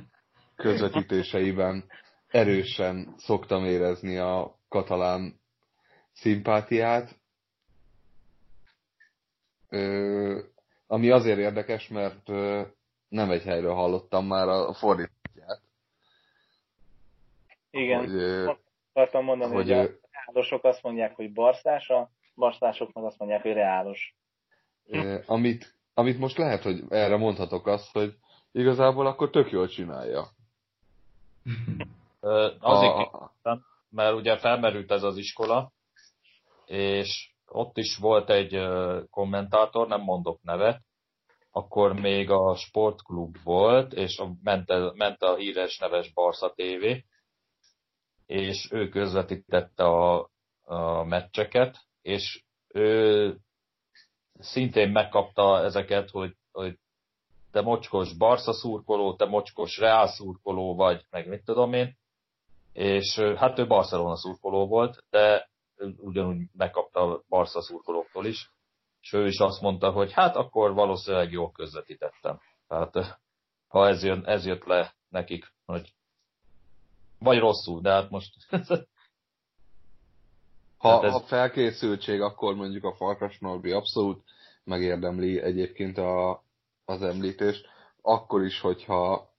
közvetítéseiben 0.56 1.86
erősen 2.28 3.14
szoktam 3.18 3.66
érezni 3.66 4.18
a 4.18 4.60
katalán 4.70 5.40
szimpátiát, 6.16 7.16
ö, 9.70 10.40
ami 10.88 11.10
azért 11.10 11.38
érdekes, 11.38 11.88
mert 11.88 12.30
ö, 12.30 12.62
nem 13.08 13.30
egy 13.30 13.44
helyről 13.44 13.74
hallottam 13.74 14.26
már 14.26 14.48
a 14.48 14.74
fordítját. 14.74 15.62
Igen, 17.70 18.00
hogy, 18.00 18.14
ö, 18.14 18.52
akartam 18.94 19.24
mondani, 19.24 19.54
hogy, 19.54 19.64
hogy 19.64 19.72
a 19.72 19.90
reálosok 20.12 20.64
azt 20.64 20.84
mondják, 20.84 21.16
hogy 21.16 21.34
barszás, 21.34 21.90
a 21.90 22.10
barszások 22.36 22.94
meg 22.94 23.04
azt 23.04 23.20
mondják, 23.20 23.42
hogy 23.42 23.54
reálos. 23.54 24.16
Ö, 24.88 25.20
amit, 25.26 25.76
amit 25.94 26.20
most 26.20 26.38
lehet, 26.38 26.64
hogy 26.64 26.84
erre 26.90 27.18
mondhatok 27.18 27.68
azt, 27.68 27.92
hogy 27.92 28.16
igazából 28.52 29.08
akkor 29.08 29.30
tök 29.30 29.52
jól 29.52 29.68
csinálja. 29.68 30.28
Azért, 32.60 32.94
a, 32.94 33.32
mert 33.90 34.16
ugye 34.16 34.38
felmerült 34.38 34.92
ez 34.92 35.04
az 35.04 35.18
iskola, 35.18 35.72
és 36.66 37.34
ott 37.48 37.78
is 37.78 37.98
volt 37.98 38.30
egy 38.30 38.62
kommentátor, 39.10 39.88
nem 39.88 40.02
mondok 40.02 40.42
nevet, 40.42 40.82
akkor 41.52 41.94
még 41.94 42.30
a 42.30 42.56
sportklub 42.56 43.38
volt, 43.44 43.94
és 43.94 44.22
ment, 44.44 44.70
a, 44.70 44.94
ment 44.96 45.22
a 45.22 45.36
híres 45.36 45.78
neves 45.78 46.14
Barca 46.14 46.54
TV, 46.56 46.86
és 48.26 48.68
ő 48.72 48.90
közvetítette 48.90 49.84
a, 49.84 50.30
a 50.64 51.04
meccseket, 51.04 51.78
és 52.02 52.44
ő 52.68 53.38
szintén 54.40 54.90
megkapta 54.90 55.64
ezeket, 55.64 56.10
hogy, 56.10 56.36
hogy 56.52 56.78
te 57.52 57.62
mocskos 57.62 58.18
Barca 58.18 58.54
szurkoló, 58.54 59.16
te 59.16 59.26
mocskos 59.26 59.78
Real 59.78 60.08
szurkoló 60.08 60.76
vagy, 60.76 61.06
meg 61.10 61.28
mit 61.28 61.44
tudom 61.46 61.74
én, 61.74 61.98
és 62.74 63.20
hát 63.20 63.60
ő 63.60 63.68
Barcelona 63.68 64.16
szurkoló 64.16 64.68
volt, 64.68 65.04
de 65.10 65.50
ugyanúgy 65.98 66.48
megkapta 66.54 67.00
a 67.00 67.24
Barca 67.30 67.62
szurkolóktól 67.62 68.26
is, 68.26 68.52
és 69.02 69.14
ő 69.14 69.28
is 69.28 69.38
azt 69.38 69.62
mondta, 69.62 69.92
hogy 69.92 70.12
hát 70.12 70.36
akkor 70.36 70.74
valószínűleg 70.74 71.32
jól 71.32 71.52
közvetítettem. 71.52 72.40
Tehát 72.68 73.20
ha 73.68 73.88
ez, 73.88 74.04
jön, 74.04 74.26
ez 74.26 74.46
jött 74.46 74.64
le 74.64 74.96
nekik, 75.10 75.54
hogy 75.66 75.94
vagy 77.20 77.40
rosszul, 77.40 77.82
de 77.82 77.92
hát 77.92 78.10
most... 78.10 78.34
ha, 80.78 80.90
hát 80.90 81.04
ez... 81.04 81.12
ha 81.12 81.20
felkészültség, 81.20 82.22
akkor 82.22 82.56
mondjuk 82.56 82.84
a 82.84 82.96
Farkas 82.96 83.40
Norbi 83.40 83.72
abszolút 83.72 84.24
megérdemli 84.64 85.42
egyébként 85.42 85.98
a, 85.98 86.44
az 86.86 87.02
említést. 87.02 87.68
Akkor 88.02 88.44
is, 88.44 88.60
hogyha 88.60 89.34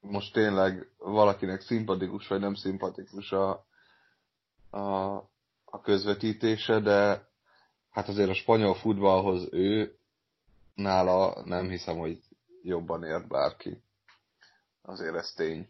most 0.00 0.32
tényleg 0.32 0.90
valakinek 0.98 1.60
szimpatikus 1.60 2.28
vagy 2.28 2.40
nem 2.40 2.54
szimpatikus 2.54 3.32
a, 3.32 3.64
a, 4.72 5.14
a 5.64 5.80
közvetítése, 5.82 6.80
de 6.80 7.28
hát 7.90 8.08
azért 8.08 8.28
a 8.30 8.34
spanyol 8.34 8.74
futballhoz 8.74 9.48
ő 9.50 9.96
nála 10.74 11.42
nem 11.44 11.68
hiszem, 11.68 11.98
hogy 11.98 12.20
jobban 12.62 13.04
ért 13.04 13.28
bárki. 13.28 13.82
Azért 14.82 15.14
ez 15.14 15.32
tény. 15.32 15.68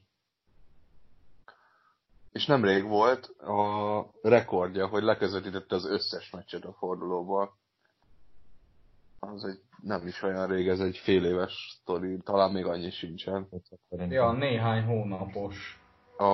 és 2.33 2.47
nemrég 2.47 2.85
volt 2.85 3.27
a 3.39 4.11
rekordja, 4.23 4.87
hogy 4.87 5.03
leközvetítette 5.03 5.75
az 5.75 5.85
összes 5.85 6.31
meccset 6.31 6.65
a 6.65 6.73
fordulóból. 6.73 7.57
Az 9.19 9.45
egy 9.45 9.61
nem 9.83 10.07
is 10.07 10.23
olyan 10.23 10.47
rég, 10.47 10.69
ez 10.69 10.81
egy 10.81 10.97
fél 10.97 11.25
éves 11.25 11.79
sztori, 11.81 12.19
talán 12.19 12.53
még 12.53 12.67
annyi 12.67 12.91
sincsen. 12.91 13.49
Ja, 13.91 14.33
néhány 14.33 14.85
hónapos. 14.85 15.82
A, 16.17 16.25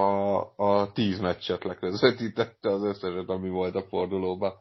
a 0.56 0.92
tíz 0.92 1.20
meccset 1.20 1.64
leközvetítette 1.64 2.68
az 2.72 2.82
összeset, 2.82 3.28
ami 3.28 3.48
volt 3.48 3.74
a 3.74 3.82
fordulóban. 3.82 4.52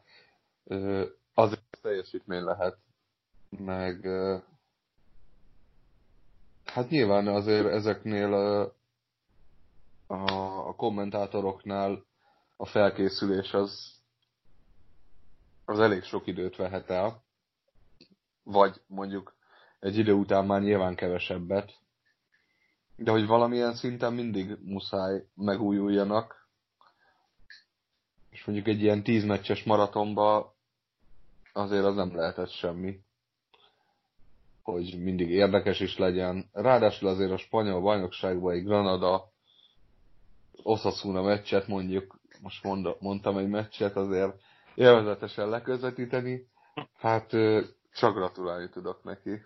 Az 1.34 1.58
teljesítmény 1.82 2.42
lehet. 2.42 2.76
Meg 3.58 4.06
hát 6.64 6.88
nyilván 6.90 7.26
azért 7.26 7.66
ezeknél 7.66 8.32
a, 10.06 10.18
a 10.68 10.74
kommentátoroknál 10.76 12.04
a 12.56 12.66
felkészülés 12.66 13.54
az, 13.54 13.92
az 15.64 15.78
elég 15.78 16.02
sok 16.02 16.26
időt 16.26 16.56
vehet 16.56 16.90
el. 16.90 17.22
Vagy 18.42 18.80
mondjuk 18.86 19.36
egy 19.80 19.96
idő 19.98 20.12
után 20.12 20.46
már 20.46 20.60
nyilván 20.62 20.94
kevesebbet. 20.94 21.72
De 23.00 23.10
hogy 23.10 23.26
valamilyen 23.26 23.74
szinten 23.74 24.12
mindig 24.12 24.56
muszáj 24.64 25.24
megújuljanak. 25.34 26.48
És 28.30 28.44
mondjuk 28.44 28.68
egy 28.68 28.82
ilyen 28.82 29.02
tíz 29.02 29.24
meccses 29.24 29.64
maratonba 29.64 30.56
azért 31.52 31.84
az 31.84 31.94
nem 31.94 32.16
lehetett 32.16 32.50
semmi. 32.50 33.00
Hogy 34.62 35.02
mindig 35.02 35.30
érdekes 35.30 35.80
is 35.80 35.98
legyen. 35.98 36.48
Ráadásul 36.52 37.08
azért 37.08 37.30
a 37.30 37.36
spanyol 37.38 37.80
bajnokságban 37.80 38.54
egy 38.54 38.64
Granada 38.64 39.32
Osasuna 40.62 41.22
meccset 41.22 41.66
mondjuk, 41.66 42.20
most 42.42 42.64
mondtam 43.00 43.38
egy 43.38 43.48
meccset, 43.48 43.96
azért 43.96 44.40
élvezetesen 44.74 45.48
leközvetíteni, 45.48 46.48
hát 46.96 47.30
csak 47.92 48.14
gratulálni 48.14 48.68
tudok 48.68 49.04
neki. 49.04 49.40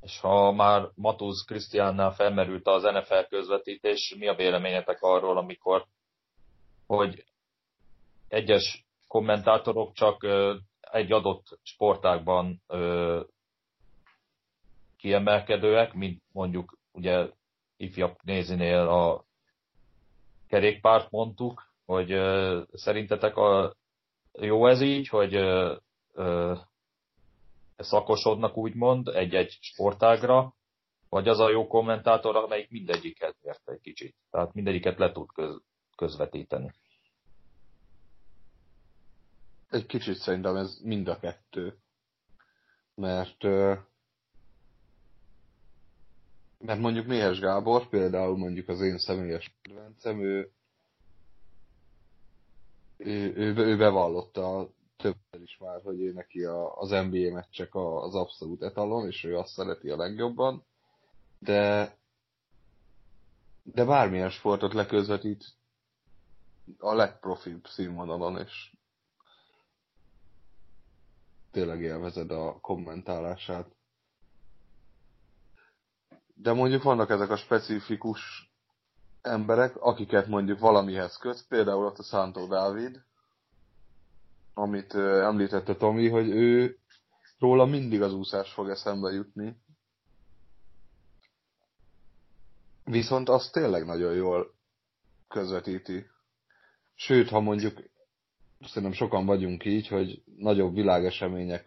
És 0.00 0.20
ha 0.20 0.52
már 0.52 0.88
Matuz 0.94 1.44
Krisztiánnál 1.44 2.12
felmerült 2.12 2.66
az 2.66 2.82
NFL 2.82 3.20
közvetítés, 3.28 4.14
mi 4.18 4.28
a 4.28 4.34
véleményetek 4.34 5.02
arról, 5.02 5.36
amikor 5.38 5.86
hogy 6.86 7.24
egyes 8.28 8.86
kommentátorok 9.08 9.92
csak 9.92 10.26
egy 10.80 11.12
adott 11.12 11.58
sportágban 11.62 12.62
kiemelkedőek, 14.96 15.94
mint 15.94 16.22
mondjuk 16.32 16.78
ugye 16.92 17.28
ifjabb 17.76 18.16
nézinél 18.22 18.88
a 18.88 19.24
kerékpárt 20.48 21.10
mondtuk, 21.10 21.72
hogy 21.86 22.08
szerintetek 22.72 23.36
a, 23.36 23.74
jó 24.32 24.66
ez 24.66 24.80
így, 24.80 25.08
hogy 25.08 25.34
szakosodnak 27.82 28.56
úgymond 28.56 29.08
egy-egy 29.08 29.58
sportágra, 29.60 30.54
vagy 31.08 31.28
az 31.28 31.38
a 31.38 31.50
jó 31.50 31.66
kommentátor, 31.66 32.36
amelyik 32.36 32.70
mindegyiket 32.70 33.36
ért 33.42 33.68
egy 33.68 33.80
kicsit. 33.80 34.16
Tehát 34.30 34.54
mindegyiket 34.54 34.98
le 34.98 35.12
tud 35.12 35.32
köz, 35.32 35.62
közvetíteni. 35.96 36.72
Egy 39.70 39.86
kicsit 39.86 40.16
szerintem 40.16 40.56
ez 40.56 40.80
mind 40.82 41.08
a 41.08 41.18
kettő. 41.18 41.78
Mert 42.94 43.44
mert 46.60 46.80
mondjuk 46.80 47.06
Méhes 47.06 47.40
Gábor, 47.40 47.88
például 47.88 48.36
mondjuk 48.36 48.68
az 48.68 48.80
én 48.80 48.98
személyes 48.98 49.54
kedvencem, 49.62 50.20
ő, 50.20 50.50
ő, 52.96 53.32
ő, 53.36 53.54
ő 53.56 53.76
bevallotta 53.76 54.70
többször 55.00 55.42
is 55.42 55.58
már, 55.60 55.80
hogy 55.82 56.00
ő 56.00 56.12
neki 56.12 56.44
a, 56.44 56.76
az 56.76 56.88
NBA 56.90 57.32
meccsek 57.32 57.74
az 57.74 58.14
abszolút 58.14 58.62
etalon, 58.62 59.06
és 59.06 59.24
ő 59.24 59.36
azt 59.38 59.52
szereti 59.52 59.90
a 59.90 59.96
legjobban, 59.96 60.64
de 61.38 61.94
de 63.62 63.84
bármilyen 63.84 64.30
sportot 64.30 64.72
leközvetít 64.72 65.44
a 66.78 66.94
legprofibb 66.94 67.66
színvonalon, 67.66 68.38
és 68.38 68.72
tényleg 71.50 71.80
élvezed 71.80 72.30
a 72.30 72.58
kommentálását. 72.60 73.66
De 76.34 76.52
mondjuk 76.52 76.82
vannak 76.82 77.10
ezek 77.10 77.30
a 77.30 77.36
specifikus 77.36 78.52
emberek, 79.22 79.76
akiket 79.76 80.26
mondjuk 80.26 80.58
valamihez 80.58 81.16
köt, 81.16 81.46
például 81.48 81.84
ott 81.84 81.98
a 81.98 82.02
Szántó 82.02 82.46
Dávid, 82.46 83.02
amit 84.60 84.94
említette 84.94 85.76
Tomi, 85.76 86.08
hogy 86.08 86.28
ő 86.28 86.78
róla 87.38 87.64
mindig 87.64 88.02
az 88.02 88.14
úszás 88.14 88.52
fog 88.52 88.68
eszembe 88.68 89.10
jutni. 89.10 89.56
Viszont 92.84 93.28
az 93.28 93.50
tényleg 93.50 93.84
nagyon 93.84 94.12
jól 94.14 94.54
közvetíti. 95.28 96.06
Sőt, 96.94 97.28
ha 97.28 97.40
mondjuk, 97.40 97.78
szerintem 98.60 98.92
sokan 98.92 99.26
vagyunk 99.26 99.64
így, 99.64 99.88
hogy 99.88 100.22
nagyobb 100.36 100.74
világesemények, 100.74 101.66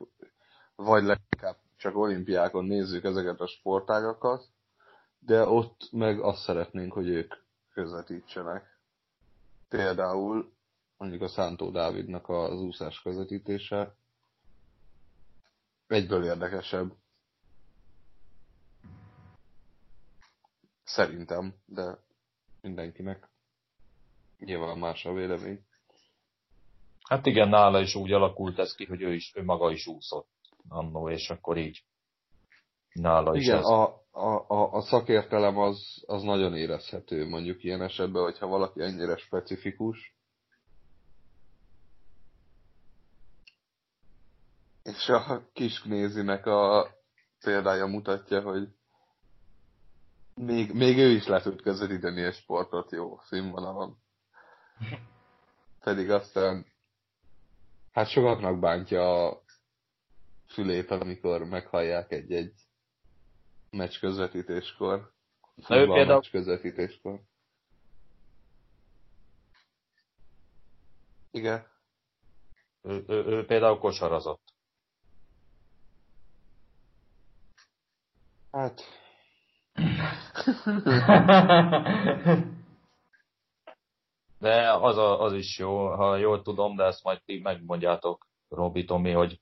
vagy 0.75 1.03
leginkább 1.03 1.57
csak 1.77 1.97
olimpiákon 1.97 2.65
nézzük 2.65 3.03
ezeket 3.03 3.39
a 3.39 3.47
sportágakat, 3.47 4.45
de 5.19 5.47
ott 5.47 5.89
meg 5.91 6.19
azt 6.19 6.41
szeretnénk, 6.41 6.93
hogy 6.93 7.07
ők 7.07 7.33
közvetítsenek. 7.73 8.79
Például 9.69 10.52
mondjuk 11.03 11.23
a 11.29 11.33
Szántó 11.33 11.71
Dávidnak 11.71 12.29
az 12.29 12.59
úszás 12.59 13.01
közvetítése 13.01 13.95
egyből 15.87 16.25
érdekesebb. 16.25 16.93
Szerintem, 20.83 21.55
de 21.65 21.97
mindenkinek 22.61 23.29
nyilván 24.39 24.77
más 24.77 25.05
a 25.05 25.13
vélemény. 25.13 25.65
Hát 27.03 27.25
igen, 27.25 27.49
nála 27.49 27.79
is 27.79 27.95
úgy 27.95 28.11
alakult 28.11 28.59
ez 28.59 28.75
ki, 28.75 28.85
hogy 28.85 29.01
ő 29.01 29.13
is, 29.13 29.33
ő 29.35 29.43
maga 29.43 29.71
is 29.71 29.87
úszott 29.87 30.29
annó, 30.67 31.09
és 31.09 31.29
akkor 31.29 31.57
így 31.57 31.83
nála 32.93 33.35
is 33.35 33.43
Igen, 33.45 33.57
ez. 33.57 33.65
A, 33.65 34.05
a, 34.11 34.45
a, 34.47 34.73
a 34.73 34.81
szakértelem 34.81 35.57
az, 35.57 36.03
az 36.05 36.23
nagyon 36.23 36.55
érezhető 36.55 37.27
mondjuk 37.27 37.63
ilyen 37.63 37.81
esetben, 37.81 38.23
hogyha 38.23 38.47
valaki 38.47 38.81
ennyire 38.81 39.17
specifikus. 39.17 40.15
És 44.83 45.09
a 45.09 45.49
kis 45.53 45.83
nézinek 45.83 46.45
a 46.45 46.87
példája 47.39 47.85
mutatja, 47.85 48.41
hogy 48.41 48.67
még, 50.35 50.73
még 50.73 50.97
ő 50.97 51.09
is 51.09 51.27
le 51.27 51.41
tud 51.41 51.61
közvetíteni 51.61 52.21
egy 52.21 52.35
sportot 52.35 52.91
jó 52.91 53.19
színvonalon. 53.19 53.97
Pedig 55.83 56.11
aztán 56.11 56.65
hát 57.91 58.09
sokaknak 58.09 58.59
bántja 58.59 59.27
a 59.27 59.41
fülét, 60.47 60.91
amikor 60.91 61.43
meghallják 61.43 62.11
egy-egy 62.11 62.53
meccs 63.69 63.99
közvetítéskor. 63.99 65.13
Na 65.55 65.75
ő 65.75 65.85
például... 65.85 66.05
meccs 66.05 66.29
közvetítéskor. 66.29 67.21
Igen. 71.31 71.67
Ő, 72.81 73.03
ő, 73.07 73.25
ő 73.25 73.45
például 73.45 73.77
kosarazott. 73.77 74.42
Hát... 78.53 78.81
De 84.39 84.71
az, 84.73 84.97
a, 84.97 85.21
az 85.21 85.33
is 85.33 85.59
jó, 85.59 85.87
ha 85.87 86.15
jól 86.15 86.41
tudom, 86.41 86.75
de 86.75 86.83
ezt 86.83 87.03
majd 87.03 87.21
ti 87.25 87.39
megmondjátok, 87.43 88.27
Robi 88.49 88.85
Tomi, 88.85 89.11
hogy 89.11 89.39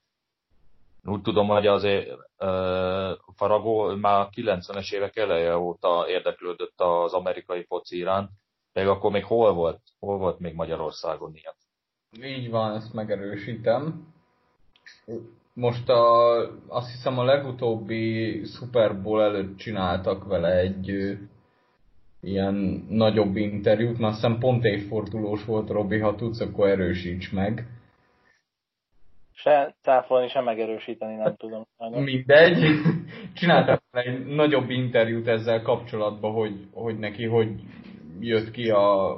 úgy 1.03 1.21
tudom, 1.21 1.47
hogy 1.47 1.67
azért 1.67 2.09
uh, 2.09 2.17
Faragó 3.35 3.95
már 3.95 4.19
a 4.19 4.29
90-es 4.29 4.93
évek 4.93 5.15
eleje 5.15 5.57
óta 5.57 6.05
érdeklődött 6.07 6.81
az 6.81 7.13
amerikai 7.13 7.63
foci 7.63 7.97
iránt, 7.97 8.29
de 8.73 8.89
akkor 8.89 9.11
még 9.11 9.23
hol 9.23 9.53
volt? 9.53 9.81
Hol 9.99 10.17
volt 10.17 10.39
még 10.39 10.53
Magyarországon 10.53 11.35
ilyen? 11.35 11.53
Így 12.37 12.49
van, 12.49 12.75
ezt 12.75 12.93
megerősítem. 12.93 14.13
Most 15.53 15.89
a, 15.89 16.37
azt 16.67 16.91
hiszem 16.91 17.19
a 17.19 17.23
legutóbbi 17.23 18.43
Super 18.45 19.01
Bowl 19.01 19.21
előtt 19.21 19.57
csináltak 19.57 20.25
vele 20.25 20.57
egy 20.57 21.17
ilyen 22.21 22.85
nagyobb 22.89 23.35
interjút, 23.35 23.97
mert 23.99 24.13
azt 24.13 24.21
hiszem 24.21 24.39
pont 24.39 24.63
évfordulós 24.63 25.45
volt 25.45 25.69
Robi, 25.69 25.99
ha 25.99 26.15
tudsz, 26.15 26.39
akkor 26.39 26.69
erősíts 26.69 27.31
meg 27.31 27.65
Se 29.33 29.75
cáfolni, 29.81 30.27
se 30.27 30.41
megerősíteni 30.41 31.15
nem 31.15 31.35
tudom. 31.35 31.65
Mindegy. 32.03 32.63
Csináltam 33.33 33.77
egy 33.91 34.25
nagyobb 34.25 34.69
interjút 34.69 35.27
ezzel 35.27 35.61
kapcsolatban, 35.61 36.31
hogy, 36.31 36.67
hogy 36.73 36.99
neki 36.99 37.25
hogy 37.25 37.49
jött 38.19 38.51
ki 38.51 38.69
a, 38.69 39.17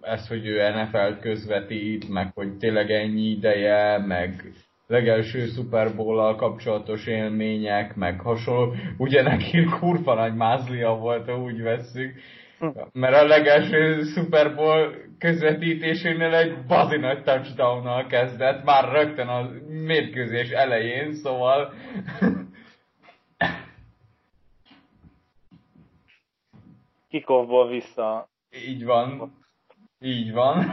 ez, 0.00 0.28
hogy 0.28 0.46
ő 0.46 0.70
NFL 0.70 1.20
közvetít, 1.20 2.08
meg 2.08 2.32
hogy 2.34 2.58
tényleg 2.58 2.90
ennyi 2.90 3.22
ideje, 3.22 3.98
meg 3.98 4.52
legelső 4.86 5.46
Super 5.46 5.94
bowl 5.96 6.34
kapcsolatos 6.36 7.06
élmények, 7.06 7.94
meg 7.94 8.20
hasonló. 8.20 8.74
Ugye 8.96 9.22
neki 9.22 9.64
kurva 9.64 10.14
nagy 10.14 10.34
mázlia 10.34 10.94
volt, 10.94 11.26
ha 11.26 11.38
úgy 11.38 11.62
vesszük. 11.62 12.14
Mert 12.92 13.14
a 13.14 13.26
legelső 13.26 14.02
Super 14.02 14.54
Bowl 14.54 14.94
közvetítésénél 15.18 16.34
egy 16.34 16.64
bazi 16.66 16.96
nagy 16.96 17.22
touchdown 17.22 18.06
kezdett, 18.06 18.64
már 18.64 18.92
rögtön 18.92 19.28
a 19.28 19.50
mérkőzés 19.68 20.50
elején, 20.50 21.12
szóval... 21.12 21.72
Kikoffból 27.08 27.68
vissza. 27.68 28.28
Így 28.66 28.84
van. 28.84 29.32
Így 30.00 30.32
van. 30.32 30.64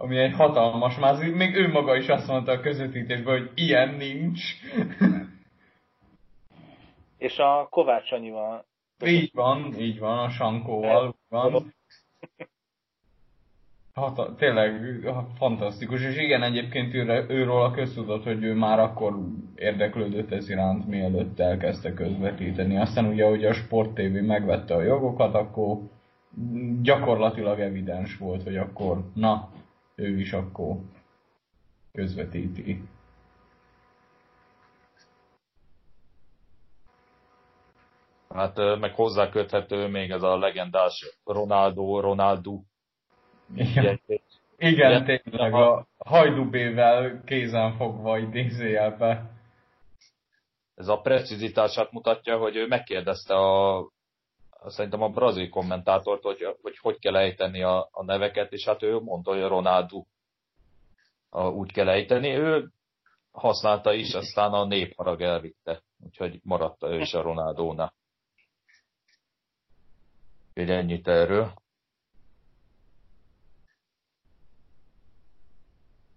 Ami 0.00 0.18
egy 0.18 0.34
hatalmas 0.34 0.98
mázi. 0.98 1.30
Még 1.30 1.54
ő 1.54 1.68
maga 1.68 1.96
is 1.96 2.08
azt 2.08 2.26
mondta 2.26 2.52
a 2.52 2.60
közvetítésben, 2.60 3.38
hogy 3.38 3.50
ilyen 3.54 3.94
nincs. 3.94 4.40
És 7.18 7.38
a 7.38 7.66
Kovács 7.70 8.12
Anyival 8.12 8.66
így 9.06 9.30
van, 9.34 9.74
így 9.78 9.98
van, 9.98 10.18
a 10.18 10.28
Sankóval 10.28 11.14
van. 11.28 11.74
Hát, 13.94 14.30
tényleg 14.38 15.00
fantasztikus, 15.36 16.02
és 16.02 16.16
igen, 16.16 16.42
egyébként 16.42 16.94
őre, 16.94 17.24
őről 17.28 17.62
a 17.62 17.70
köztudott, 17.70 18.24
hogy 18.24 18.42
ő 18.42 18.54
már 18.54 18.78
akkor 18.78 19.18
érdeklődött 19.54 20.30
ez 20.30 20.50
iránt, 20.50 20.86
mielőtt 20.86 21.38
elkezdte 21.38 21.94
közvetíteni. 21.94 22.76
Aztán 22.76 23.04
ugye, 23.04 23.24
hogy 23.24 23.44
a 23.44 23.52
Sport 23.52 23.94
TV 23.94 24.26
megvette 24.26 24.74
a 24.74 24.82
jogokat, 24.82 25.34
akkor 25.34 25.78
gyakorlatilag 26.82 27.60
evidens 27.60 28.16
volt, 28.16 28.42
hogy 28.42 28.56
akkor, 28.56 29.04
na, 29.14 29.48
ő 29.98 30.18
is 30.18 30.32
akkor 30.32 30.76
közvetíti. 31.92 32.82
Hát 38.28 38.56
meg 38.56 38.94
hozzáköthető 38.94 39.86
még 39.86 40.10
ez 40.10 40.22
a 40.22 40.38
legendás 40.38 41.18
Ronaldo, 41.24 42.00
Ronaldo. 42.00 42.60
Igen, 43.54 44.00
Igen 44.56 45.04
tényleg 45.04 45.54
a 45.54 45.86
hajdubével 45.98 47.22
kézen 47.24 47.76
fogva 47.76 48.18
idézőjelbe. 48.18 49.30
Ez 50.74 50.88
a 50.88 51.00
precizitását 51.00 51.92
mutatja, 51.92 52.38
hogy 52.38 52.56
ő 52.56 52.66
megkérdezte 52.66 53.34
a, 53.34 53.78
szerintem 54.66 55.02
a 55.02 55.08
brazil 55.08 55.48
kommentátort, 55.48 56.22
hogy 56.22 56.56
hogy, 56.62 56.78
hogy 56.78 56.98
kell 56.98 57.16
ejteni 57.16 57.62
a, 57.62 57.88
a 57.92 58.04
neveket, 58.04 58.52
és 58.52 58.64
hát 58.64 58.82
ő 58.82 58.98
mondta, 59.00 59.30
hogy 59.32 59.42
Ronaldo 59.42 60.04
a, 61.28 61.48
úgy 61.48 61.72
kell 61.72 61.88
ejteni. 61.88 62.28
Ő 62.28 62.72
használta 63.30 63.92
is, 63.92 64.14
aztán 64.14 64.52
a 64.52 64.64
népharag 64.64 65.22
elvitte, 65.22 65.82
úgyhogy 66.04 66.40
maradt 66.42 66.82
ő 66.82 67.00
is 67.00 67.14
a 67.14 67.22
Ronaldónál. 67.22 67.94
Úgyhogy 70.48 70.70
ennyit 70.70 71.08
erről. 71.08 71.54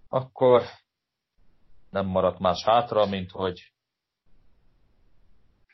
Akkor 0.10 0.64
nem 1.90 2.06
maradt 2.06 2.40
más 2.40 2.64
hátra, 2.64 3.06
mint 3.06 3.32
hogy 3.32 3.74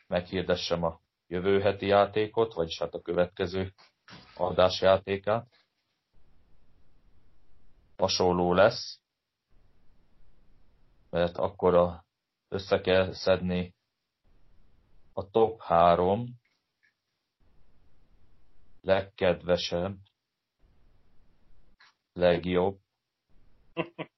meghirdessem 0.08 0.84
a 0.84 1.00
jövő 1.28 1.62
heti 1.62 1.86
játékot, 1.86 2.54
vagyis 2.54 2.80
hát 2.80 2.94
a 2.94 3.02
következő 3.02 3.74
adás 4.36 4.82
játékát. 4.82 5.48
Hasonló 7.98 8.54
lesz, 8.54 9.00
mert 11.10 11.38
akkor 11.38 11.76
a, 11.76 12.06
össze 12.48 12.82
kell 12.82 13.14
szedni 13.14 13.76
a 15.14 15.30
top 15.30 15.62
3 15.62 16.40
legkedvesebb, 18.82 19.98
legjobb 22.14 22.80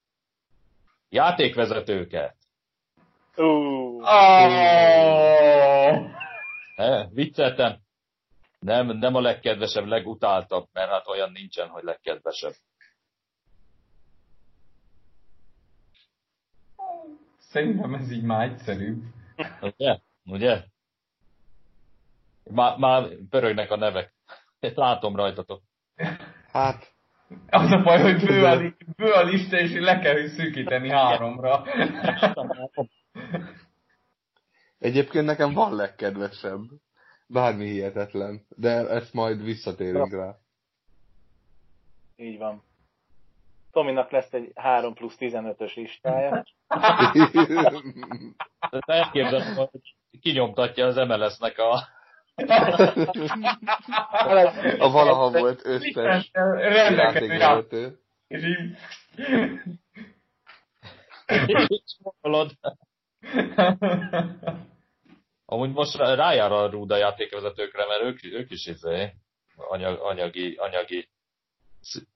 játékvezetőket. 1.08 2.36
Uh. 3.36 4.02
Oh. 4.02 4.80
Eh, 6.80 7.08
vicceltem. 7.12 7.78
Nem, 8.58 8.86
nem 8.86 9.14
a 9.14 9.20
legkedvesebb, 9.20 9.86
legutáltabb, 9.86 10.68
mert 10.72 10.90
hát 10.90 11.08
olyan 11.08 11.30
nincsen, 11.30 11.68
hogy 11.68 11.82
legkedvesebb. 11.82 12.52
Szerintem 17.38 17.94
ez 17.94 18.10
így 18.10 18.22
már 18.22 18.48
egyszerűbb. 18.48 19.02
Ugye? 19.60 19.98
Ugye? 20.24 20.64
Már, 22.50 22.76
már 22.78 23.08
pörögnek 23.30 23.70
a 23.70 23.76
nevek. 23.76 24.14
Látom 24.60 25.16
rajtatok. 25.16 25.62
Hát... 26.52 26.94
Az 27.50 27.70
a 27.70 27.82
baj, 27.82 28.00
hogy 28.00 28.26
bő 28.26 28.44
a, 28.44 28.74
bő 28.96 29.12
a 29.12 29.22
lista, 29.22 29.58
és 29.58 29.72
le 29.72 29.98
kell 29.98 30.28
szűkíteni 30.28 30.90
háromra. 30.90 31.64
Egyébként 34.90 35.24
nekem 35.24 35.52
van 35.52 35.74
legkedvesebb. 35.74 36.60
Bármi 37.26 37.64
hihetetlen. 37.64 38.46
De 38.48 38.88
ezt 38.88 39.12
majd 39.12 39.42
visszatérünk 39.42 40.12
rá. 40.12 40.36
Így 42.16 42.38
van. 42.38 42.62
Tominak 43.72 44.10
lesz 44.10 44.32
egy 44.32 44.52
3 44.54 44.94
plusz 44.94 45.16
15-ös 45.18 45.74
listája. 45.74 46.44
Elképzelem, 48.86 49.54
hogy 49.54 49.96
kinyomtatja 50.20 50.86
az 50.86 50.96
MLS-nek 50.96 51.58
a 51.58 51.88
a 54.78 54.90
valaha 54.90 55.30
volt 55.30 55.60
összes 55.64 56.30
játékvezető. 56.32 58.00
És 58.26 58.44
így... 58.44 58.76
Amúgy 65.50 65.72
most 65.72 65.96
rájár 65.96 66.52
a 66.52 66.70
Rúda 66.70 66.96
játékvezetőkre, 66.96 67.86
mert 67.86 68.02
ők, 68.02 68.24
ők 68.24 68.50
is 68.50 68.66
izé, 68.66 69.14
anyag, 69.56 69.98
anyagi, 70.00 70.54
anyagi, 70.54 71.08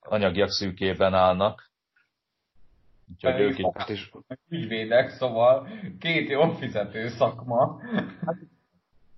anyagiak 0.00 0.50
szűkében 0.50 1.14
állnak. 1.14 1.70
Úgyhogy 3.12 3.40
ők 3.40 3.88
is... 3.88 4.10
Ügyvédek, 4.48 5.10
szóval 5.10 5.68
két 5.98 6.28
jó 6.28 6.50
fizető 6.50 7.08
szakma. 7.08 7.80
Hát 8.26 8.36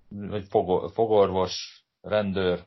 vagy 0.09 0.45
fogorvos, 0.93 1.83
rendőr, 2.01 2.65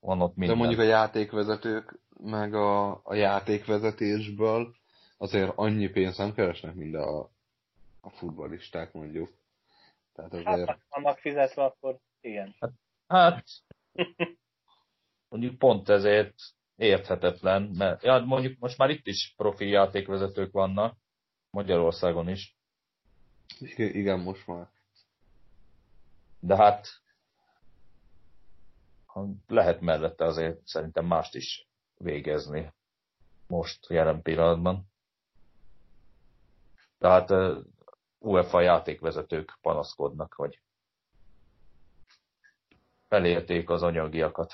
van 0.00 0.20
ott 0.20 0.36
minden. 0.36 0.56
De 0.56 0.62
mondjuk 0.62 0.80
a 0.80 0.90
játékvezetők, 0.90 1.98
meg 2.20 2.54
a, 2.54 3.00
a 3.04 3.14
játékvezetésből 3.14 4.74
azért 5.16 5.52
annyi 5.54 5.88
pénzt 5.88 6.18
nem 6.18 6.34
keresnek, 6.34 6.74
mint 6.74 6.94
a, 6.94 7.30
a 8.00 8.10
futballisták 8.10 8.92
mondjuk. 8.92 9.37
Tehát 10.18 10.46
azért... 10.46 10.68
Hát, 10.68 10.80
annak 10.88 11.18
fizetve, 11.18 11.64
akkor 11.64 11.98
igen. 12.20 12.54
Hát, 12.58 12.72
hát 13.06 13.44
mondjuk 15.28 15.58
pont 15.58 15.88
ezért 15.88 16.34
érthetetlen, 16.76 17.62
mert 17.62 18.02
ja, 18.02 18.18
mondjuk 18.18 18.58
most 18.58 18.78
már 18.78 18.90
itt 18.90 19.06
is 19.06 19.34
profi 19.36 19.68
játékvezetők 19.68 20.52
vannak, 20.52 20.96
Magyarországon 21.50 22.28
is. 22.28 22.56
Igen, 23.76 24.20
most 24.20 24.46
már. 24.46 24.68
De 26.40 26.56
hát 26.56 26.88
lehet 29.46 29.80
mellette 29.80 30.24
azért 30.24 30.66
szerintem 30.66 31.06
mást 31.06 31.34
is 31.34 31.68
végezni 31.96 32.72
most, 33.46 33.86
jelen 33.88 34.22
pillanatban. 34.22 34.86
Tehát 36.98 37.30
UEFA 38.18 38.60
játékvezetők 38.60 39.58
panaszkodnak, 39.60 40.32
hogy 40.32 40.60
felérték 43.08 43.70
az 43.70 43.82
anyagiakat. 43.82 44.52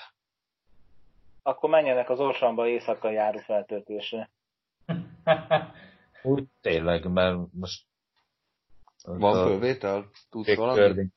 Akkor 1.42 1.70
menjenek 1.70 2.10
az 2.10 2.20
Orsamba 2.20 2.66
éjszaka 2.66 3.10
járó 3.10 3.38
feltöltésre. 3.38 4.30
Úgy 6.22 6.44
tényleg, 6.60 7.10
mert 7.10 7.38
most... 7.52 7.86
Van 9.04 9.46
fölvétel? 9.46 10.10
Tudsz 10.30 10.54
valamit? 10.54 11.12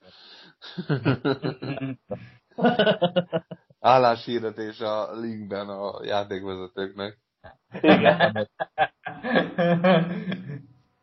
Álláshirdetés 3.80 4.80
a 4.80 5.12
linkben 5.20 5.70
a 5.70 6.04
játékvezetőknek. 6.04 7.20
Igen. 7.82 8.50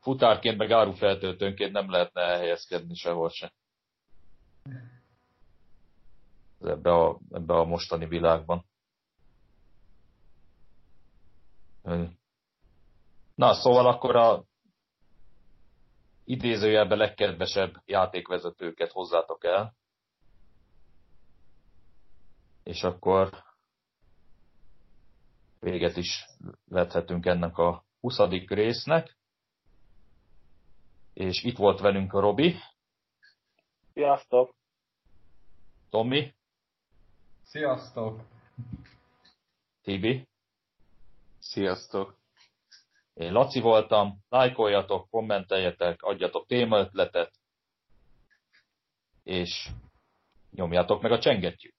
Futárként 0.05 0.59
meg 0.59 0.70
árufeltöltőnként 0.70 1.72
nem 1.72 1.90
lehetne 1.90 2.20
elhelyezkedni 2.20 2.94
sehol 2.94 3.28
se. 3.31 3.52
Ebbe 6.60 6.93
a, 6.93 7.18
ebbe 7.31 7.55
a 7.55 7.64
mostani 7.64 8.06
világban. 8.06 8.64
Na, 13.35 13.55
szóval 13.55 13.86
akkor 13.86 14.16
a 14.16 14.44
idézőjelben 16.24 16.98
legkedvesebb 16.98 17.82
játékvezetőket 17.85 18.90
hozzátok 18.90 19.44
el. 19.44 19.74
És 22.62 22.82
akkor 22.82 23.44
véget 25.60 25.97
is 25.97 26.26
vethetünk 26.64 27.26
ennek 27.26 27.59
a 27.59 27.85
20. 28.01 28.18
résznek. 28.47 29.16
És 31.15 31.43
itt 31.43 31.57
volt 31.57 31.81
velünk 31.81 32.12
a 32.12 32.20
Robi. 32.20 32.57
Sziasztok! 33.93 34.55
Tomi. 35.91 36.35
Sziasztok! 37.43 38.20
Tibi. 39.82 40.28
Sziasztok! 41.39 42.19
Én 43.15 43.32
Laci 43.32 43.61
voltam, 43.61 44.19
lájkoljatok, 44.28 45.11
kommenteljetek, 45.11 46.03
adjatok 46.03 46.47
témaötletet, 46.47 47.32
és 49.23 49.69
nyomjátok 50.51 51.03
meg 51.03 51.12
a 51.12 51.19
csengettyűt. 51.19 51.74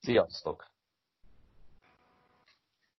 Sziasztok! 0.00 0.69